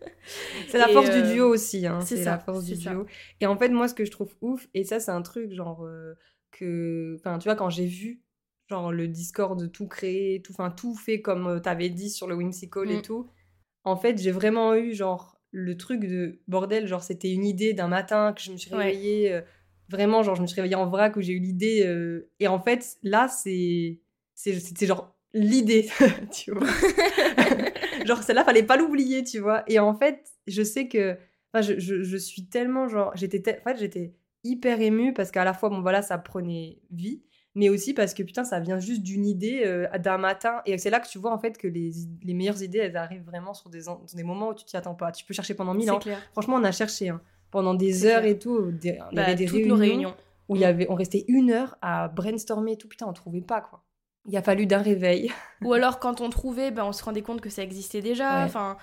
c'est 0.68 0.78
la 0.78 0.88
force 0.88 1.08
du 1.08 1.18
euh, 1.18 1.32
duo 1.32 1.48
aussi, 1.48 1.86
hein. 1.86 2.00
C'est 2.00 2.24
la 2.24 2.40
force 2.40 2.64
du 2.64 2.74
duo. 2.74 3.06
Et 3.40 3.46
en 3.46 3.56
fait, 3.56 3.68
moi, 3.68 3.86
ce 3.86 3.94
que 3.94 4.04
je 4.04 4.10
trouve 4.10 4.34
ouf, 4.40 4.66
et 4.74 4.82
ça, 4.82 4.98
c'est 4.98 5.12
un 5.12 5.22
truc, 5.22 5.52
genre, 5.52 5.84
euh, 5.84 6.14
que... 6.50 7.14
Enfin, 7.20 7.38
tu 7.38 7.44
vois, 7.44 7.54
quand 7.54 7.70
j'ai 7.70 7.86
vu 7.86 8.22
genre 8.68 8.90
le 8.90 9.06
Discord 9.06 9.70
tout 9.70 9.86
créé, 9.86 10.42
tout, 10.42 10.50
enfin 10.50 10.72
tout 10.72 10.96
fait 10.96 11.20
comme 11.20 11.60
t'avais 11.62 11.88
dit 11.88 12.10
sur 12.10 12.26
le 12.26 12.34
Whimsical 12.34 12.90
et 12.90 12.96
mm. 12.96 13.02
tout. 13.02 13.30
En 13.84 13.96
fait, 13.96 14.18
j'ai 14.18 14.32
vraiment 14.32 14.74
eu 14.74 14.92
genre 14.92 15.35
le 15.56 15.74
truc 15.78 16.00
de 16.00 16.38
bordel, 16.48 16.86
genre 16.86 17.02
c'était 17.02 17.32
une 17.32 17.46
idée 17.46 17.72
d'un 17.72 17.88
matin 17.88 18.34
que 18.34 18.42
je 18.42 18.52
me 18.52 18.58
suis 18.58 18.74
réveillée, 18.74 19.32
euh, 19.32 19.40
vraiment, 19.88 20.22
genre 20.22 20.34
je 20.34 20.42
me 20.42 20.46
suis 20.46 20.56
réveillée 20.56 20.76
en 20.76 20.86
vrac 20.86 21.16
où 21.16 21.22
j'ai 21.22 21.32
eu 21.32 21.38
l'idée. 21.38 21.82
Euh, 21.86 22.30
et 22.40 22.46
en 22.46 22.60
fait, 22.60 22.98
là, 23.02 23.26
c'est 23.28 24.00
c'est 24.34 24.86
genre 24.86 25.16
l'idée, 25.32 25.88
tu 26.30 26.52
vois. 26.52 26.66
genre 28.04 28.22
celle-là, 28.22 28.44
fallait 28.44 28.64
pas 28.64 28.76
l'oublier, 28.76 29.24
tu 29.24 29.38
vois. 29.38 29.64
Et 29.66 29.78
en 29.78 29.94
fait, 29.94 30.30
je 30.46 30.62
sais 30.62 30.88
que. 30.88 31.16
Je, 31.54 31.78
je, 31.78 32.02
je, 32.02 32.16
suis 32.18 32.44
tellement 32.44 32.86
genre. 32.86 33.12
J'étais 33.14 33.58
en 33.58 33.70
fait, 33.70 33.78
j'étais 33.78 34.12
hyper 34.44 34.78
émue 34.82 35.14
parce 35.14 35.30
qu'à 35.30 35.42
la 35.42 35.54
fois, 35.54 35.70
bon 35.70 35.80
voilà, 35.80 36.02
ça 36.02 36.18
prenait 36.18 36.80
vie 36.90 37.22
mais 37.56 37.70
aussi 37.70 37.94
parce 37.94 38.12
que 38.12 38.22
putain, 38.22 38.44
ça 38.44 38.60
vient 38.60 38.78
juste 38.78 39.02
d'une 39.02 39.26
idée 39.26 39.62
euh, 39.64 39.88
d'un 39.98 40.18
matin. 40.18 40.60
Et 40.66 40.76
c'est 40.76 40.90
là 40.90 41.00
que 41.00 41.08
tu 41.08 41.18
vois 41.18 41.32
en 41.32 41.38
fait 41.38 41.56
que 41.56 41.66
les, 41.66 41.90
les 42.22 42.34
meilleures 42.34 42.62
idées, 42.62 42.78
elles 42.78 42.98
arrivent 42.98 43.24
vraiment 43.24 43.54
sur 43.54 43.70
des, 43.70 43.80
des 44.14 44.22
moments 44.22 44.50
où 44.50 44.54
tu 44.54 44.66
t'y 44.66 44.76
attends 44.76 44.94
pas. 44.94 45.10
Tu 45.10 45.24
peux 45.24 45.32
chercher 45.32 45.54
pendant 45.54 45.72
mille 45.72 45.90
ans. 45.90 45.98
Franchement, 46.32 46.56
on 46.56 46.64
a 46.64 46.70
cherché 46.70 47.08
hein. 47.08 47.20
pendant 47.50 47.72
des 47.72 48.04
heures 48.04 48.26
et 48.26 48.38
tout. 48.38 48.70
Des, 48.72 48.98
on 49.10 49.16
avait 49.16 49.32
bah, 49.32 49.34
des 49.34 49.46
réunions, 49.46 49.74
réunions, 49.74 50.14
où 50.50 50.56
il 50.56 50.60
y 50.60 50.64
mm. 50.64 50.68
avait, 50.68 50.86
on 50.90 50.94
restait 50.94 51.24
une 51.28 51.50
heure 51.50 51.78
à 51.80 52.08
brainstormer 52.08 52.72
et 52.72 52.76
tout. 52.76 52.88
Putain, 52.88 53.06
on 53.08 53.14
trouvait 53.14 53.40
pas 53.40 53.62
quoi. 53.62 53.82
Il 54.28 54.36
a 54.36 54.42
fallu 54.42 54.66
d'un 54.66 54.82
réveil. 54.82 55.32
Ou 55.62 55.72
alors 55.72 55.98
quand 55.98 56.20
on 56.20 56.28
trouvait, 56.28 56.70
ben, 56.70 56.84
on 56.84 56.92
se 56.92 57.02
rendait 57.02 57.22
compte 57.22 57.40
que 57.40 57.48
ça 57.48 57.62
existait 57.62 58.02
déjà. 58.02 58.44
Enfin, 58.44 58.76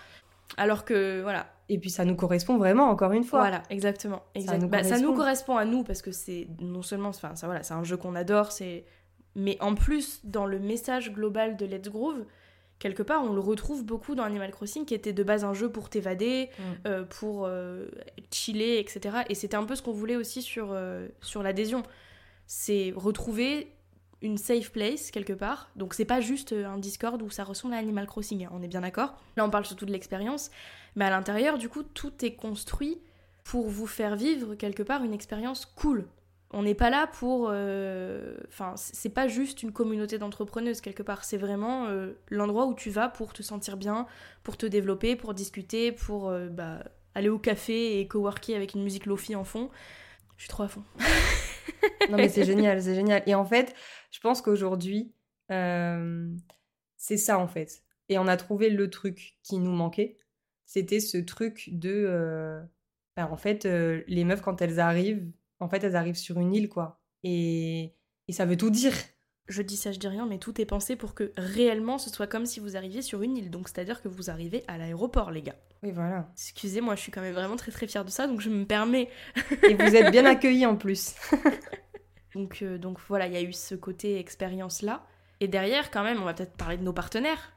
alors 0.57 0.85
que 0.85 1.21
voilà, 1.21 1.47
et 1.69 1.79
puis 1.79 1.89
ça 1.89 2.05
nous 2.05 2.15
correspond 2.15 2.57
vraiment, 2.57 2.89
encore 2.89 3.13
une 3.13 3.23
fois. 3.23 3.39
Voilà, 3.39 3.63
exactement. 3.69 4.23
Ça, 4.45 4.57
nous 4.57 4.67
bah, 4.67 4.83
ça, 4.83 4.99
nous 4.99 5.13
correspond 5.13 5.57
à 5.57 5.65
nous 5.65 5.83
parce 5.83 6.01
que 6.01 6.11
c'est 6.11 6.47
non 6.59 6.81
seulement, 6.81 7.09
enfin, 7.09 7.35
ça, 7.35 7.47
voilà, 7.47 7.63
c'est 7.63 7.73
un 7.73 7.83
jeu 7.83 7.97
qu'on 7.97 8.15
adore, 8.15 8.51
c'est, 8.51 8.85
mais 9.35 9.57
en 9.61 9.75
plus 9.75 10.19
dans 10.23 10.45
le 10.45 10.59
message 10.59 11.13
global 11.13 11.55
de 11.55 11.65
Let's 11.65 11.89
Groove, 11.89 12.25
quelque 12.79 13.01
part, 13.01 13.23
on 13.23 13.33
le 13.33 13.39
retrouve 13.39 13.85
beaucoup 13.85 14.13
dans 14.13 14.23
Animal 14.23 14.51
Crossing, 14.51 14.85
qui 14.85 14.93
était 14.93 15.13
de 15.13 15.23
base 15.23 15.45
un 15.45 15.53
jeu 15.53 15.71
pour 15.71 15.89
t'évader, 15.89 16.49
mm. 16.59 16.63
euh, 16.87 17.03
pour 17.05 17.45
euh, 17.45 17.87
chiller, 18.29 18.79
etc. 18.79 19.19
Et 19.29 19.35
c'était 19.35 19.55
un 19.55 19.63
peu 19.63 19.75
ce 19.75 19.81
qu'on 19.81 19.93
voulait 19.93 20.17
aussi 20.17 20.41
sur, 20.41 20.69
euh, 20.71 21.07
sur 21.21 21.43
l'adhésion. 21.43 21.83
C'est 22.45 22.91
retrouver 22.95 23.73
une 24.23 24.37
safe 24.37 24.71
place 24.71 25.11
quelque 25.11 25.33
part. 25.33 25.69
Donc 25.75 25.93
c'est 25.93 26.05
pas 26.05 26.21
juste 26.21 26.53
un 26.53 26.79
Discord 26.79 27.21
où 27.21 27.29
ça 27.29 27.43
ressemble 27.43 27.75
à 27.75 27.77
Animal 27.77 28.07
Crossing, 28.07 28.45
hein, 28.45 28.49
on 28.51 28.63
est 28.63 28.67
bien 28.67 28.81
d'accord. 28.81 29.15
Là 29.37 29.45
on 29.45 29.51
parle 29.51 29.65
surtout 29.65 29.85
de 29.85 29.91
l'expérience, 29.91 30.49
mais 30.95 31.05
à 31.05 31.11
l'intérieur 31.11 31.59
du 31.59 31.69
coup 31.69 31.83
tout 31.83 32.25
est 32.25 32.33
construit 32.33 32.99
pour 33.43 33.69
vous 33.69 33.87
faire 33.87 34.15
vivre 34.15 34.55
quelque 34.55 34.83
part 34.83 35.03
une 35.03 35.13
expérience 35.13 35.65
cool. 35.65 36.07
On 36.55 36.61
n'est 36.61 36.75
pas 36.75 36.91
là 36.91 37.07
pour... 37.07 37.49
Euh, 37.51 38.35
enfin, 38.47 38.75
c'est 38.75 39.09
pas 39.09 39.27
juste 39.27 39.63
une 39.63 39.71
communauté 39.71 40.19
d'entrepreneuses 40.19 40.81
quelque 40.81 41.01
part, 41.01 41.23
c'est 41.23 41.37
vraiment 41.37 41.87
euh, 41.87 42.11
l'endroit 42.29 42.67
où 42.67 42.75
tu 42.75 42.91
vas 42.91 43.09
pour 43.09 43.33
te 43.33 43.41
sentir 43.41 43.75
bien, 43.75 44.05
pour 44.43 44.55
te 44.55 44.67
développer, 44.67 45.15
pour 45.15 45.33
discuter, 45.33 45.91
pour 45.91 46.29
euh, 46.29 46.49
bah, 46.49 46.83
aller 47.15 47.29
au 47.29 47.39
café 47.39 47.99
et 47.99 48.07
coworker 48.07 48.55
avec 48.55 48.75
une 48.75 48.83
musique 48.83 49.07
lofi 49.07 49.35
en 49.35 49.43
fond. 49.43 49.71
Je 50.43 50.47
suis 50.47 50.51
trop 50.51 50.63
à 50.63 50.67
fond. 50.67 50.83
non 52.09 52.17
mais 52.17 52.27
c'est 52.27 52.43
génial, 52.43 52.83
c'est 52.83 52.95
génial. 52.95 53.23
Et 53.27 53.33
en 53.33 53.45
fait, 53.45 53.73
je 54.11 54.19
pense 54.19 54.41
qu'aujourd'hui, 54.41 55.15
c'est 55.47 57.15
ça 57.15 57.39
en 57.39 57.47
fait. 57.47 57.81
Et 58.09 58.17
on 58.17 58.27
a 58.27 58.35
trouvé 58.35 58.69
le 58.69 58.89
truc 58.89 59.37
qui 59.41 59.57
nous 59.57 59.71
manquait. 59.71 60.17
C'était 60.65 60.99
ce 60.99 61.17
truc 61.17 61.69
de... 61.71 62.61
Ben, 63.15 63.25
en 63.31 63.37
fait, 63.37 63.63
les 63.63 64.25
meufs, 64.25 64.41
quand 64.41 64.61
elles 64.61 64.81
arrivent, 64.81 65.31
en 65.61 65.69
fait, 65.69 65.81
elles 65.85 65.95
arrivent 65.95 66.15
sur 66.15 66.37
une 66.37 66.53
île, 66.53 66.67
quoi. 66.67 67.01
Et, 67.23 67.95
et 68.27 68.33
ça 68.33 68.45
veut 68.45 68.57
tout 68.57 68.69
dire. 68.69 68.91
Je 69.47 69.61
dis 69.61 69.75
ça, 69.75 69.91
je 69.91 69.99
dis 69.99 70.07
rien, 70.07 70.25
mais 70.25 70.37
tout 70.37 70.61
est 70.61 70.65
pensé 70.65 70.95
pour 70.95 71.13
que 71.13 71.33
réellement 71.35 71.97
ce 71.97 72.09
soit 72.09 72.27
comme 72.27 72.45
si 72.45 72.61
vous 72.61 72.77
arriviez 72.77 73.01
sur 73.01 73.21
une 73.23 73.35
île. 73.35 73.51
Donc 73.51 73.67
c'est-à-dire 73.67 74.01
que 74.01 74.07
vous 74.07 74.29
arrivez 74.29 74.63
à 74.67 74.77
l'aéroport, 74.77 75.31
les 75.31 75.41
gars. 75.41 75.55
Oui, 75.83 75.91
voilà. 75.91 76.29
Excusez-moi, 76.33 76.95
je 76.95 77.01
suis 77.01 77.11
quand 77.11 77.21
même 77.21 77.33
vraiment 77.33 77.57
très 77.57 77.71
très 77.71 77.87
fière 77.87 78.05
de 78.05 78.09
ça, 78.09 78.25
donc 78.25 78.39
je 78.39 78.49
me 78.49 78.65
permets. 78.65 79.09
Et 79.63 79.73
vous 79.73 79.95
êtes 79.95 80.11
bien 80.11 80.25
accueillis 80.25 80.65
en 80.65 80.77
plus. 80.77 81.15
donc, 82.35 82.61
euh, 82.61 82.77
donc 82.77 82.99
voilà, 83.09 83.27
il 83.27 83.33
y 83.33 83.37
a 83.37 83.41
eu 83.41 83.51
ce 83.51 83.75
côté 83.75 84.17
expérience-là. 84.17 85.05
Et 85.41 85.49
derrière, 85.49 85.91
quand 85.91 86.03
même, 86.03 86.21
on 86.21 86.25
va 86.25 86.33
peut-être 86.33 86.55
parler 86.55 86.77
de 86.77 86.83
nos 86.83 86.93
partenaires. 86.93 87.51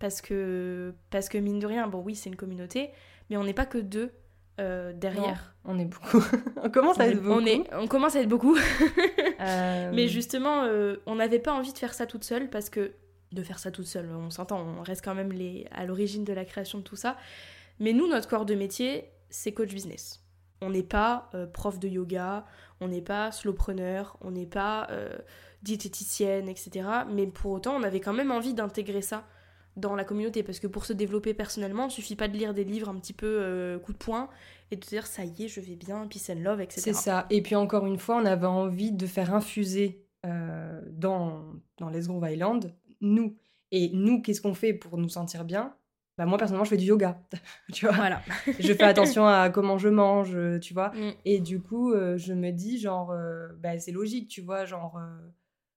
parce 0.00 0.20
que, 0.20 0.94
parce 1.10 1.28
que 1.28 1.38
mine 1.38 1.60
de 1.60 1.66
rien, 1.66 1.86
bon 1.86 2.00
oui, 2.00 2.16
c'est 2.16 2.28
une 2.28 2.36
communauté, 2.36 2.90
mais 3.30 3.36
on 3.36 3.44
n'est 3.44 3.54
pas 3.54 3.66
que 3.66 3.78
deux 3.78 4.12
euh, 4.60 4.92
derrière. 4.92 5.54
on 5.64 5.78
est 5.78 5.84
beaucoup. 5.84 6.22
on 6.62 6.70
commence 6.70 6.98
à 6.98 7.08
être 7.08 7.20
beaucoup. 7.20 7.40
On, 7.40 7.46
est, 7.46 7.62
on 7.74 7.86
commence 7.86 8.16
à 8.16 8.20
être 8.20 8.28
beaucoup. 8.28 8.56
Mais 9.38 10.08
justement, 10.08 10.66
on 11.06 11.14
n'avait 11.14 11.38
pas 11.38 11.52
envie 11.52 11.72
de 11.72 11.78
faire 11.78 11.94
ça 11.94 12.06
toute 12.06 12.24
seule 12.24 12.48
parce 12.50 12.70
que 12.70 12.92
de 13.32 13.42
faire 13.42 13.58
ça 13.58 13.70
toute 13.70 13.86
seule, 13.86 14.08
on 14.10 14.30
s'entend, 14.30 14.60
on 14.60 14.82
reste 14.82 15.04
quand 15.04 15.14
même 15.14 15.32
les, 15.32 15.66
à 15.72 15.84
l'origine 15.84 16.24
de 16.24 16.32
la 16.32 16.44
création 16.44 16.78
de 16.78 16.84
tout 16.84 16.96
ça. 16.96 17.16
Mais 17.80 17.92
nous, 17.92 18.08
notre 18.08 18.28
corps 18.28 18.46
de 18.46 18.54
métier, 18.54 19.10
c'est 19.28 19.52
coach 19.52 19.72
business. 19.72 20.22
On 20.62 20.70
n'est 20.70 20.82
pas 20.82 21.30
prof 21.52 21.78
de 21.78 21.88
yoga, 21.88 22.46
on 22.80 22.88
n'est 22.88 23.02
pas 23.02 23.30
slowpreneur, 23.32 24.16
on 24.22 24.30
n'est 24.30 24.46
pas 24.46 24.88
diététicienne, 25.62 26.48
etc. 26.48 26.88
Mais 27.10 27.26
pour 27.26 27.52
autant, 27.52 27.74
on 27.76 27.82
avait 27.82 28.00
quand 28.00 28.14
même 28.14 28.30
envie 28.30 28.54
d'intégrer 28.54 29.02
ça 29.02 29.26
dans 29.76 29.94
la 29.94 30.04
communauté 30.04 30.42
parce 30.42 30.58
que 30.58 30.66
pour 30.66 30.84
se 30.84 30.92
développer 30.92 31.34
personnellement, 31.34 31.86
il 31.86 31.90
suffit 31.90 32.16
pas 32.16 32.28
de 32.28 32.36
lire 32.36 32.54
des 32.54 32.64
livres 32.64 32.88
un 32.88 32.98
petit 32.98 33.12
peu 33.12 33.26
euh, 33.26 33.78
coup 33.78 33.92
de 33.92 33.98
poing 33.98 34.28
et 34.70 34.76
de 34.76 34.80
dire 34.80 35.06
ça 35.06 35.24
y 35.24 35.44
est, 35.44 35.48
je 35.48 35.60
vais 35.60 35.76
bien, 35.76 36.06
peace 36.06 36.30
and 36.30 36.40
love, 36.40 36.60
etc. 36.60 36.80
C'est 36.80 36.92
ça. 36.94 37.26
Et 37.30 37.42
puis 37.42 37.54
encore 37.54 37.86
une 37.86 37.98
fois, 37.98 38.16
on 38.16 38.24
avait 38.24 38.46
envie 38.46 38.92
de 38.92 39.06
faire 39.06 39.34
infuser 39.34 40.02
euh, 40.24 40.80
dans, 40.90 41.44
dans 41.78 41.90
Les 41.90 42.06
Grove 42.06 42.28
Island 42.30 42.74
nous. 43.00 43.36
Et 43.70 43.90
nous, 43.92 44.22
qu'est-ce 44.22 44.40
qu'on 44.40 44.54
fait 44.54 44.72
pour 44.72 44.96
nous 44.96 45.08
sentir 45.08 45.44
bien? 45.44 45.74
Bah 46.18 46.24
moi 46.24 46.38
personnellement 46.38 46.64
je 46.64 46.70
fais 46.70 46.78
du 46.78 46.86
yoga 46.86 47.20
tu 47.74 47.84
vois? 47.84 47.94
Voilà 47.94 48.22
je 48.58 48.72
fais 48.72 48.84
attention 48.84 49.26
à 49.26 49.50
comment 49.50 49.76
je 49.76 49.90
mange 49.90 50.34
tu 50.62 50.72
vois? 50.72 50.88
Mm. 50.94 51.12
et 51.26 51.40
du 51.40 51.60
coup 51.60 51.92
euh, 51.92 52.16
je 52.16 52.32
me 52.32 52.52
dis 52.52 52.78
genre 52.78 53.14
bah, 53.62 53.78
c'est 53.78 53.92
logique 53.92 54.26
tu 54.26 54.40
vois 54.40 54.64
genre 54.64 54.98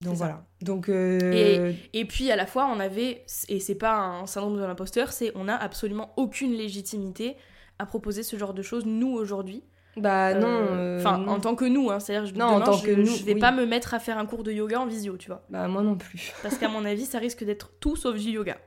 donc 0.02 0.16
voilà. 0.16 0.46
Donc 0.62 0.88
euh, 0.88 1.74
et, 1.94 2.06
puis 2.06 2.32
à 2.32 2.38
la 2.38 2.46
fois 2.46 2.68
on 2.74 2.80
avait 2.80 3.26
et 3.50 3.60
c'est 3.60 3.76
pas 3.76 3.98
un 3.98 4.26
syndrome 4.28 4.58
de 4.58 4.64
l'imposteur, 4.64 5.12
c'est 5.12 5.34
on 5.36 5.50
a 5.50 5.54
absolument 5.54 6.14
aucune 6.16 6.54
légitimité 6.54 7.36
à 7.80 7.86
proposer 7.86 8.24
ce 8.24 8.38
genre 8.38 8.54
de 8.54 8.62
choses 8.62 8.86
nous 8.86 9.12
aujourd'hui. 9.12 9.64
Bah 9.98 10.34
non. 10.34 10.48
Euh, 10.48 10.68
euh, 10.72 11.00
enfin 11.00 11.28
en 11.28 11.42
tant 11.42 11.56
que 11.56 11.66
nous, 11.66 11.90
hein, 11.90 12.00
c'est-à-dire 12.00 12.34
non 12.38 12.46
en 12.46 12.62
tant 12.62 12.74
je, 12.74 12.86
que 12.86 12.92
nous, 12.92 13.14
je 13.14 13.26
vais 13.26 13.36
pas 13.36 13.52
me 13.52 13.66
mettre 13.66 13.94
à 13.94 14.00
faire 14.00 14.18
un 14.18 14.26
cours 14.26 14.44
de 14.44 14.54
yoga 14.54 14.80
en 14.80 14.86
visio, 14.86 15.18
tu 15.18 15.28
vois. 15.28 15.44
Bah 15.50 15.68
moi 15.68 15.82
non 15.82 15.98
plus. 15.98 16.32
Parce 16.44 16.58
qu'à 16.58 16.70
mon 16.70 16.86
avis 16.86 17.06
ça 17.06 17.20
risque 17.20 17.44
d'être 17.44 17.74
tout 17.82 17.98
sauf 17.98 18.16
du 18.16 18.30
yoga. 18.30 18.58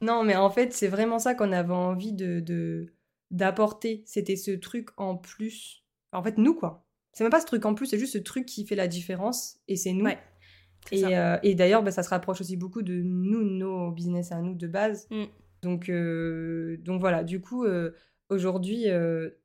non 0.00 0.24
mais 0.24 0.34
en 0.34 0.50
fait 0.50 0.72
c'est 0.72 0.88
vraiment 0.88 1.20
ça 1.20 1.36
qu'on 1.36 1.52
avait 1.52 1.72
envie 1.72 2.12
de 2.12 2.92
d'apporter. 3.30 4.02
C'était 4.04 4.36
ce 4.36 4.50
truc 4.50 4.88
en 4.96 5.14
plus. 5.14 5.84
En 6.12 6.24
fait 6.24 6.38
nous 6.38 6.54
quoi 6.54 6.84
c'est 7.14 7.22
même 7.24 7.30
pas 7.30 7.40
ce 7.40 7.46
truc 7.46 7.64
en 7.64 7.74
plus, 7.74 7.86
c'est 7.86 7.98
juste 7.98 8.12
ce 8.12 8.18
truc 8.18 8.44
qui 8.44 8.66
fait 8.66 8.74
la 8.74 8.88
différence 8.88 9.58
et 9.68 9.76
c'est 9.76 9.92
nous. 9.92 10.06
Euh, 10.92 11.38
et, 11.42 11.54
d'ailleurs, 11.54 11.82
bah, 11.82 11.90
ça 11.90 12.02
se 12.02 12.10
rapproche 12.10 12.40
aussi 12.40 12.56
beaucoup 12.56 12.82
de 12.82 12.94
nous, 12.94 13.42
nos 13.42 13.90
business 13.90 14.32
à 14.32 14.40
nous 14.40 14.54
de 14.54 14.66
base. 14.66 15.08
Mm. 15.10 15.24
Donc, 15.62 15.88
euh, 15.88 16.76
donc 16.80 17.00
voilà, 17.00 17.24
du 17.24 17.40
coup, 17.40 17.64
euh, 17.64 17.92
aujourd'hui, 18.28 18.86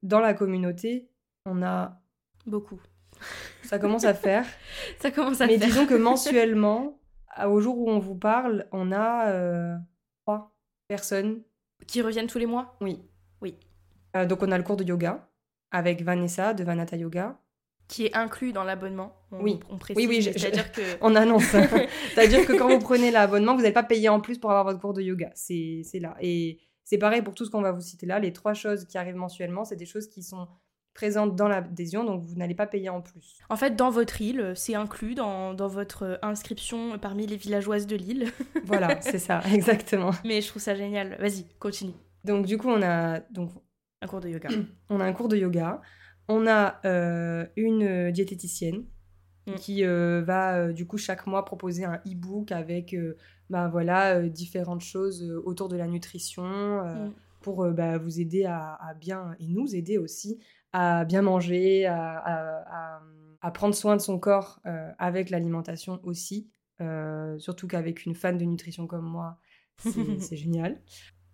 dans 0.03 0.19
la 0.19 0.33
communauté, 0.33 1.09
on 1.45 1.63
a. 1.63 2.01
Beaucoup. 2.45 2.81
Ça 3.63 3.79
commence 3.79 4.05
à 4.05 4.13
faire. 4.13 4.45
ça 4.99 5.11
commence 5.11 5.41
à 5.41 5.47
Mais 5.47 5.57
faire. 5.57 5.67
disons 5.67 5.85
que 5.85 5.93
mensuellement, 5.95 6.99
au 7.45 7.61
jour 7.61 7.77
où 7.77 7.89
on 7.89 7.99
vous 7.99 8.15
parle, 8.15 8.67
on 8.71 8.91
a 8.91 9.79
trois 10.25 10.55
personnes. 10.87 11.41
Qui 11.87 12.01
reviennent 12.01 12.27
tous 12.27 12.39
les 12.39 12.45
mois? 12.45 12.75
Oui. 12.81 12.99
Oui. 13.41 13.55
donc 14.27 14.43
on 14.43 14.51
a 14.51 14.57
le 14.57 14.63
cours 14.63 14.75
de 14.75 14.83
yoga 14.83 15.29
avec 15.71 16.03
Vanessa 16.03 16.53
de 16.53 16.63
Vanata 16.63 16.97
Yoga 16.97 17.39
qui 17.89 18.05
est 18.05 18.15
inclus 18.15 18.53
dans 18.53 18.63
l'abonnement. 18.63 19.15
oui. 19.31 19.59
on 19.69 19.77
précise. 19.77 20.07
Oui, 20.07 20.17
oui, 20.17 20.23
c'est-à-dire 20.23 20.71
que... 20.71 20.81
on 21.01 21.15
annonce. 21.15 21.43
c'est-à-dire 22.13 22.45
que 22.45 22.53
quand 22.53 22.69
vous 22.69 22.79
prenez 22.79 23.11
l'abonnement, 23.11 23.55
vous 23.55 23.61
n'allez 23.61 23.73
pas 23.73 23.83
payer 23.83 24.07
en 24.07 24.21
plus 24.21 24.37
pour 24.37 24.51
avoir 24.51 24.63
votre 24.63 24.79
cours 24.79 24.93
de 24.93 25.01
yoga. 25.01 25.31
C'est 25.33 25.83
là. 25.95 26.15
Et 26.21 26.59
c'est 26.85 26.99
pareil 26.99 27.23
pour 27.23 27.33
tout 27.33 27.45
ce 27.45 27.51
qu'on 27.51 27.61
va 27.61 27.71
vous 27.71 27.81
citer 27.81 28.05
là. 28.05 28.19
Les 28.19 28.31
trois 28.31 28.53
choses 28.53 28.85
qui 28.85 28.97
arrivent 28.97 29.15
mensuellement, 29.15 29.65
c'est 29.65 29.75
des 29.75 29.87
choses 29.87 30.07
qui 30.07 30.23
sont 30.23 30.47
présentes 30.93 31.35
dans 31.35 31.47
l'adhésion, 31.47 32.03
donc 32.03 32.23
vous 32.23 32.35
n'allez 32.35 32.55
pas 32.55 32.67
payer 32.67 32.89
en 32.89 33.01
plus. 33.01 33.37
En 33.49 33.55
fait, 33.55 33.75
dans 33.75 33.89
votre 33.89 34.21
île, 34.21 34.53
c'est 34.55 34.75
inclus 34.75 35.15
dans, 35.15 35.53
dans, 35.53 35.67
votre 35.67 36.19
inscription 36.21 36.99
parmi 36.99 37.25
les 37.25 37.37
villageoises 37.37 37.87
de 37.87 37.95
l'île. 37.95 38.31
voilà, 38.65 38.99
c'est 39.01 39.19
ça, 39.19 39.41
exactement. 39.53 40.11
Mais 40.25 40.41
je 40.41 40.47
trouve 40.47 40.61
ça 40.61 40.75
génial. 40.75 41.15
Vas-y, 41.19 41.45
continue. 41.57 41.93
Donc 42.23 42.45
du 42.45 42.57
coup, 42.57 42.69
on 42.69 42.81
a 42.81 43.19
donc 43.31 43.51
un 44.01 44.07
cours 44.07 44.19
de 44.19 44.29
yoga. 44.29 44.49
on 44.89 44.99
a 44.99 45.05
un 45.05 45.13
cours 45.13 45.29
de 45.29 45.37
yoga. 45.37 45.81
On 46.31 46.45
a 46.45 46.79
euh, 46.85 47.47
une 47.57 47.83
euh, 47.83 48.11
diététicienne 48.11 48.85
mm. 49.47 49.55
qui 49.55 49.83
euh, 49.83 50.21
va 50.21 50.71
du 50.71 50.85
coup 50.85 50.97
chaque 50.97 51.25
mois 51.25 51.43
proposer 51.43 51.83
un 51.85 51.95
e-book 52.07 52.51
avec 52.51 52.95
bah, 53.49 53.67
voilà, 53.67 54.21
différentes 54.29 54.81
choses 54.81 55.23
autour 55.43 55.69
de 55.69 55.75
la 55.75 55.87
nutrition 55.87 56.45
mm. 56.45 57.13
pour 57.41 57.67
bah, 57.71 57.97
vous 57.97 58.21
aider 58.21 58.45
à, 58.45 58.93
bien, 59.01 59.35
et 59.39 59.47
nous 59.47 59.75
aider 59.75 59.97
aussi, 59.97 60.39
à 60.71 61.03
bien 61.03 61.23
manger, 61.23 61.87
à, 61.87 63.01
prendre 63.53 63.73
soin 63.73 63.95
de 63.95 64.01
son 64.01 64.19
corps 64.19 64.61
avec 64.99 65.31
l'alimentation 65.31 65.99
aussi. 66.03 66.51
surtout 67.39 67.67
qu'avec 67.67 68.05
une 68.05 68.13
fan 68.13 68.37
de 68.37 68.45
nutrition 68.45 68.85
comme 68.85 69.05
moi, 69.05 69.39
c'est 69.79 70.37
génial. 70.37 70.79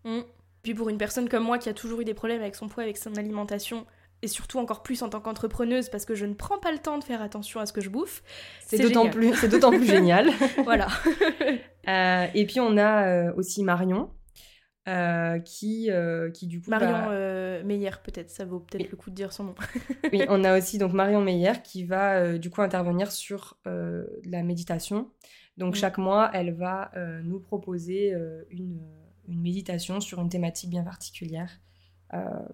Mm. 0.05 0.21
Puis 0.63 0.73
pour 0.73 0.88
une 0.88 0.97
personne 0.97 1.27
comme 1.27 1.43
moi 1.43 1.60
qui 1.60 1.67
a 1.67 1.73
toujours 1.73 1.99
eu 1.99 2.05
des 2.05 2.13
problèmes 2.13 2.41
avec 2.41 2.55
son 2.55 2.69
poids, 2.69 2.84
avec 2.84 2.97
son 2.97 3.13
alimentation, 3.17 3.86
et 4.25 4.27
surtout 4.27 4.57
encore 4.57 4.81
plus 4.81 5.03
en 5.03 5.09
tant 5.09 5.21
qu'entrepreneuse 5.21 5.89
parce 5.89 6.03
que 6.03 6.15
je 6.15 6.25
ne 6.25 6.33
prends 6.33 6.57
pas 6.57 6.71
le 6.71 6.79
temps 6.79 6.97
de 6.97 7.03
faire 7.03 7.21
attention 7.21 7.59
à 7.59 7.67
ce 7.67 7.73
que 7.73 7.79
je 7.79 7.89
bouffe. 7.89 8.23
C'est 8.65 8.79
d'autant 8.79 9.07
plus, 9.07 9.33
c'est 9.35 9.47
d'autant 9.47 9.69
plus 9.69 9.85
génial. 9.85 10.29
voilà. 10.63 10.88
Euh, 11.88 12.25
et 12.33 12.45
puis 12.47 12.59
on 12.59 12.75
a 12.77 13.07
euh, 13.07 13.33
aussi 13.35 13.63
Marion. 13.63 14.09
Euh, 14.88 15.39
qui, 15.39 15.89
qui 16.35 16.45
du 16.45 16.61
coup 16.61 16.69
Marion 16.69 17.63
Meyer 17.63 17.89
peut-être 18.03 18.29
ça 18.29 18.45
vaut 18.45 18.59
peut-être 18.59 18.91
le 18.91 18.95
coup 18.95 19.09
de 19.09 19.15
dire 19.15 19.33
son 19.33 19.45
nom 19.45 19.55
oui 20.13 20.21
on 20.29 20.43
a 20.43 20.55
aussi 20.55 20.77
donc 20.77 20.93
Marion 20.93 21.21
Meyer 21.21 21.53
qui 21.63 21.85
va 21.85 22.38
du 22.38 22.51
coup 22.51 22.61
intervenir 22.61 23.11
sur 23.11 23.57
la 23.65 24.43
méditation 24.43 25.09
donc 25.57 25.73
mm. 25.73 25.77
chaque 25.77 25.97
mois 25.97 26.29
elle 26.35 26.53
va 26.53 26.91
nous 27.23 27.39
proposer 27.39 28.13
une, 28.51 28.79
une, 29.27 29.41
méditation 29.41 29.99
sur 30.01 30.21
une 30.21 30.29
thématique 30.29 30.69
bien 30.69 30.83
particulière 30.83 31.49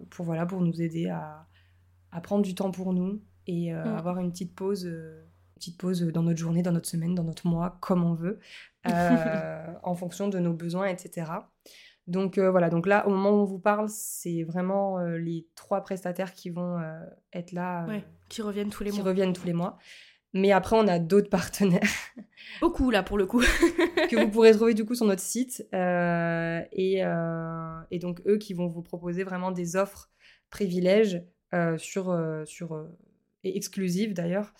pour 0.10 0.24
voilà 0.24 0.46
pour 0.46 0.62
nous 0.62 0.82
aider 0.82 1.10
à, 1.10 1.50
à 2.12 2.22
prendre 2.22 2.44
du 2.44 2.56
temps 2.56 2.72
pour 2.72 2.94
nous 2.94 3.22
et 3.48 3.74
euh, 3.74 3.84
mm. 3.84 3.98
avoir 3.98 4.20
une 4.20 4.32
petite 4.32 4.56
pause, 4.56 4.86
euh, 4.86 5.24
petite 5.56 5.78
pause 5.78 6.02
dans 6.02 6.24
notre 6.24 6.40
journée, 6.40 6.62
dans 6.62 6.72
notre 6.72 6.88
semaine, 6.88 7.16
dans 7.16 7.24
notre 7.24 7.48
mois, 7.48 7.78
comme 7.82 8.04
on 8.04 8.14
veut, 8.14 8.40
euh, 8.88 9.74
en 9.84 9.96
fonction 9.96 10.28
de 10.28 10.40
nos 10.40 10.54
besoins, 10.54 10.88
etc. 10.88 11.32
Donc 12.08 12.40
voilà, 12.40 12.70
donc 12.70 12.88
là, 12.88 13.08
au 13.08 13.12
moment 13.12 13.30
où 13.30 13.42
on 13.42 13.46
vous 13.46 13.60
parle, 13.60 13.88
c'est 13.88 14.44
vraiment 14.44 15.00
les 15.00 15.48
trois 15.56 15.82
prestataires 15.82 16.34
qui 16.34 16.50
vont 16.50 16.82
être 17.32 17.52
là. 17.52 17.88
qui 18.28 18.42
reviennent 18.42 18.72
tous 18.72 18.84
les 18.84 18.90
qui 18.90 18.98
mois. 18.98 19.06
reviennent 19.06 19.34
tous 19.34 19.46
les 19.46 19.54
mois. 19.54 19.78
Mais 20.34 20.52
après, 20.52 20.76
on 20.78 20.88
a 20.88 20.98
d'autres 20.98 21.30
partenaires. 21.30 21.88
Beaucoup, 22.60 22.90
là, 22.90 23.04
pour 23.04 23.18
le 23.18 23.28
coup. 23.28 23.40
que 24.10 24.20
vous 24.20 24.30
pourrez 24.30 24.52
trouver, 24.52 24.74
du 24.74 24.84
coup, 24.84 24.96
sur 24.96 25.06
notre 25.06 25.22
site. 25.22 25.66
et, 25.72 27.02
et, 27.92 28.00
donc, 28.00 28.22
eux 28.26 28.38
qui 28.38 28.56
vont 28.56 28.68
vous 28.68 28.82
proposer 28.82 29.24
vraiment 29.24 29.52
des 29.52 29.76
offres 29.76 30.10
privilèges 30.50 31.24
sur, 31.78 32.10
euh, 32.10 32.46
sur, 32.46 32.74
euh, 32.74 32.88
et 33.44 33.58
exclusives 33.58 34.14
d'ailleurs. 34.14 34.54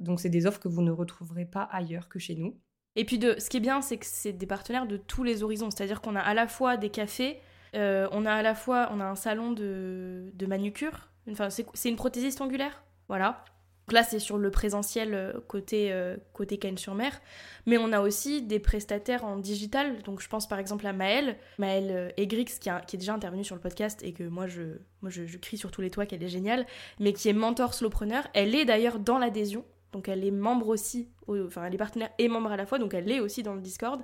donc 0.00 0.20
c'est 0.20 0.28
des 0.28 0.46
offres 0.46 0.60
que 0.60 0.68
vous 0.68 0.82
ne 0.82 0.90
retrouverez 0.90 1.46
pas 1.46 1.62
ailleurs 1.62 2.08
que 2.08 2.18
chez 2.18 2.34
nous. 2.34 2.58
Et 2.96 3.04
puis 3.04 3.18
de, 3.18 3.36
ce 3.38 3.48
qui 3.48 3.56
est 3.56 3.60
bien, 3.60 3.80
c'est 3.80 3.96
que 3.96 4.06
c'est 4.06 4.32
des 4.32 4.46
partenaires 4.46 4.86
de 4.86 4.96
tous 4.96 5.24
les 5.24 5.42
horizons. 5.42 5.70
C'est-à-dire 5.70 6.00
qu'on 6.00 6.16
a 6.16 6.20
à 6.20 6.34
la 6.34 6.48
fois 6.48 6.76
des 6.76 6.90
cafés, 6.90 7.38
on 7.74 8.26
a 8.26 8.32
à 8.32 8.42
la 8.42 8.54
fois 8.54 8.90
on 8.92 9.00
a 9.00 9.04
un 9.04 9.14
salon 9.14 9.52
de, 9.52 10.32
de 10.34 10.46
manucure. 10.46 11.10
Enfin, 11.30 11.48
c'est 11.50 11.88
une 11.88 11.96
prothésiste 11.96 12.40
angulaire, 12.40 12.84
voilà 13.08 13.44
là, 13.92 14.02
c'est 14.02 14.18
sur 14.18 14.38
le 14.38 14.50
présentiel 14.50 15.14
euh, 15.14 15.32
côté, 15.46 15.92
euh, 15.92 16.16
côté 16.32 16.58
Cannes-sur-Mer. 16.58 17.20
Mais 17.66 17.78
on 17.78 17.92
a 17.92 18.00
aussi 18.00 18.42
des 18.42 18.58
prestataires 18.58 19.24
en 19.24 19.36
digital. 19.36 20.02
Donc, 20.02 20.20
je 20.20 20.28
pense 20.28 20.48
par 20.48 20.58
exemple 20.58 20.86
à 20.86 20.92
Maëlle, 20.92 21.36
Maëlle 21.58 21.90
euh, 21.90 22.10
Egrix, 22.16 22.44
qui, 22.44 22.70
qui, 22.86 22.96
est 22.96 22.98
déjà 22.98 23.14
intervenue 23.14 23.44
sur 23.44 23.54
le 23.54 23.60
podcast 23.60 24.02
et 24.02 24.12
que 24.12 24.24
moi, 24.24 24.46
je, 24.46 24.62
moi 25.02 25.10
je, 25.10 25.36
crie 25.38 25.56
sur 25.56 25.70
tous 25.70 25.80
les 25.80 25.90
toits 25.90 26.06
qu'elle 26.06 26.22
est 26.22 26.28
géniale, 26.28 26.66
mais 26.98 27.12
qui 27.12 27.28
est 27.28 27.32
mentor 27.32 27.74
slowpreneur. 27.74 28.26
Elle 28.34 28.54
est 28.54 28.64
d'ailleurs 28.64 28.98
dans 28.98 29.18
l'adhésion. 29.18 29.64
Donc, 29.92 30.08
elle 30.08 30.24
est 30.24 30.30
membre 30.30 30.68
aussi, 30.68 31.08
enfin, 31.26 31.64
elle 31.64 31.74
est 31.74 31.78
partenaire 31.78 32.10
et 32.18 32.28
membre 32.28 32.52
à 32.52 32.56
la 32.56 32.66
fois. 32.66 32.78
Donc, 32.78 32.94
elle 32.94 33.10
est 33.10 33.20
aussi 33.20 33.42
dans 33.42 33.54
le 33.54 33.60
Discord 33.60 34.02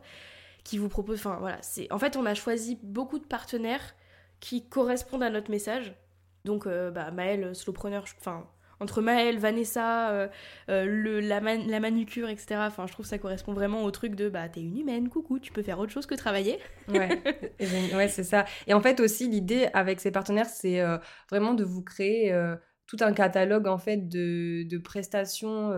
qui 0.65 0.79
vous 0.79 0.89
propose. 0.89 1.19
Enfin, 1.19 1.37
voilà. 1.41 1.59
c'est 1.63 1.93
En 1.93 1.99
fait, 1.99 2.17
on 2.17 2.27
a 2.27 2.35
choisi 2.35 2.79
beaucoup 2.83 3.19
de 3.19 3.25
partenaires 3.25 3.95
qui 4.41 4.69
correspondent 4.69 5.23
à 5.23 5.31
notre 5.31 5.51
message. 5.51 5.95
Donc, 6.45 6.67
bah, 6.67 7.11
Maëlle, 7.11 7.55
slowpreneur, 7.55 8.05
enfin 8.19 8.47
entre 8.81 9.01
Maëlle, 9.01 9.39
Vanessa, 9.39 10.11
euh, 10.11 10.29
euh, 10.69 10.85
le, 10.85 11.21
la, 11.21 11.41
la, 11.41 11.81
manucure, 11.81 12.29
etc. 12.29 12.57
Enfin, 12.59 12.87
je 12.87 12.93
trouve 12.93 13.05
que 13.05 13.11
ça 13.11 13.19
correspond 13.19 13.53
vraiment 13.53 13.85
au 13.85 13.91
truc 13.91 14.15
de 14.15 14.29
bah 14.29 14.49
t'es 14.49 14.61
une 14.61 14.79
humaine, 14.79 15.09
coucou, 15.09 15.39
tu 15.39 15.53
peux 15.53 15.63
faire 15.63 15.79
autre 15.79 15.93
chose 15.93 16.07
que 16.07 16.15
travailler. 16.15 16.59
ouais, 16.89 17.23
ouais 17.61 18.09
c'est 18.09 18.25
ça. 18.25 18.45
Et 18.67 18.75
en 18.75 18.81
fait 18.81 19.01
aussi 19.01 19.29
l'idée 19.29 19.69
avec 19.73 20.01
ces 20.01 20.11
partenaires, 20.11 20.49
c'est 20.49 20.81
euh, 20.81 20.99
vraiment 21.31 21.55
de 21.55 21.65
vous 21.65 21.83
créer 21.83 22.35
tout 22.87 22.99
un 23.01 23.13
catalogue 23.13 23.67
en 23.67 23.79
fait 23.79 24.09
de, 24.09 24.69
de 24.69 24.79
prestations 24.79 25.73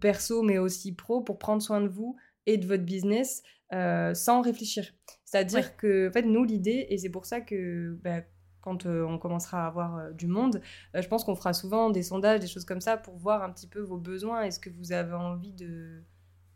perso 0.00 0.42
mais 0.42 0.58
aussi 0.58 0.94
pro 0.94 1.22
pour 1.22 1.38
prendre 1.38 1.62
soin 1.62 1.80
de 1.80 1.88
vous 1.88 2.16
et 2.46 2.56
de 2.58 2.66
votre 2.66 2.84
business 2.84 3.42
sans 3.72 4.40
réfléchir. 4.40 4.84
C'est-à-dire 5.24 5.76
que, 5.76 6.08
en 6.08 6.12
fait, 6.12 6.22
nous, 6.22 6.44
l'idée, 6.44 6.86
et 6.88 6.96
c'est 6.96 7.10
pour 7.10 7.26
ça 7.26 7.42
que 7.42 7.98
bah, 8.02 8.22
quand 8.68 8.86
on 8.86 9.18
commencera 9.18 9.64
à 9.64 9.66
avoir 9.66 10.12
du 10.12 10.26
monde, 10.26 10.60
je 10.94 11.06
pense 11.08 11.24
qu'on 11.24 11.34
fera 11.34 11.52
souvent 11.52 11.90
des 11.90 12.02
sondages, 12.02 12.40
des 12.40 12.46
choses 12.46 12.64
comme 12.64 12.80
ça, 12.80 12.96
pour 12.96 13.16
voir 13.16 13.42
un 13.42 13.50
petit 13.50 13.66
peu 13.66 13.80
vos 13.80 13.96
besoins 13.96 14.42
et 14.42 14.50
ce 14.50 14.58
que 14.58 14.70
vous 14.70 14.92
avez 14.92 15.14
envie 15.14 15.52
de 15.52 16.02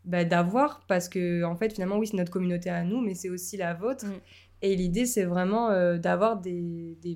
bah, 0.05 0.25
d'avoir, 0.25 0.85
parce 0.87 1.09
que, 1.09 1.43
en 1.43 1.55
fait, 1.55 1.73
finalement, 1.73 1.97
oui, 1.97 2.07
c'est 2.07 2.17
notre 2.17 2.31
communauté 2.31 2.69
à 2.69 2.83
nous, 2.83 3.01
mais 3.01 3.15
c'est 3.15 3.29
aussi 3.29 3.57
la 3.57 3.73
vôtre. 3.73 4.05
Mm. 4.05 4.19
Et 4.61 4.75
l'idée, 4.75 5.05
c'est 5.05 5.25
vraiment 5.25 5.69
d'avoir 5.97 6.39
des, 6.39 6.97
des, 7.01 7.15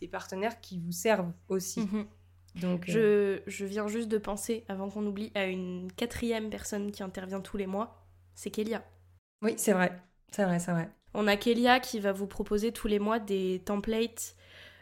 des, 0.00 0.08
partenaires 0.08 0.60
qui 0.60 0.78
vous 0.78 0.92
servent 0.92 1.32
aussi. 1.48 1.80
Mm-hmm. 1.80 2.60
Donc, 2.60 2.84
je, 2.86 3.40
je, 3.46 3.64
viens 3.64 3.88
juste 3.88 4.08
de 4.08 4.18
penser, 4.18 4.64
avant 4.68 4.88
qu'on 4.88 5.06
oublie, 5.06 5.30
à 5.34 5.46
une 5.46 5.90
quatrième 5.92 6.48
personne 6.50 6.90
qui 6.90 7.02
intervient 7.02 7.40
tous 7.40 7.56
les 7.56 7.66
mois, 7.66 7.94
c'est 8.34 8.50
Kélia. 8.50 8.82
Oui, 9.42 9.54
c'est 9.56 9.72
vrai. 9.72 9.92
C'est 10.30 10.44
vrai, 10.44 10.58
c'est 10.58 10.72
vrai. 10.72 10.88
On 11.14 11.26
a 11.26 11.36
Kélia 11.36 11.80
qui 11.80 12.00
va 12.00 12.12
vous 12.12 12.26
proposer 12.26 12.72
tous 12.72 12.88
les 12.88 12.98
mois 12.98 13.18
des 13.18 13.62
templates. 13.64 14.34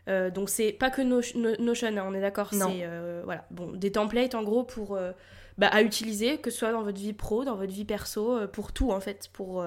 Euh, 0.09 0.31
donc 0.31 0.49
c'est 0.51 0.73
pas 0.73 0.91
que 0.91 1.03
Notion, 1.03 1.89
hein, 1.89 2.05
on 2.07 2.15
est 2.15 2.21
d'accord. 2.21 2.51
C'est 2.53 2.83
euh, 2.83 3.23
voilà, 3.25 3.47
bon, 3.51 3.73
des 3.73 3.93
templates 3.93 4.35
en 4.35 4.43
gros 4.43 4.63
pour 4.63 4.97
euh, 4.97 5.13
bah, 5.59 5.69
à 5.69 5.83
utiliser, 5.83 6.39
que 6.39 6.51
ce 6.51 6.59
soit 6.59 6.73
dans 6.73 6.83
votre 6.83 6.99
vie 6.99 7.13
pro, 7.13 7.45
dans 7.45 7.57
votre 7.57 7.73
vie 7.73 7.85
perso, 7.85 8.47
pour 8.49 8.73
tout 8.73 8.93
en 8.93 9.01
fait, 9.01 9.29
pour 9.33 9.65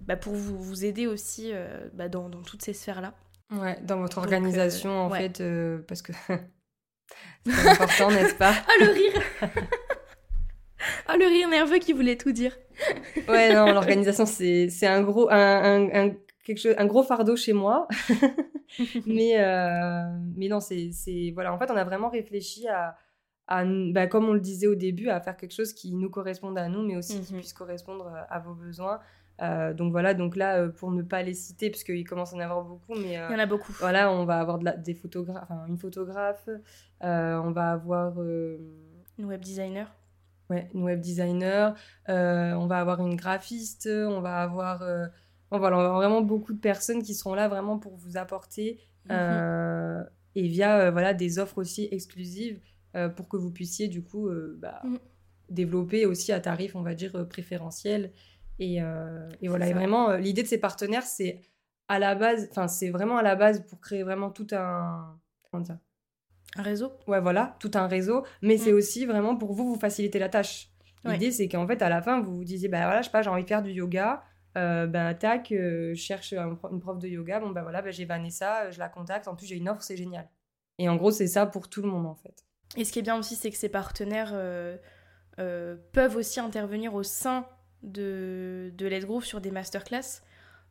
bah, 0.00 0.16
pour 0.16 0.34
vous, 0.34 0.62
vous 0.62 0.84
aider 0.84 1.06
aussi 1.06 1.52
bah, 1.94 2.08
dans, 2.08 2.28
dans, 2.28 2.42
toutes 2.42 2.62
ces 2.62 2.72
sphères 2.72 3.00
là. 3.00 3.14
Ouais, 3.50 3.78
dans 3.82 3.96
votre 3.96 4.18
organisation 4.18 5.06
en 5.06 5.10
fait, 5.10 5.42
parce 5.86 6.02
que 6.02 6.12
c'est 7.46 7.68
important, 7.68 8.10
n'est-ce 8.10 8.34
pas? 8.34 8.52
Ah 8.68 8.84
le 8.84 8.92
rire 8.92 9.22
Ah 11.06 11.16
le 11.16 11.26
rire 11.26 11.48
nerveux 11.48 11.78
qui 11.78 11.92
voulait 11.92 12.16
tout 12.16 12.32
dire 12.32 12.56
ouais, 13.28 13.54
non, 13.54 13.72
l'organisation, 13.72 14.24
c'est 14.26 14.86
un 14.86 15.02
gros, 15.02 15.28
un, 15.30 15.88
un, 15.92 16.10
quelque 16.44 16.58
chose, 16.58 16.74
un 16.78 16.86
gros 16.86 17.02
fardeau 17.02 17.36
chez 17.36 17.52
moi. 17.52 17.88
mais, 19.06 19.38
euh, 19.38 20.02
mais 20.36 20.48
non, 20.48 20.60
c'est. 20.60 20.90
Voilà, 21.34 21.52
en 21.52 21.58
fait, 21.58 21.70
on 21.70 21.76
a 21.76 21.84
vraiment 21.84 22.08
réfléchi 22.08 22.68
à. 22.68 22.96
à 23.46 23.64
bah, 23.64 24.06
comme 24.06 24.28
on 24.28 24.32
le 24.32 24.40
disait 24.40 24.66
au 24.66 24.74
début, 24.74 25.08
à 25.08 25.20
faire 25.20 25.36
quelque 25.36 25.54
chose 25.54 25.72
qui 25.72 25.94
nous 25.94 26.10
corresponde 26.10 26.58
à 26.58 26.68
nous, 26.68 26.82
mais 26.82 26.96
aussi 26.96 27.20
qui 27.20 27.34
mhm. 27.34 27.40
puisse 27.40 27.52
correspondre 27.52 28.10
à 28.28 28.38
vos 28.38 28.54
besoins. 28.54 29.00
Euh, 29.40 29.72
donc 29.72 29.92
voilà, 29.92 30.14
donc 30.14 30.34
là, 30.34 30.56
euh, 30.56 30.68
pour 30.68 30.90
ne 30.90 31.02
pas 31.02 31.22
les 31.22 31.34
citer, 31.34 31.70
parce 31.70 31.84
qu'il 31.84 32.04
commence 32.04 32.32
à 32.32 32.36
en 32.36 32.40
avoir 32.40 32.64
beaucoup, 32.64 32.94
mais... 32.94 33.12
Il 33.12 33.32
y 33.32 33.34
en 33.34 33.38
a 33.38 33.46
beaucoup. 33.46 33.72
Voilà, 33.78 34.10
on 34.10 34.24
va 34.24 34.40
avoir 34.40 34.58
de 34.58 34.68
des 34.78 34.94
photographes, 34.94 35.44
enfin, 35.44 35.64
une 35.68 35.78
photographe, 35.78 36.48
on 37.00 37.50
va 37.52 37.70
avoir... 37.70 38.18
Une 38.20 39.26
web 39.26 39.40
designer 39.40 39.94
Ouais, 40.50 40.70
une 40.72 40.82
web 40.82 41.00
designer, 41.00 41.74
euh, 42.08 42.52
on 42.52 42.66
va 42.66 42.80
avoir 42.80 43.06
une 43.06 43.16
graphiste, 43.16 43.86
on 43.86 44.22
va 44.22 44.40
avoir, 44.40 44.80
euh, 44.80 45.06
on 45.50 45.58
va 45.58 45.66
avoir 45.66 45.94
vraiment 45.96 46.22
beaucoup 46.22 46.54
de 46.54 46.58
personnes 46.58 47.02
qui 47.02 47.14
seront 47.14 47.34
là 47.34 47.48
vraiment 47.48 47.78
pour 47.78 47.96
vous 47.96 48.16
apporter 48.16 48.80
mhm. 49.04 49.10
euh, 49.10 50.02
et 50.34 50.48
via 50.48 50.90
voilà 50.90 51.12
des 51.12 51.38
offres 51.38 51.58
aussi 51.58 51.88
exclusives 51.90 52.60
pour 53.16 53.28
que 53.28 53.36
vous 53.36 53.50
puissiez 53.52 53.88
du 53.88 54.02
coup 54.02 54.30
bah, 54.56 54.80
mhm. 54.84 54.98
développer 55.50 56.06
aussi 56.06 56.32
à 56.32 56.40
tarif 56.40 56.74
on 56.74 56.82
va 56.82 56.94
dire 56.94 57.28
préférentiel 57.28 58.12
et, 58.58 58.76
et 58.76 59.48
voilà 59.48 59.68
et 59.68 59.72
vraiment 59.74 60.12
l'idée 60.16 60.42
de 60.42 60.48
ces 60.48 60.58
partenaires 60.58 61.04
c'est 61.04 61.42
à 61.88 61.98
la 61.98 62.14
base 62.14 62.48
enfin 62.50 62.68
c'est 62.68 62.90
vraiment 62.90 63.18
à 63.18 63.22
la 63.22 63.36
base 63.36 63.64
pour 63.66 63.80
créer 63.80 64.02
vraiment 64.02 64.30
tout 64.30 64.46
un 64.52 65.18
comment 65.50 65.62
dire, 65.62 65.78
un 66.56 66.62
réseau 66.62 66.92
Ouais, 67.06 67.20
voilà, 67.20 67.56
tout 67.60 67.70
un 67.74 67.86
réseau. 67.86 68.24
Mais 68.42 68.56
c'est 68.58 68.72
mm. 68.72 68.76
aussi 68.76 69.06
vraiment 69.06 69.36
pour 69.36 69.52
vous, 69.52 69.74
vous 69.74 69.78
faciliter 69.78 70.18
la 70.18 70.28
tâche. 70.28 70.70
L'idée, 71.04 71.30
c'est 71.30 71.48
qu'en 71.48 71.66
fait, 71.66 71.80
à 71.80 71.88
la 71.88 72.02
fin, 72.02 72.20
vous 72.20 72.36
vous 72.36 72.44
disiez, 72.44 72.68
bah 72.68 72.82
voilà, 72.82 73.00
je 73.00 73.06
sais 73.06 73.12
pas, 73.12 73.22
j'ai 73.22 73.30
envie 73.30 73.44
de 73.44 73.48
faire 73.48 73.62
du 73.62 73.70
yoga. 73.70 74.22
Euh, 74.56 74.86
ben, 74.86 75.14
tac, 75.14 75.52
euh, 75.52 75.94
je 75.94 76.00
cherche 76.00 76.32
une 76.32 76.80
prof 76.80 76.98
de 76.98 77.08
yoga. 77.08 77.40
Bon, 77.40 77.50
ben 77.50 77.62
voilà, 77.62 77.82
ben, 77.82 77.92
j'ai 77.92 78.04
Vanessa, 78.04 78.64
euh, 78.64 78.70
je 78.72 78.78
la 78.78 78.88
contacte. 78.88 79.28
En 79.28 79.36
plus, 79.36 79.46
j'ai 79.46 79.56
une 79.56 79.68
offre, 79.68 79.82
c'est 79.82 79.96
génial. 79.96 80.28
Et 80.78 80.88
en 80.88 80.96
gros, 80.96 81.10
c'est 81.10 81.26
ça 81.26 81.46
pour 81.46 81.68
tout 81.68 81.82
le 81.82 81.88
monde, 81.88 82.06
en 82.06 82.14
fait. 82.14 82.44
Et 82.76 82.84
ce 82.84 82.92
qui 82.92 82.98
est 82.98 83.02
bien 83.02 83.16
aussi, 83.16 83.36
c'est 83.36 83.50
que 83.50 83.56
ces 83.56 83.68
partenaires 83.68 84.32
peuvent 85.36 86.16
aussi 86.16 86.40
intervenir 86.40 86.94
au 86.94 87.02
sein 87.02 87.46
de, 87.82 88.72
de 88.76 88.86
Let's 88.86 89.06
Groove 89.06 89.24
sur 89.24 89.40
des 89.40 89.50
masterclass. 89.50 90.22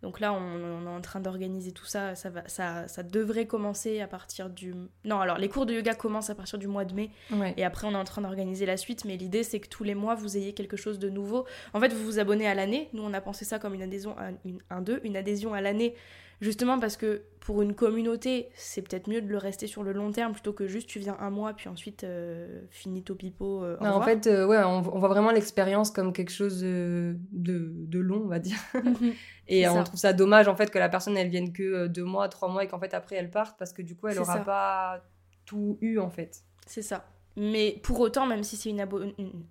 Donc 0.03 0.19
là, 0.19 0.31
on, 0.33 0.85
est 0.85 0.89
en 0.89 1.01
train 1.01 1.19
d'organiser 1.19 1.71
tout 1.71 1.85
ça. 1.85 2.15
Ça, 2.15 2.29
va, 2.29 2.47
ça. 2.47 2.87
ça 2.87 3.03
devrait 3.03 3.47
commencer 3.47 3.99
à 3.99 4.07
partir 4.07 4.49
du... 4.49 4.75
Non, 5.05 5.19
alors 5.19 5.37
les 5.37 5.49
cours 5.49 5.65
de 5.65 5.73
yoga 5.73 5.95
commencent 5.95 6.29
à 6.29 6.35
partir 6.35 6.59
du 6.59 6.67
mois 6.67 6.85
de 6.85 6.93
mai. 6.93 7.11
Et 7.57 7.63
après, 7.63 7.87
on 7.87 7.91
est 7.91 7.97
en 7.97 8.03
train 8.03 8.21
d'organiser 8.21 8.65
la 8.65 8.77
suite. 8.77 9.05
Mais 9.05 9.17
l'idée, 9.17 9.43
c'est 9.43 9.59
que 9.59 9.69
tous 9.69 9.83
les 9.83 9.95
mois, 9.95 10.15
vous 10.15 10.37
ayez 10.37 10.53
quelque 10.53 10.77
chose 10.77 10.99
de 10.99 11.09
nouveau. 11.09 11.45
En 11.73 11.79
fait, 11.79 11.93
vous 11.93 12.03
vous 12.03 12.19
abonnez 12.19 12.47
à 12.47 12.53
l'année. 12.53 12.89
Nous, 12.93 13.03
on 13.03 13.13
a 13.13 13.21
pensé 13.21 13.45
ça 13.45 13.59
comme 13.59 13.73
une 13.73 13.81
adhésion 13.81 14.17
à 14.17 14.29
une, 14.45 14.59
un, 14.69 14.81
deux, 14.81 14.99
une 15.03 15.17
adhésion 15.17 15.53
à 15.53 15.61
l'année 15.61 15.95
Justement 16.39 16.79
parce 16.79 16.97
que 16.97 17.23
pour 17.39 17.61
une 17.61 17.73
communauté, 17.73 18.49
c'est 18.55 18.81
peut-être 18.81 19.07
mieux 19.07 19.21
de 19.21 19.27
le 19.27 19.37
rester 19.37 19.67
sur 19.67 19.81
le 19.81 19.91
long 19.93 20.11
terme 20.11 20.33
plutôt 20.33 20.53
que 20.53 20.67
juste 20.67 20.87
tu 20.87 20.99
viens 20.99 21.15
un 21.19 21.29
mois 21.29 21.53
puis 21.53 21.69
ensuite 21.69 22.03
euh, 22.03 22.61
finito 22.69 23.15
pipo. 23.15 23.63
Euh, 23.63 23.77
en 23.79 24.01
fait, 24.01 24.27
euh, 24.27 24.45
ouais, 24.45 24.61
on, 24.63 24.81
voit 24.81 25.07
vraiment 25.07 25.31
l'expérience 25.31 25.89
comme 25.89 26.13
quelque 26.13 26.31
chose 26.31 26.61
de, 26.61 27.15
de, 27.31 27.99
long, 27.99 28.21
on 28.25 28.27
va 28.27 28.39
dire. 28.39 28.57
Mhm. 28.83 29.13
et 29.47 29.67
on 29.67 29.83
trouve 29.83 29.99
ça 29.99 30.13
dommage 30.13 30.47
en 30.47 30.55
fait 30.55 30.69
que 30.69 30.77
la 30.77 30.89
personne 30.89 31.17
elle 31.17 31.29
vienne 31.29 31.51
que 31.51 31.87
deux 31.87 32.03
mois, 32.03 32.29
trois 32.29 32.49
mois 32.49 32.63
et 32.63 32.67
qu'en 32.67 32.79
fait 32.79 32.93
après 32.93 33.15
elle 33.15 33.31
parte 33.31 33.57
parce 33.57 33.73
que 33.73 33.81
du 33.81 33.95
coup 33.95 34.07
elle 34.07 34.19
aura 34.19 34.39
pas 34.39 35.01
tout 35.45 35.77
eu 35.81 35.99
en 35.99 36.09
fait. 36.09 36.43
C'est 36.65 36.81
ça. 36.81 37.05
Mais 37.37 37.79
pour 37.83 37.99
autant, 37.99 38.25
même 38.25 38.43
si 38.43 38.57
c'est 38.57 38.69
une, 38.69 38.85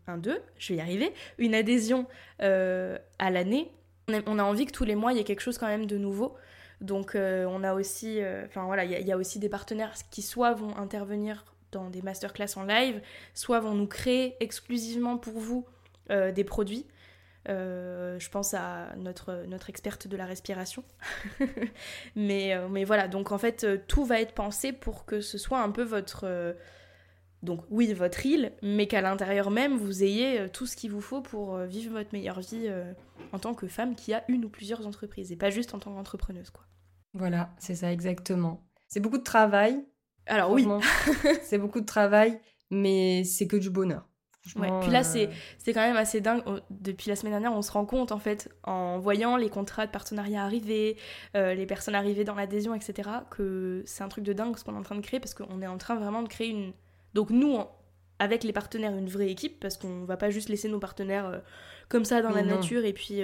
un 0.07 0.19
deux, 0.19 0.41
je 0.59 0.73
vais 0.73 0.79
y 0.79 0.81
arriver, 0.81 1.13
une 1.39 1.55
adhésion 1.55 2.07
à 2.39 3.31
l'année, 3.31 3.73
on 4.27 4.39
a 4.39 4.43
envie 4.43 4.67
que 4.67 4.73
tous 4.73 4.85
les 4.85 4.95
mois 4.95 5.13
il 5.13 5.19
y 5.19 5.21
ait 5.21 5.25
quelque 5.25 5.41
chose 5.41 5.59
quand 5.59 5.67
même 5.67 5.87
de 5.87 5.97
nouveau. 5.97 6.37
Donc 6.81 7.15
euh, 7.15 7.47
on 7.47 7.65
a 7.65 7.75
aussi, 7.75 8.21
euh, 8.21 8.45
enfin 8.47 8.65
voilà, 8.65 8.85
il 8.85 9.07
y, 9.07 9.13
a 9.13 9.17
aussi 9.17 9.39
des 9.39 9.49
partenaires 9.49 9.95
qui 10.11 10.23
soit 10.23 10.53
vont 10.53 10.77
intervenir 10.77 11.45
dans 11.73 11.89
des 11.89 12.03
masterclass 12.03 12.57
en 12.57 12.65
live, 12.65 13.01
soit 13.35 13.61
vont 13.61 13.75
nous 13.75 13.87
créer 13.87 14.37
exclusivement 14.41 15.17
pour 15.17 15.39
vous 15.39 15.67
euh, 16.11 16.33
des 16.33 16.45
produits. 16.45 16.87
je 17.47 18.29
pense 18.31 18.55
à 18.55 18.95
notre, 18.97 19.45
notre 19.47 19.71
experte 19.71 20.07
de 20.07 20.17
la 20.17 20.27
respiration. 20.27 20.85
mais, 22.17 22.55
mais 22.71 22.85
voilà, 22.85 23.09
donc 23.09 23.33
en 23.33 23.39
fait, 23.39 23.87
tout 23.87 24.05
va 24.05 24.21
être 24.21 24.33
pensé 24.33 24.73
pour 24.73 25.07
que 25.07 25.21
ce 25.21 25.39
soit 25.39 25.61
un 25.61 25.71
peu 25.71 25.83
votre... 25.83 26.55
donc 27.43 27.61
oui, 27.71 27.93
votre 27.93 28.25
île, 28.27 28.53
mais 28.63 28.87
qu'à 28.87 29.01
l'intérieur 29.01 29.51
même, 29.51 29.77
vous 29.77 30.03
ayez 30.03 30.49
tout 30.53 30.67
ce 30.67 30.77
qu'il 30.77 30.91
vous 30.91 31.01
faut 31.01 31.21
pour 31.21 31.59
vivre 31.59 31.93
votre 31.93 32.13
meilleure 32.13 32.41
vie 32.41 32.71
en 33.33 33.39
tant 33.39 33.55
que 33.55 33.67
femme 33.69 33.95
qui 33.95 34.15
a 34.15 34.25
une 34.29 34.45
ou 34.45 34.49
plusieurs 34.49 34.87
entreprises, 34.87 35.33
et 35.33 35.37
pas 35.37 35.51
juste 35.51 35.75
en 35.75 35.79
tant 35.79 35.95
qu'entrepreneuse, 35.95 36.51
quoi. 36.51 36.65
Voilà, 37.15 37.55
c'est 37.59 37.75
ça 37.75 37.93
exactement. 37.93 38.67
C'est 38.89 39.01
beaucoup 39.01 39.19
de 39.19 39.23
travail. 39.23 39.85
Alors 40.27 40.51
oui, 40.51 40.67
c'est 41.43 41.59
beaucoup 41.59 41.81
de 41.81 41.87
travail, 41.87 42.41
mais 42.71 43.25
c'est 43.25 43.47
que 43.47 43.57
du 43.57 43.71
bonheur. 43.71 44.07
Ouais. 44.55 44.69
Puis 44.81 44.91
là, 44.91 45.01
euh, 45.01 45.27
c'est 45.59 45.73
quand 45.73 45.81
même 45.81 45.97
assez 45.97 46.21
dingue. 46.21 46.43
Depuis 46.71 47.09
la 47.09 47.17
semaine 47.17 47.33
dernière, 47.33 47.53
on 47.53 47.63
se 47.63 47.73
rend 47.73 47.85
compte, 47.85 48.13
en 48.13 48.19
fait, 48.19 48.49
en 48.63 48.99
voyant 48.99 49.37
les 49.37 49.51
contrats 49.51 49.87
de 49.87 49.91
partenariat 49.91 50.45
arriver, 50.45 50.97
euh, 51.37 51.55
les 51.55 51.67
personnes 51.67 51.95
arriver 51.95 52.25
dans 52.25 52.35
l'adhésion, 52.35 52.75
etc., 52.75 53.11
que 53.31 53.83
c'est 53.87 54.05
un 54.05 54.09
truc 54.09 54.25
de 54.25 54.33
dingue 54.33 54.57
ce 54.57 54.63
qu'on 54.63 54.75
est 54.75 54.79
en 54.79 54.83
train 54.83 54.95
de 54.95 55.01
créer, 55.01 55.19
parce 55.19 55.35
qu'on 55.35 55.61
est 55.63 55.67
en 55.67 55.79
train 55.79 55.97
vraiment 55.97 56.23
de 56.23 56.29
créer 56.29 56.49
une... 56.49 56.73
Donc 57.17 57.31
nous, 57.31 57.59
avec 58.21 58.45
les 58.45 58.53
partenaires, 58.53 58.95
une 58.95 59.09
vraie 59.09 59.31
équipe, 59.31 59.59
parce 59.59 59.77
qu'on 59.77 60.05
va 60.05 60.17
pas 60.17 60.31
juste 60.31 60.49
laisser 60.49 60.69
nos 60.69 60.79
partenaires 60.79 61.27
euh, 61.27 61.39
comme 61.89 62.05
ça 62.05 62.23
dans 62.23 62.31
la 62.31 62.43
nature 62.43 62.85
et 62.85 62.93
puis 62.93 63.23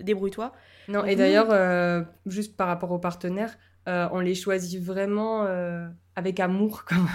débrouille-toi. 0.00 0.52
Non, 0.88 1.04
et 1.04 1.16
d'ailleurs, 1.16 1.50
euh, 1.50 2.02
juste 2.26 2.56
par 2.56 2.66
rapport 2.66 2.90
aux 2.90 2.98
partenaires, 2.98 3.56
euh, 3.88 4.08
on 4.12 4.20
les 4.20 4.34
choisit 4.34 4.82
vraiment 4.82 5.44
euh, 5.44 5.86
avec 6.16 6.40
amour, 6.40 6.84
comme, 6.88 7.06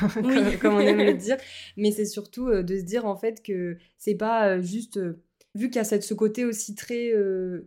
comme, 0.61 0.75
on 0.75 0.79
aime 0.79 0.99
le 0.99 1.13
dire. 1.17 1.37
Mais 1.75 1.91
c'est 1.91 2.05
surtout 2.05 2.49
de 2.51 2.77
se 2.77 2.83
dire 2.83 3.05
en 3.05 3.15
fait 3.15 3.41
que 3.43 3.77
c'est 3.97 4.15
pas 4.15 4.61
juste. 4.61 4.99
vu 5.55 5.69
qu'il 5.69 5.77
y 5.77 5.79
a 5.79 5.83
cette, 5.83 6.03
ce 6.03 6.13
côté 6.13 6.45
aussi 6.45 6.75
très, 6.75 7.11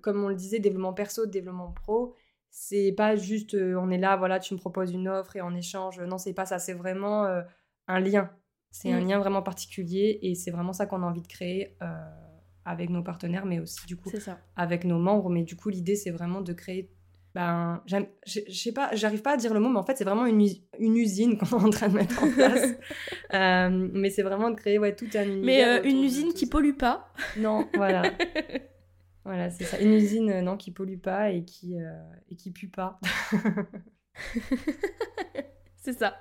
comme 0.01 0.25
on 0.25 0.29
le 0.29 0.37
disait, 0.37 0.61
développement 0.61 0.93
perso, 0.93 1.27
développement 1.27 1.73
pro, 1.73 2.15
c'est 2.51 2.93
pas 2.93 3.17
juste 3.17 3.55
on 3.55 3.91
est 3.91 3.99
là, 3.99 4.17
voilà, 4.17 4.39
tu 4.39 4.55
me 4.55 4.59
proposes 4.59 4.93
une 4.93 5.09
offre 5.09 5.37
et 5.37 5.41
en 5.41 5.55
échange. 5.55 6.01
Non, 6.01 6.19
c'est 6.19 6.35
pas 6.35 6.47
ça, 6.47 6.61
c'est 6.61 6.75
vraiment 6.75 7.27
un 7.89 8.01
lien. 8.01 8.31
C'est 8.71 8.93
un 8.93 9.01
mm. 9.01 9.09
lien 9.09 9.19
vraiment 9.19 9.43
particulier 9.43 10.19
et 10.23 10.35
c'est 10.35 10.51
vraiment 10.51 10.73
ça 10.73 10.87
qu'on 10.87 11.03
a 11.03 11.07
envie 11.07 11.23
de 11.23 11.29
créer 11.29 11.77
avec 12.67 12.91
nos 12.91 13.03
partenaires, 13.03 13.47
mais 13.47 13.61
aussi 13.61 13.87
du 13.87 13.97
coup 13.97 14.11
avec 14.57 14.85
nos 14.85 14.99
membres. 14.99 15.31
Mais 15.31 15.45
du 15.45 15.57
coup, 15.57 15.71
l'idée, 15.71 15.97
c'est 15.97 16.11
vraiment 16.11 16.43
de 16.43 16.53
créer. 16.53 16.91
Ben, 17.35 17.83
je 17.87 18.41
sais 18.51 18.73
pas, 18.73 18.95
j'arrive 18.95 19.21
pas 19.21 19.35
à 19.35 19.37
dire 19.37 19.53
le 19.53 19.61
mot, 19.61 19.69
mais 19.69 19.79
en 19.79 19.83
fait, 19.83 19.97
c'est 19.97 20.05
vraiment 20.05 20.25
une, 20.25 20.47
une 20.79 20.97
usine 20.97 21.37
qu'on 21.37 21.47
est 21.47 21.65
en 21.65 21.71
train 21.71 21.89
de 21.89 21.95
mettre 21.95 22.23
en 22.23 22.31
place. 22.31 22.75
Euh, 23.35 23.89
mais 23.93 24.09
c'est 24.09 24.23
vraiment 24.23 24.51
de 24.51 24.55
créer 24.55 24.79
ouais, 24.79 24.95
tout 24.95 25.09
un 25.15 25.25
univers. 25.25 25.45
Mais 25.45 25.65
euh, 25.65 25.83
une 25.83 26.05
usine 26.05 26.33
qui 26.33 26.47
pollue 26.47 26.77
pas. 26.77 27.13
Non, 27.37 27.69
voilà. 27.75 28.05
voilà, 29.25 29.51
c'est 29.51 29.65
ça. 29.65 29.81
Une 29.81 29.93
usine, 29.93 30.31
euh, 30.31 30.43
non, 30.43 30.57
qui 30.57 30.71
pollue 30.71 30.99
pas 30.99 31.33
et 31.33 31.45
qui, 31.45 31.77
et 32.31 32.37
qui 32.37 32.53
pue 32.53 32.69
pas. 32.69 33.01
c'est 35.77 35.99
ça. 35.99 36.17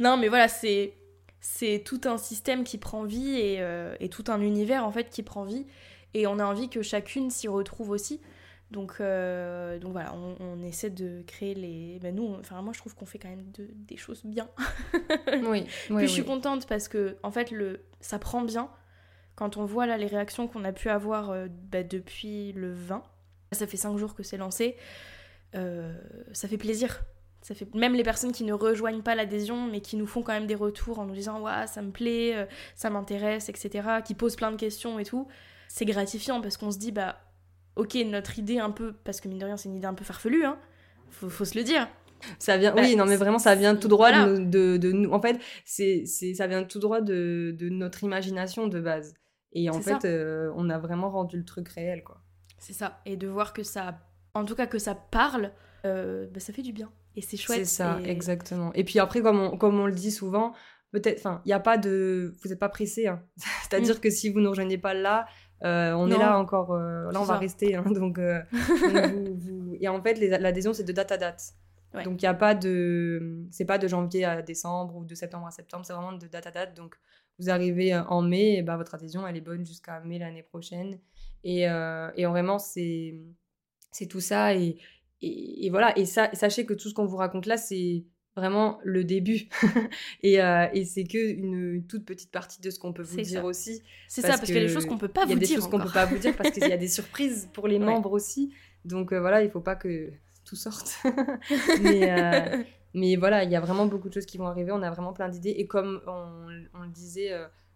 Non, 0.00 0.16
mais 0.16 0.28
voilà, 0.28 0.48
c'est 0.48 0.94
c'est 1.40 1.82
tout 1.84 2.00
un 2.04 2.18
système 2.18 2.64
qui 2.64 2.76
prend 2.76 3.04
vie 3.04 3.38
et, 3.38 3.56
euh, 3.60 3.94
et, 3.98 4.10
tout 4.10 4.24
un 4.28 4.40
univers 4.40 4.84
en 4.84 4.92
fait 4.92 5.08
qui 5.08 5.22
prend 5.22 5.44
vie. 5.44 5.66
et 6.12 6.26
on 6.26 6.38
a 6.38 6.44
envie 6.44 6.68
que 6.68 6.82
chacune 6.82 7.30
s'y 7.30 7.48
retrouve 7.48 7.90
aussi. 7.90 8.20
Donc, 8.70 8.94
euh, 9.00 9.78
donc 9.80 9.92
voilà, 9.92 10.14
on, 10.14 10.62
essaie 10.62 10.90
de 10.90 11.22
créer 11.26 11.54
les. 11.54 11.98
Ben 12.00 12.14
nous, 12.14 12.36
enfin, 12.38 12.62
moi 12.62 12.72
je 12.72 12.78
trouve 12.78 12.94
qu'on 12.94 13.06
fait 13.06 13.18
quand 13.18 13.28
même 13.28 13.50
des 13.56 13.96
choses 13.96 14.22
bien. 14.24 14.48
oui. 15.42 15.64
Puis 15.86 16.06
je 16.06 16.12
suis 16.12 16.24
contente 16.24 16.68
parce 16.68 16.86
que, 16.86 17.16
en 17.24 17.32
fait, 17.32 17.50
le, 17.50 17.80
ça 18.00 18.20
prend 18.20 18.42
bien. 18.42 18.70
Quand 19.34 19.56
on 19.56 19.64
voit 19.64 19.86
là 19.86 19.96
les 19.96 20.06
réactions 20.06 20.46
qu'on 20.46 20.64
a 20.64 20.72
pu 20.72 20.88
avoir 20.88 21.30
euh, 21.30 21.48
ben, 21.50 21.86
depuis 21.86 22.52
le 22.52 22.72
20, 22.72 23.02
ça 23.52 23.66
fait 23.66 23.76
5 23.76 23.96
jours 23.96 24.14
que 24.14 24.22
c'est 24.22 24.36
lancé, 24.36 24.76
ça 25.52 26.46
fait 26.46 26.58
plaisir. 26.58 27.02
Ça 27.42 27.54
fait 27.54 27.74
même 27.74 27.94
les 27.94 28.02
personnes 28.02 28.32
qui 28.32 28.44
ne 28.44 28.52
rejoignent 28.52 29.02
pas 29.02 29.14
l'adhésion, 29.14 29.66
mais 29.66 29.80
qui 29.80 29.96
nous 29.96 30.06
font 30.06 30.22
quand 30.22 30.32
même 30.32 30.46
des 30.46 30.54
retours 30.54 30.98
en 30.98 31.06
nous 31.06 31.14
disant 31.14 31.40
ouais 31.40 31.66
ça 31.66 31.80
me 31.80 31.90
plaît, 31.90 32.46
ça 32.74 32.90
m'intéresse, 32.90 33.48
etc. 33.48 33.88
Qui 34.04 34.14
posent 34.14 34.36
plein 34.36 34.50
de 34.50 34.56
questions 34.56 34.98
et 34.98 35.04
tout. 35.04 35.26
C'est 35.68 35.86
gratifiant 35.86 36.42
parce 36.42 36.58
qu'on 36.58 36.70
se 36.70 36.78
dit 36.78 36.92
bah 36.92 37.16
ok, 37.76 37.94
notre 38.06 38.38
idée 38.38 38.58
un 38.58 38.70
peu, 38.70 38.92
parce 38.92 39.20
que 39.20 39.28
mine 39.28 39.38
de 39.38 39.44
rien, 39.44 39.56
c'est 39.56 39.68
une 39.68 39.76
idée 39.76 39.86
un 39.86 39.94
peu 39.94 40.04
farfelue, 40.04 40.44
hein, 40.44 40.58
faut, 41.10 41.44
se 41.44 41.56
le 41.56 41.64
dire. 41.64 41.88
Ça 42.38 42.58
vient, 42.58 42.74
oui, 42.76 42.94
bah, 42.94 43.04
non, 43.04 43.08
mais 43.08 43.16
vraiment, 43.16 43.38
ça 43.38 43.54
vient 43.54 43.74
tout 43.74 43.88
droit 43.88 44.12
de, 44.12 44.76
de, 44.76 44.92
nous. 44.92 45.10
En 45.10 45.20
fait, 45.20 45.40
c'est, 45.64 46.04
ça 46.06 46.46
vient 46.46 46.64
tout 46.64 46.78
droit 46.78 47.00
de, 47.00 47.54
de, 47.58 47.68
notre 47.68 48.04
imagination 48.04 48.66
de 48.66 48.80
base. 48.80 49.14
Et 49.52 49.70
en 49.70 49.80
fait, 49.80 50.04
euh, 50.04 50.52
on 50.54 50.68
a 50.70 50.78
vraiment 50.78 51.10
rendu 51.10 51.38
le 51.38 51.44
truc 51.44 51.68
réel, 51.70 52.04
quoi. 52.04 52.20
C'est 52.58 52.74
ça. 52.74 53.00
Et 53.06 53.16
de 53.16 53.26
voir 53.26 53.54
que 53.54 53.62
ça, 53.62 53.98
en 54.34 54.44
tout 54.44 54.54
cas, 54.54 54.66
que 54.66 54.78
ça 54.78 54.94
parle, 54.94 55.50
euh, 55.86 56.26
bah, 56.30 56.40
ça 56.40 56.52
fait 56.52 56.62
du 56.62 56.72
bien. 56.72 56.92
Et 57.16 57.22
c'est 57.22 57.36
chouette. 57.36 57.60
C'est 57.60 57.64
ça, 57.64 57.98
exactement. 58.04 58.72
Et 58.74 58.84
puis 58.84 58.98
après, 58.98 59.20
comme 59.20 59.40
on, 59.40 59.56
comme 59.56 59.78
on 59.80 59.86
le 59.86 59.92
dit 59.92 60.10
souvent, 60.12 60.52
peut-être, 60.92 61.18
enfin, 61.18 61.40
il 61.44 61.48
n'y 61.48 61.52
a 61.52 61.60
pas 61.60 61.78
de, 61.78 62.34
vous 62.42 62.48
n'êtes 62.48 62.58
pas 62.58 62.68
pressé. 62.68 63.06
Hein. 63.06 63.22
C'est-à-dire 63.36 63.96
mm. 63.96 64.00
que 64.00 64.10
si 64.10 64.28
vous 64.30 64.40
ne 64.40 64.48
rejoignez 64.48 64.78
pas 64.78 64.94
là, 64.94 65.26
euh, 65.62 65.92
on 65.92 66.10
est 66.10 66.16
là 66.16 66.38
encore, 66.38 66.72
euh, 66.72 67.10
là 67.12 67.20
on 67.20 67.24
va 67.24 67.38
rester. 67.38 67.74
Hein, 67.74 67.84
donc, 67.90 68.18
euh, 68.18 68.40
Et 69.80 69.88
en 69.88 70.02
fait, 70.02 70.14
l'adhésion 70.14 70.72
c'est 70.72 70.84
de 70.84 70.92
date 70.92 71.12
à 71.12 71.16
date. 71.16 71.54
Donc 72.04 72.22
il 72.22 72.24
y 72.24 72.28
a 72.28 72.34
pas 72.34 72.54
de, 72.54 73.44
c'est 73.50 73.64
pas 73.64 73.76
de 73.76 73.88
janvier 73.88 74.24
à 74.24 74.42
décembre 74.42 74.96
ou 74.96 75.04
de 75.04 75.14
septembre 75.16 75.48
à 75.48 75.50
septembre, 75.50 75.84
c'est 75.84 75.92
vraiment 75.92 76.12
de 76.12 76.26
date 76.28 76.46
à 76.46 76.50
date. 76.52 76.76
Donc 76.76 76.94
vous 77.40 77.50
arrivez 77.50 77.96
en 77.96 78.22
mai, 78.22 78.58
et 78.58 78.62
ben, 78.62 78.76
votre 78.76 78.94
adhésion 78.94 79.26
elle 79.26 79.36
est 79.36 79.40
bonne 79.40 79.66
jusqu'à 79.66 79.98
mai 80.00 80.20
l'année 80.20 80.44
prochaine. 80.44 81.00
Et, 81.42 81.62
et 81.62 82.26
vraiment 82.26 82.60
c'est, 82.60 83.18
c'est 83.90 84.06
tout 84.06 84.20
ça 84.20 84.54
et, 84.54 84.78
et, 85.22 85.70
voilà. 85.70 85.96
Et 85.98 86.06
ça, 86.06 86.30
sachez 86.32 86.64
que 86.66 86.74
tout 86.74 86.88
ce 86.88 86.94
qu'on 86.94 87.06
vous 87.06 87.16
raconte 87.16 87.46
là, 87.46 87.56
c'est 87.56 88.04
vraiment 88.36 88.78
le 88.84 89.04
début. 89.04 89.48
et, 90.22 90.42
euh, 90.42 90.66
et 90.72 90.84
c'est 90.84 91.04
que 91.04 91.18
une, 91.18 91.84
toute 91.86 92.04
petite 92.04 92.30
partie 92.30 92.60
de 92.60 92.70
ce 92.70 92.78
qu'on 92.78 92.92
peut 92.92 93.02
vous 93.02 93.20
dire 93.20 93.44
aussi. 93.44 93.82
C'est 94.08 94.22
ça, 94.22 94.28
parce 94.28 94.42
qu'il 94.42 94.54
y 94.54 94.58
a 94.58 94.62
des 94.62 94.68
choses 94.68 94.86
qu'on 94.86 94.98
peut 94.98 95.08
pas 95.08 95.26
vous 95.26 95.34
dire. 95.34 95.36
Il 95.36 95.40
y 95.42 95.44
a 95.44 95.48
des 95.48 95.54
choses 95.54 95.70
qu'on 95.70 95.80
peut 95.80 95.92
pas 95.92 96.06
vous 96.06 96.18
dire 96.18 96.36
parce 96.36 96.50
qu'il 96.50 96.66
y 96.66 96.72
a 96.72 96.76
des 96.76 96.88
surprises 96.98 97.48
pour 97.52 97.68
les 97.68 97.78
membres 97.78 98.12
aussi. 98.12 98.52
Donc 98.84 99.12
euh, 99.12 99.20
voilà, 99.20 99.42
il 99.42 99.50
faut 99.50 99.60
pas 99.60 99.76
que 99.76 100.10
tout 100.44 100.56
sorte. 100.56 100.98
mais, 101.82 102.10
euh, 102.10 102.62
mais 102.94 103.16
voilà, 103.16 103.44
il 103.44 103.50
y 103.50 103.56
a 103.56 103.60
vraiment 103.60 103.86
beaucoup 103.86 104.08
de 104.08 104.14
choses 104.14 104.26
qui 104.26 104.38
vont 104.38 104.46
arriver. 104.46 104.72
On 104.72 104.82
a 104.82 104.90
vraiment 104.90 105.12
plein 105.12 105.28
d'idées. 105.28 105.54
Et 105.58 105.66
comme 105.66 106.00
on, 106.06 106.46
on 106.74 106.82
le 106.82 106.88
disait, 106.88 107.30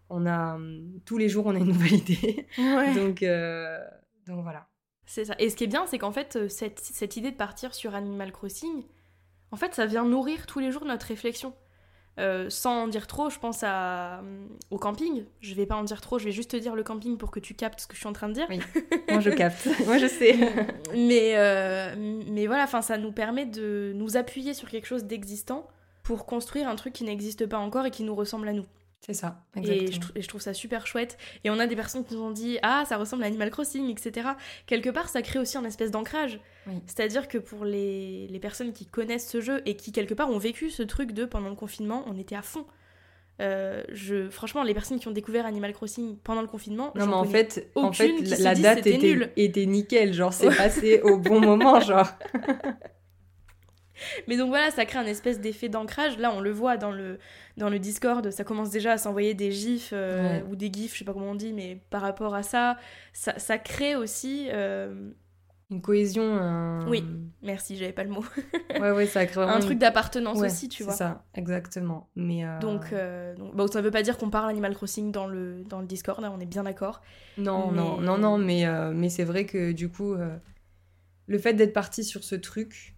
on 0.09 0.27
a 0.27 0.59
tous 1.05 1.19
les 1.19 1.29
jours, 1.29 1.47
on 1.47 1.55
a 1.55 1.59
une 1.59 1.67
nouvelle 1.67 1.95
idée. 1.95 2.47
donc, 2.95 3.23
donc 4.27 4.43
voilà. 4.43 4.67
C'est 5.07 5.27
ça. 5.27 5.35
Et 5.39 5.51
ce 5.51 5.57
qui 5.57 5.65
est 5.65 5.69
bien, 5.69 5.87
c'est 5.87 5.99
qu'en 5.99 6.13
fait, 6.13 6.49
cette, 6.49 6.81
cette 6.81 7.17
idée 7.17 7.31
de 7.31 7.37
partir 7.37 7.75
sur 7.75 7.95
Animal 7.95 8.33
Crossing, 8.33 8.85
en 9.51 9.57
fait, 9.57 9.75
ça 9.75 9.87
vient 9.87 10.05
nourrir 10.05 10.47
tous 10.47 10.59
les 10.59 10.73
jours 10.73 10.85
notre 10.85 11.07
réflexion. 11.07 11.55
Euh, 12.21 12.49
sans 12.49 12.85
en 12.85 12.89
dire 12.89 13.09
trop, 13.09 13.29
je 13.29 13.39
pense 13.41 13.65
à, 13.65 14.21
euh, 14.21 14.47
au 14.71 14.79
camping. 14.79 15.25
Je 15.41 15.55
vais 15.55 15.67
pas 15.67 15.75
en 15.75 15.83
dire 15.83 16.01
trop, 16.01 16.19
je 16.19 16.25
vais 16.25 16.33
juste 16.33 16.53
te 16.53 16.57
dire 16.57 16.77
le 16.77 16.85
camping 16.85 17.17
pour 17.19 17.33
que 17.33 17.41
tu 17.41 17.55
captes 17.55 17.81
ce 17.81 17.87
que 17.89 17.95
je 17.95 17.99
suis 17.99 18.07
en 18.09 18.13
train 18.13 18.29
de 18.29 18.35
dire. 18.35 18.47
Oui, 18.49 18.61
moi 19.11 19.21
je 19.21 19.31
capte, 19.31 19.69
moi 19.87 19.99
je 19.99 20.07
sais. 20.07 20.37
mais, 20.95 21.33
euh, 21.37 21.95
mais 22.29 22.47
voilà, 22.47 22.67
ça 22.67 22.99
nous 22.99 23.11
permet 23.11 23.47
de 23.47 23.93
nous 23.97 24.17
appuyer 24.17 24.55
sur 24.55 24.69
quelque 24.69 24.87
chose 24.87 25.05
d'existant 25.05 25.67
pour 26.05 26.27
construire 26.27 26.69
un 26.69 26.77
truc 26.77 26.93
qui 26.93 27.05
n'existe 27.05 27.47
pas 27.47 27.59
encore 27.59 27.87
et 27.87 27.91
qui 27.91 28.05
nous 28.05 28.15
ressemble 28.15 28.47
à 28.47 28.53
nous. 28.53 28.67
C'est 29.05 29.13
ça, 29.13 29.43
exactement. 29.55 29.89
Et 30.17 30.23
je, 30.23 30.29
trouve 30.29 30.41
ça 30.41 30.55
super 30.55 30.87
chouette. 30.87 31.19
Et 31.45 31.51
on 31.51 31.59
a 31.59 31.67
des 31.67 31.77
personnes 31.77 32.05
qui 32.05 32.15
nous 32.15 32.23
ont 32.23 32.31
dit 32.31 32.59
Ah, 32.63 32.85
ça 32.89 32.97
ressemble 32.97 33.23
à 33.25 33.27
Animal 33.27 33.51
Crossing, 33.51 33.91
etc. 33.91 34.31
Quelque 34.67 34.89
part, 34.89 35.11
ça 35.11 35.21
crée 35.21 35.39
aussi 35.39 35.59
un 35.59 35.65
espèce 35.65 35.91
d'ancrage. 35.91 36.41
C'est-à-dire 36.87 37.29
que 37.29 37.37
pour 37.37 37.67
les, 37.67 38.27
les, 38.29 38.39
personnes 38.39 38.73
qui 38.73 38.87
connaissent 38.87 39.29
ce 39.29 39.43
jeu 39.43 39.61
et 39.67 39.77
qui, 39.77 39.93
quelque 39.93 40.15
part, 40.15 40.31
ont 40.31 40.39
vécu 40.39 40.71
ce 40.71 40.83
truc 40.83 41.13
de 41.13 41.27
pendant 41.27 41.51
le 41.51 41.55
confinement, 41.55 42.03
on 42.07 42.17
était 42.17 42.37
à 42.37 42.41
fond. 42.41 42.65
Euh, 43.43 43.83
je, 43.91 44.31
franchement, 44.31 44.63
les 44.63 44.73
personnes 44.75 44.99
qui 44.99 45.09
ont 45.09 45.13
découvert 45.13 45.45
Animal 45.45 45.75
Crossing 45.75 46.17
pendant 46.25 46.41
le 46.41 46.47
confinement, 46.47 46.93
non, 46.95 47.07
mais 47.07 47.15
en 47.15 47.25
fait, 47.25 47.71
en 47.75 47.93
fait 47.93 48.13
la, 48.39 48.55
date 48.55 48.87
était, 48.87 49.33
était, 49.37 49.67
nickel, 49.67 50.15
genre 50.15 50.33
c'est 50.33 50.57
passé 50.57 51.01
au 51.03 51.19
bon 51.19 51.41
moment, 51.41 51.81
genre. 51.81 52.09
Mais 54.29 54.37
donc 54.37 54.49
voilà, 54.49 54.71
ça 54.71 54.85
crée 54.85 54.99
un 54.99 55.07
espèce 55.07 55.41
d'effet 55.41 55.69
d'ancrage. 55.69 56.19
Là, 56.19 56.33
on 56.35 56.41
le 56.41 56.51
voit 56.51 56.77
dans 56.77 56.93
le, 56.93 57.19
dans 57.57 57.69
le 57.69 57.79
Discord, 57.79 58.31
ça 58.31 58.45
commence 58.45 58.71
déjà 58.71 58.93
à 58.93 58.99
s'envoyer 58.99 59.35
des 59.35 59.53
gifs 59.53 59.91
euh, 59.93 60.41
ou 60.51 60.57
des 60.57 60.71
gifs, 60.73 60.95
je 60.95 61.01
sais 61.01 61.05
pas 61.05 61.13
comment 61.13 61.31
on 61.31 61.35
dit, 61.35 61.53
mais 61.53 61.81
par 61.91 62.03
rapport 62.03 62.35
à 62.35 62.43
ça, 62.43 62.77
ça, 63.13 63.39
ça 63.39 63.59
crée 63.59 63.97
aussi. 63.97 64.49
Euh, 64.53 65.11
une 65.71 65.81
cohésion. 65.81 66.85
Oui, 66.87 67.05
merci, 67.43 67.77
j'avais 67.77 67.93
pas 67.93 68.05
le 68.05 68.11
mot. 68.11 68.25
ouais, 68.81 68.91
ouais, 68.91 69.07
ça 69.07 69.25
crée 69.27 69.43
Un 69.43 69.61
truc 69.61 69.79
d'appartenance 69.79 70.41
aussi, 70.41 70.69
tu 70.69 70.83
vois. 70.83 70.93
C'est 70.93 70.99
ça, 70.99 71.25
exactement. 71.35 72.11
Mais 72.17 72.45
euh, 72.45 72.59
Donc, 72.59 72.95
donc 73.57 73.73
ça 73.73 73.81
veut 73.81 73.91
pas 73.91 74.03
dire 74.03 74.19
qu'on 74.19 74.31
parle 74.31 74.51
Animal 74.51 74.75
Crossing 74.75 75.11
dans 75.11 75.27
le, 75.27 75.65
dans 75.65 75.81
le 75.81 75.87
Discord, 75.87 76.21
là, 76.21 76.31
on 76.31 76.39
est 76.39 76.47
bien 76.47 76.65
d'accord. 76.65 77.01
Non, 77.39 77.73
non, 77.73 78.01
non, 78.01 78.19
non, 78.19 78.39
mais, 78.39 78.65
mais 78.93 79.09
c'est 79.09 79.25
vrai 79.25 79.47
que 79.47 79.73
du 79.73 79.89
coup, 79.89 80.15
le 81.27 81.39
fait 81.39 81.55
d'être 81.55 81.73
parti 81.73 82.05
sur 82.05 82.23
ce 82.25 82.35
truc, 82.35 82.94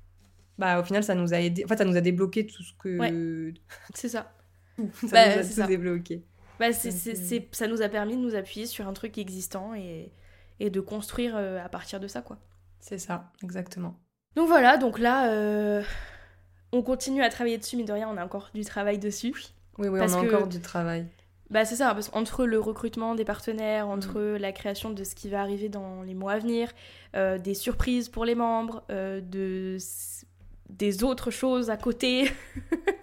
bah 0.59 0.81
au 0.81 0.85
final 0.85 1.05
ça 1.05 1.15
nous 1.15 1.35
a 1.35 1.41
aidé 1.41 1.65
en 1.65 1.69
fait 1.69 1.77
ça 1.77 1.85
nous 1.85 1.97
a 1.97 2.01
débloqué 2.01 2.47
tout 2.47 2.63
ce 2.63 2.73
que 2.79 3.53
c'est 3.95 4.09
ça. 4.09 4.33
Ça 4.95 5.07
bah, 5.11 5.37
nous 5.37 5.61
a 5.61 5.65
tout 5.65 5.69
débloqué. 5.69 6.23
Bah, 6.59 6.73
c'est, 6.73 6.91
euh, 7.11 7.41
ça 7.53 7.67
nous 7.67 7.83
a 7.83 7.89
permis 7.89 8.17
de 8.17 8.21
nous 8.21 8.35
appuyer 8.35 8.67
sur 8.67 8.89
un 8.89 8.93
truc 8.93 9.19
existant 9.19 9.75
et, 9.75 10.13
et 10.61 10.71
de 10.71 10.81
construire 10.81 11.35
euh, 11.37 11.63
à 11.65 11.69
partir 11.69 12.01
de 12.01 12.09
ça 12.09 12.23
quoi. 12.23 12.39
C'est 12.81 12.99
ça 12.99 13.33
exactement. 13.43 13.99
Donc 14.37 14.49
voilà. 14.49 14.77
Donc 14.77 14.99
là 14.99 15.31
euh, 15.31 15.83
on 16.73 16.83
continue 16.83 17.23
à 17.23 17.29
travailler 17.29 17.59
dessus. 17.59 17.77
Mais 17.77 17.85
de 17.85 17.93
rien 17.93 18.09
on 18.09 18.17
a 18.17 18.25
encore 18.25 18.51
du 18.55 18.65
travail 18.65 18.99
dessus. 18.99 19.35
Oui 19.79 19.89
oui 19.89 20.01
on 20.03 20.13
a 20.13 20.17
encore 20.17 20.47
du 20.47 20.61
travail. 20.61 21.07
Bah 21.49 21.65
c'est 21.65 21.77
ça, 21.77 21.95
parce 21.95 22.11
entre 22.13 22.45
le 22.45 22.59
recrutement 22.59 23.15
des 23.15 23.25
partenaires, 23.25 23.89
entre 23.89 24.21
mm. 24.21 24.37
la 24.39 24.51
création 24.51 24.91
de 24.91 25.05
ce 25.05 25.15
qui 25.15 25.29
va 25.29 25.41
arriver 25.41 25.69
dans 25.69 26.03
les 26.03 26.15
mois 26.15 26.33
à 26.33 26.39
venir, 26.39 26.73
des 27.15 27.55
surprises 27.55 28.09
pour 28.09 28.25
les 28.25 28.35
membres, 28.35 28.85
de 28.89 29.77
des 30.69 31.05
autres 31.05 31.31
choses 31.31 31.71
à 31.71 31.77
côté. 31.77 32.31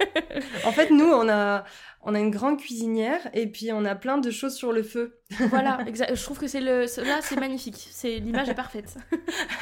en 0.65 0.71
fait, 0.71 0.89
nous, 0.89 1.05
on 1.05 1.29
a, 1.29 1.63
on 2.01 2.13
a 2.15 2.19
une 2.19 2.31
grande 2.31 2.59
cuisinière 2.59 3.21
et 3.33 3.47
puis 3.47 3.71
on 3.71 3.85
a 3.85 3.95
plein 3.95 4.17
de 4.17 4.29
choses 4.31 4.55
sur 4.55 4.73
le 4.73 4.83
feu. 4.83 5.19
voilà, 5.49 5.79
je 5.87 6.21
trouve 6.21 6.39
que 6.39 6.47
c'est 6.47 6.61
le, 6.61 6.85
là, 7.03 7.19
c'est 7.21 7.39
magnifique. 7.39 7.87
C'est 7.91 8.17
l'image 8.19 8.49
est 8.49 8.53
parfaite. 8.53 8.97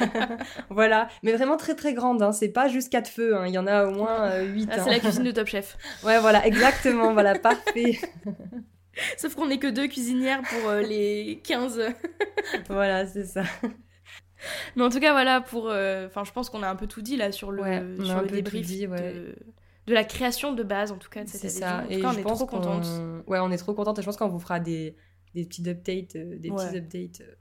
voilà, 0.70 1.08
mais 1.22 1.32
vraiment 1.32 1.56
très 1.56 1.74
très 1.74 1.94
grande. 1.94 2.22
Hein. 2.22 2.32
C'est 2.32 2.52
pas 2.52 2.68
juste 2.68 2.90
quatre 2.90 3.10
feux. 3.10 3.36
Hein. 3.36 3.46
Il 3.46 3.54
y 3.54 3.58
en 3.58 3.66
a 3.66 3.86
au 3.86 3.92
moins 3.92 4.40
8 4.40 4.62
euh, 4.62 4.72
ah, 4.72 4.80
C'est 4.82 4.90
la 4.90 4.98
cuisine 4.98 5.24
de 5.24 5.30
Top 5.30 5.46
Chef. 5.46 5.76
ouais, 6.04 6.18
voilà, 6.18 6.46
exactement. 6.46 7.12
voilà, 7.12 7.38
parfait. 7.38 8.00
Sauf 9.16 9.34
qu'on 9.34 9.46
n'est 9.46 9.58
que 9.58 9.68
deux 9.68 9.88
cuisinières 9.88 10.42
pour 10.42 10.68
euh, 10.68 10.82
les 10.82 11.40
15. 11.44 11.80
voilà, 12.68 13.06
c'est 13.06 13.24
ça. 13.24 13.44
Mais 14.76 14.82
en 14.82 14.90
tout 14.90 15.00
cas, 15.00 15.12
voilà, 15.12 15.40
pour. 15.40 15.68
Euh, 15.68 16.06
enfin, 16.06 16.24
je 16.24 16.32
pense 16.32 16.50
qu'on 16.50 16.62
a 16.62 16.68
un 16.68 16.76
peu 16.76 16.86
tout 16.86 17.02
dit 17.02 17.16
là 17.16 17.32
sur 17.32 17.52
le, 17.52 17.62
sur 18.04 18.20
le 18.20 18.26
débrief 18.26 18.68
de, 18.68 19.34
de, 19.86 19.94
la 19.94 20.04
création 20.04 20.52
de 20.52 20.62
base, 20.62 20.92
en 20.92 20.98
tout 20.98 21.10
cas, 21.10 21.24
de 21.24 21.28
cette 21.28 21.50
Ça. 21.50 21.84
et 21.88 22.04
on 22.04 22.12
est 22.12 22.22
trop 22.22 22.46
contente. 22.46 22.86
Ouais, 23.26 23.38
on 23.40 23.50
est 23.50 23.56
trop 23.56 23.74
contente 23.74 23.98
et 23.98 24.02
je 24.02 24.06
pense 24.06 24.16
qu'on 24.16 24.28
vous 24.28 24.40
fera 24.40 24.60
des, 24.60 24.96
des 25.34 25.44
petits 25.44 25.68
updates, 25.68 26.16
euh, 26.16 26.38
des 26.38 26.50
petits 26.50 26.76
updates 26.76 27.20
euh, 27.20 27.34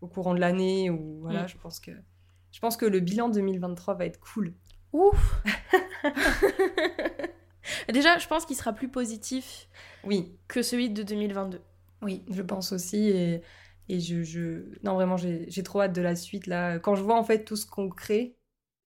au 0.00 0.08
courant 0.08 0.34
de 0.34 0.40
l'année. 0.40 0.90
Ou 0.90 1.20
voilà, 1.20 1.44
mm. 1.44 1.48
je 1.48 1.56
pense 1.58 1.80
que. 1.80 1.92
Je 2.50 2.60
pense 2.60 2.76
que 2.78 2.86
le 2.86 3.00
bilan 3.00 3.28
2023 3.28 3.94
va 3.94 4.06
être 4.06 4.20
cool. 4.20 4.54
Ouf 4.92 5.42
Déjà, 7.92 8.18
je 8.18 8.26
pense 8.26 8.46
qu'il 8.46 8.56
sera 8.56 8.72
plus 8.72 8.88
positif 8.88 9.68
oui. 10.04 10.36
que 10.48 10.62
celui 10.62 10.90
de 10.90 11.02
2022. 11.02 11.60
Oui, 12.02 12.24
je 12.30 12.42
pense 12.42 12.72
aussi. 12.72 13.08
Et 13.08 13.42
et 13.88 14.00
je, 14.00 14.22
je... 14.22 14.64
non, 14.84 14.94
vraiment, 14.94 15.16
j'ai 15.16 15.62
trop 15.62 15.80
hâte 15.80 15.94
de 15.94 16.02
la 16.02 16.14
suite. 16.14 16.46
là. 16.46 16.78
Quand 16.78 16.94
je 16.94 17.02
vois 17.02 17.16
en 17.16 17.24
fait 17.24 17.44
tout 17.44 17.56
ce 17.56 17.66
qu'on 17.66 17.88
crée, 17.88 18.36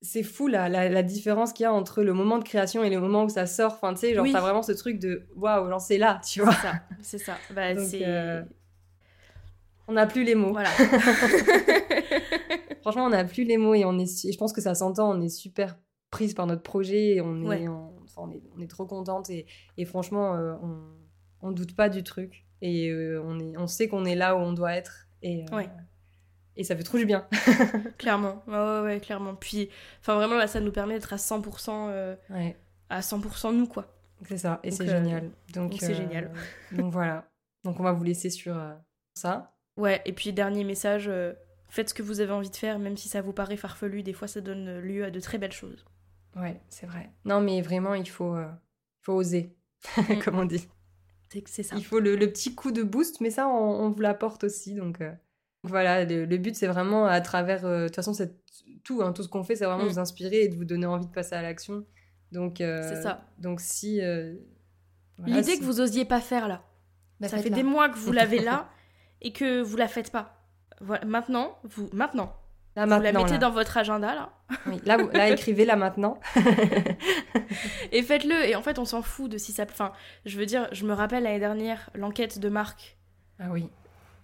c'est 0.00 0.22
fou 0.22 0.48
la, 0.48 0.68
la, 0.68 1.02
différence 1.02 1.52
qu'il 1.52 1.64
y 1.64 1.66
a 1.66 1.72
entre 1.72 2.02
le 2.02 2.12
moment 2.12 2.38
de 2.38 2.44
création 2.44 2.82
et 2.82 2.90
le 2.90 3.00
moment 3.00 3.24
où 3.24 3.28
ça 3.28 3.46
sort. 3.46 3.74
Enfin, 3.74 3.94
tu 3.94 4.00
sais, 4.00 4.14
genre, 4.14 4.26
t'as 4.30 4.40
vraiment 4.40 4.62
ce 4.62 4.72
truc 4.72 4.98
de 4.98 5.26
waouh, 5.36 5.68
genre, 5.68 5.80
c'est 5.80 5.98
là, 5.98 6.20
tu 6.26 6.40
vois. 6.42 6.52
C'est 6.52 6.60
ça, 6.60 6.74
c'est 7.02 7.18
ça. 7.18 7.36
Bah, 7.54 7.68
euh, 7.70 8.42
On 9.86 9.92
n'a 9.92 10.06
plus 10.06 10.24
les 10.24 10.34
mots. 10.34 10.52
Voilà. 10.52 10.70
Franchement, 12.82 13.06
on 13.06 13.10
n'a 13.10 13.24
plus 13.24 13.44
les 13.44 13.58
mots 13.58 13.74
et 13.74 13.84
on 13.84 13.96
est. 13.98 14.32
je 14.32 14.36
pense 14.36 14.52
que 14.52 14.60
ça 14.60 14.74
s'entend, 14.74 15.10
on 15.10 15.20
est 15.20 15.28
super 15.28 15.78
prise 16.10 16.34
par 16.34 16.46
notre 16.46 16.62
projet 16.62 17.14
et 17.14 17.20
on, 17.20 17.50
est, 17.50 17.68
on, 17.68 18.30
est, 18.32 18.42
on 18.56 18.60
est 18.60 18.68
trop 18.68 18.86
contente 18.86 19.30
et, 19.30 19.46
et 19.78 19.84
franchement, 19.84 20.34
euh, 20.34 20.54
on, 20.62 20.80
on 21.42 21.52
doute 21.52 21.74
pas 21.74 21.88
du 21.88 22.02
truc 22.02 22.44
et 22.62 22.88
euh, 22.88 23.20
on, 23.24 23.38
est, 23.38 23.56
on 23.58 23.66
sait 23.66 23.88
qu'on 23.88 24.06
est 24.06 24.14
là 24.14 24.34
où 24.34 24.38
on 24.38 24.54
doit 24.54 24.72
être. 24.74 25.06
Et, 25.20 25.44
euh, 25.52 25.62
Et 26.56 26.64
ça 26.64 26.74
fait 26.74 26.82
trop 26.82 26.96
du 26.96 27.04
bien. 27.04 27.26
clairement, 27.98 28.42
ouais, 28.46 29.00
clairement. 29.00 29.34
Puis, 29.34 29.68
enfin, 30.00 30.14
vraiment, 30.14 30.36
là, 30.36 30.46
ça 30.46 30.60
nous 30.60 30.72
permet 30.72 30.94
d'être 30.94 31.12
à 31.12 31.16
100%, 31.16 31.88
euh, 31.90 32.16
Ouais, 32.30 32.56
à 32.88 33.00
100% 33.00 33.54
nous, 33.54 33.66
quoi. 33.66 33.86
c'est 34.26 34.38
ça. 34.38 34.60
Et 34.62 34.70
c'est 34.70 34.86
génial. 34.88 35.30
Donc, 35.52 35.74
c'est 35.78 35.94
génial. 35.94 36.30
donc 36.72 36.90
voilà. 36.92 37.28
Donc 37.64 37.78
on 37.78 37.82
va 37.84 37.92
vous 37.92 38.02
laisser 38.04 38.30
sur 38.30 38.56
ça. 39.14 39.54
Ouais, 39.76 40.00
et 40.04 40.12
puis, 40.12 40.32
dernier 40.32 40.64
message, 40.64 41.10
faites 41.68 41.88
ce 41.90 41.94
que 41.94 42.02
vous 42.02 42.20
avez 42.20 42.32
envie 42.32 42.50
de 42.50 42.56
faire, 42.56 42.78
même 42.78 42.96
si 42.96 43.08
ça 43.08 43.22
vous 43.22 43.32
paraît 43.32 43.56
farfelu, 43.56 44.02
des 44.02 44.12
fois, 44.12 44.28
ça 44.28 44.40
donne 44.40 44.78
lieu 44.80 45.04
à 45.04 45.10
de 45.10 45.20
très 45.20 45.38
belles 45.38 45.52
choses. 45.52 45.84
Ouais, 46.36 46.60
c'est 46.68 46.86
vrai. 46.86 47.10
Non, 47.24 47.40
mais 47.40 47.60
vraiment, 47.62 47.94
il 47.94 48.08
faut, 48.08 48.34
euh, 48.34 48.48
faut 49.02 49.14
oser, 49.14 49.54
Mm. 49.96 50.18
comme 50.24 50.38
on 50.38 50.44
dit. 50.44 50.68
C'est 51.46 51.62
ça. 51.62 51.76
Il 51.76 51.84
faut 51.84 51.98
le, 52.00 52.16
le 52.16 52.26
petit 52.28 52.54
coup 52.54 52.72
de 52.72 52.82
boost, 52.82 53.20
mais 53.20 53.30
ça, 53.30 53.48
on, 53.48 53.84
on 53.84 53.90
vous 53.90 54.00
l'apporte 54.00 54.44
aussi. 54.44 54.74
Donc 54.74 55.00
euh, 55.00 55.12
voilà, 55.64 56.04
le, 56.04 56.24
le 56.24 56.36
but, 56.38 56.54
c'est 56.56 56.66
vraiment 56.66 57.06
à 57.06 57.20
travers. 57.20 57.64
euh, 57.64 57.82
De 57.82 57.86
toute 57.88 57.96
façon, 57.96 58.14
c'est 58.14 58.34
tout, 58.84 59.02
hein, 59.02 59.12
tout 59.12 59.22
ce 59.22 59.28
qu'on 59.28 59.44
fait, 59.44 59.56
c'est 59.56 59.64
vraiment 59.64 59.84
Mm. 59.84 59.88
vous 59.88 59.98
inspirer 59.98 60.42
et 60.42 60.48
de 60.48 60.56
vous 60.56 60.64
donner 60.64 60.86
envie 60.86 61.06
de 61.06 61.12
passer 61.12 61.34
à 61.34 61.42
l'action. 61.42 61.84
Donc, 62.32 62.60
euh, 62.60 62.82
C'est 62.88 63.02
ça. 63.02 63.26
Donc 63.38 63.60
si. 63.60 64.00
euh, 64.02 64.34
voilà, 65.18 65.36
L'idée 65.36 65.58
que 65.58 65.64
vous 65.64 65.80
osiez 65.80 66.04
pas 66.04 66.20
faire, 66.20 66.48
là, 66.48 66.62
Bah, 67.20 67.28
ça 67.28 67.38
fait 67.38 67.50
des 67.50 67.62
mois 67.62 67.88
que 67.88 67.96
vous 67.98 68.10
l'avez 68.12 68.40
là, 68.40 68.68
et 69.20 69.32
que 69.32 69.60
vous 69.60 69.76
la 69.76 69.86
faites 69.88 70.10
pas. 70.10 70.38
Voilà, 70.80 71.04
maintenant, 71.04 71.58
vous, 71.64 71.88
maintenant, 71.92 72.34
Là, 72.74 72.86
vous 72.86 72.90
la 73.02 73.12
mettez 73.12 73.32
là. 73.32 73.38
dans 73.38 73.50
votre 73.50 73.76
agenda, 73.76 74.14
là, 74.14 74.30
Oui, 74.66 74.80
là, 74.86 74.96
vous- 74.96 75.10
là, 75.10 75.76
maintenant. 75.76 76.18
Et 77.92 78.02
faites-le. 78.02 78.46
Et 78.48 78.56
en 78.56 78.62
fait, 78.62 78.78
on 78.78 78.84
s'en 78.84 79.02
fout 79.02 79.30
de 79.30 79.38
si 79.38 79.52
ça. 79.52 79.64
Enfin, 79.70 79.92
je 80.24 80.38
veux 80.38 80.46
dire, 80.46 80.68
je 80.72 80.84
me 80.86 80.92
rappelle 80.94 81.24
l'année 81.24 81.38
dernière, 81.38 81.90
l'enquête 81.94 82.38
de 82.38 82.48
Marc. 82.48 82.96
ah 83.38 83.46
oui. 83.50 83.68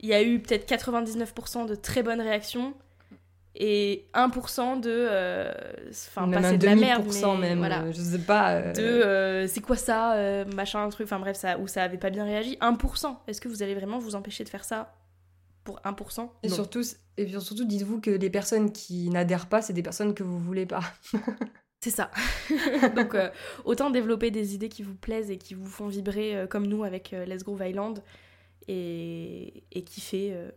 Il 0.01 0.09
y 0.09 0.15
a 0.15 0.23
eu 0.23 0.39
peut-être 0.41 0.67
99% 0.71 1.67
de 1.67 1.75
très 1.75 2.05
bonnes 2.05 2.21
réactions 2.21 2.73
et 3.57 4.07
1% 4.15 4.77
de. 4.81 4.89
euh, 4.89 5.53
Enfin, 5.91 6.31
pas 6.31 6.39
un 6.39 6.51
c'est 6.51 6.59
de 6.59 6.67
la 6.67 6.77
merde, 6.77 7.05
mais 7.41 7.49
même. 7.49 7.59
voilà. 7.59 7.91
je 7.91 8.01
sais 8.01 8.19
pas. 8.21 8.53
euh, 8.53 8.73
De 8.73 8.81
euh, 8.83 9.47
c'est 9.49 9.61
quoi 9.61 9.77
ça, 9.77 10.15
machin, 10.55 10.89
truc, 10.91 11.07
enfin 11.07 11.19
bref, 11.19 11.37
ça, 11.37 11.59
où 11.59 11.67
ça 11.67 11.83
avait 11.83 11.99
pas 11.99 12.11
bien 12.11 12.25
réagi. 12.25 12.57
1%. 12.61 13.17
Est-ce 13.27 13.41
que 13.41 13.49
vous 13.49 13.63
allez 13.65 13.75
vraiment 13.75 13.99
vous 13.99 14.15
empêcher 14.15 14.45
de 14.45 14.49
faire 14.49 14.65
ça? 14.65 14.95
Pour 15.69 15.81
1% 15.85 16.31
Et 16.43 16.49
Non. 16.49 16.55
surtout, 16.55 16.81
et 17.19 17.29
surtout, 17.29 17.67
dites-vous 17.67 18.01
que 18.01 18.11
les 18.11 18.31
personnes 18.31 18.73
qui 18.73 19.11
n'adhèrent 19.11 19.51
pas, 19.51 19.61
c'est 19.61 19.75
des 19.75 19.83
personnes 19.83 20.15
que 20.15 20.23
vous 20.23 20.39
voulez 20.39 20.65
pas. 20.65 20.81
C'est 21.81 21.91
ça. 21.91 22.11
Donc, 22.97 23.15
euh, 23.15 23.29
autant 23.67 23.91
développer 23.91 24.31
des 24.31 24.55
idées 24.55 24.71
qui 24.71 24.83
vous 24.83 24.95
plaisent 24.95 25.31
et 25.31 25.37
qui 25.37 25.53
vous 25.53 25.67
font 25.67 25.87
vibrer 25.87 26.35
euh, 26.35 26.47
comme 26.47 26.67
nous 26.67 26.85
avec 26.85 27.13
euh, 27.13 27.27
Let's 27.27 27.45
Go 27.45 27.57
Island 27.61 28.03
et, 28.67 29.63
et 29.71 29.85
kiffer 29.85 30.33
euh, 30.33 30.51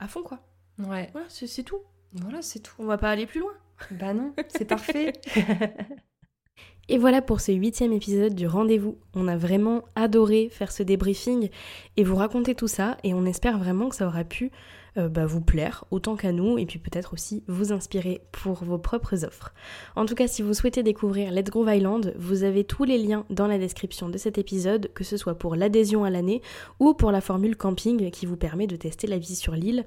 à 0.00 0.08
fond, 0.08 0.22
quoi. 0.24 0.40
Ouais. 0.78 1.08
Voilà, 1.12 1.26
c'est 1.30 1.46
c'est 1.46 1.62
tout. 1.62 1.80
Voilà, 2.14 2.42
c'est 2.42 2.58
tout. 2.60 2.74
On 2.80 2.84
va 2.86 2.98
pas 2.98 3.10
aller 3.10 3.26
plus 3.26 3.40
loin. 3.40 3.52
Bah 3.92 4.12
non, 4.12 4.34
c'est 4.48 4.64
parfait. 4.76 5.12
Et 6.92 6.98
voilà 6.98 7.22
pour 7.22 7.40
ce 7.40 7.52
huitième 7.52 7.94
épisode 7.94 8.34
du 8.34 8.46
rendez-vous. 8.46 8.98
On 9.14 9.26
a 9.26 9.34
vraiment 9.34 9.82
adoré 9.94 10.50
faire 10.50 10.70
ce 10.70 10.82
débriefing 10.82 11.48
et 11.96 12.04
vous 12.04 12.16
raconter 12.16 12.54
tout 12.54 12.68
ça 12.68 12.98
et 13.02 13.14
on 13.14 13.24
espère 13.24 13.58
vraiment 13.58 13.88
que 13.88 13.96
ça 13.96 14.06
aura 14.06 14.24
pu 14.24 14.50
euh, 14.98 15.08
bah, 15.08 15.24
vous 15.24 15.40
plaire 15.40 15.86
autant 15.90 16.16
qu'à 16.16 16.32
nous 16.32 16.58
et 16.58 16.66
puis 16.66 16.78
peut-être 16.78 17.14
aussi 17.14 17.44
vous 17.48 17.72
inspirer 17.72 18.20
pour 18.30 18.62
vos 18.62 18.76
propres 18.76 19.24
offres. 19.24 19.54
En 19.96 20.04
tout 20.04 20.14
cas, 20.14 20.28
si 20.28 20.42
vous 20.42 20.52
souhaitez 20.52 20.82
découvrir 20.82 21.32
Let's 21.32 21.48
Groove 21.48 21.74
Island, 21.74 22.12
vous 22.18 22.42
avez 22.42 22.62
tous 22.62 22.84
les 22.84 22.98
liens 22.98 23.24
dans 23.30 23.46
la 23.46 23.56
description 23.56 24.10
de 24.10 24.18
cet 24.18 24.36
épisode, 24.36 24.90
que 24.92 25.02
ce 25.02 25.16
soit 25.16 25.38
pour 25.38 25.56
l'adhésion 25.56 26.04
à 26.04 26.10
l'année 26.10 26.42
ou 26.78 26.92
pour 26.92 27.10
la 27.10 27.22
formule 27.22 27.56
camping 27.56 28.10
qui 28.10 28.26
vous 28.26 28.36
permet 28.36 28.66
de 28.66 28.76
tester 28.76 29.06
la 29.06 29.16
vie 29.16 29.34
sur 29.34 29.54
l'île 29.54 29.86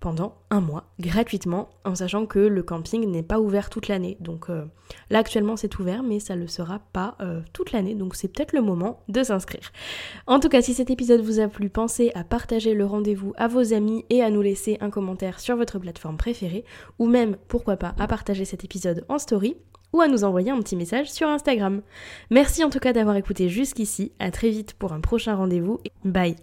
pendant 0.00 0.36
un 0.50 0.60
mois 0.60 0.84
gratuitement 1.00 1.70
en 1.84 1.94
sachant 1.94 2.26
que 2.26 2.38
le 2.38 2.62
camping 2.62 3.10
n'est 3.10 3.22
pas 3.22 3.40
ouvert 3.40 3.70
toute 3.70 3.88
l'année. 3.88 4.16
Donc 4.20 4.50
euh, 4.50 4.64
là 5.10 5.20
actuellement 5.20 5.56
c'est 5.56 5.78
ouvert 5.78 6.02
mais 6.02 6.20
ça 6.20 6.36
ne 6.36 6.42
le 6.42 6.48
sera 6.48 6.80
pas 6.92 7.16
euh, 7.20 7.40
toute 7.52 7.72
l'année 7.72 7.94
donc 7.94 8.14
c'est 8.14 8.28
peut-être 8.28 8.52
le 8.52 8.62
moment 8.62 9.02
de 9.08 9.22
s'inscrire. 9.22 9.72
En 10.26 10.40
tout 10.40 10.48
cas 10.48 10.62
si 10.62 10.74
cet 10.74 10.90
épisode 10.90 11.20
vous 11.20 11.40
a 11.40 11.48
plu 11.48 11.70
pensez 11.70 12.12
à 12.14 12.24
partager 12.24 12.74
le 12.74 12.84
rendez-vous 12.84 13.32
à 13.36 13.48
vos 13.48 13.72
amis 13.72 14.04
et 14.10 14.22
à 14.22 14.30
nous 14.30 14.42
laisser 14.42 14.76
un 14.80 14.90
commentaire 14.90 15.40
sur 15.40 15.56
votre 15.56 15.78
plateforme 15.78 16.16
préférée 16.16 16.64
ou 16.98 17.06
même 17.06 17.36
pourquoi 17.48 17.76
pas 17.76 17.94
à 17.98 18.06
partager 18.06 18.44
cet 18.44 18.64
épisode 18.64 19.04
en 19.08 19.18
story 19.18 19.56
ou 19.92 20.00
à 20.00 20.08
nous 20.08 20.24
envoyer 20.24 20.50
un 20.50 20.60
petit 20.60 20.76
message 20.76 21.10
sur 21.10 21.28
Instagram. 21.28 21.82
Merci 22.30 22.64
en 22.64 22.70
tout 22.70 22.80
cas 22.80 22.92
d'avoir 22.92 23.16
écouté 23.16 23.48
jusqu'ici, 23.48 24.12
à 24.18 24.30
très 24.30 24.50
vite 24.50 24.74
pour 24.74 24.92
un 24.92 25.00
prochain 25.00 25.34
rendez-vous 25.34 25.80
et 25.84 25.92
bye 26.04 26.36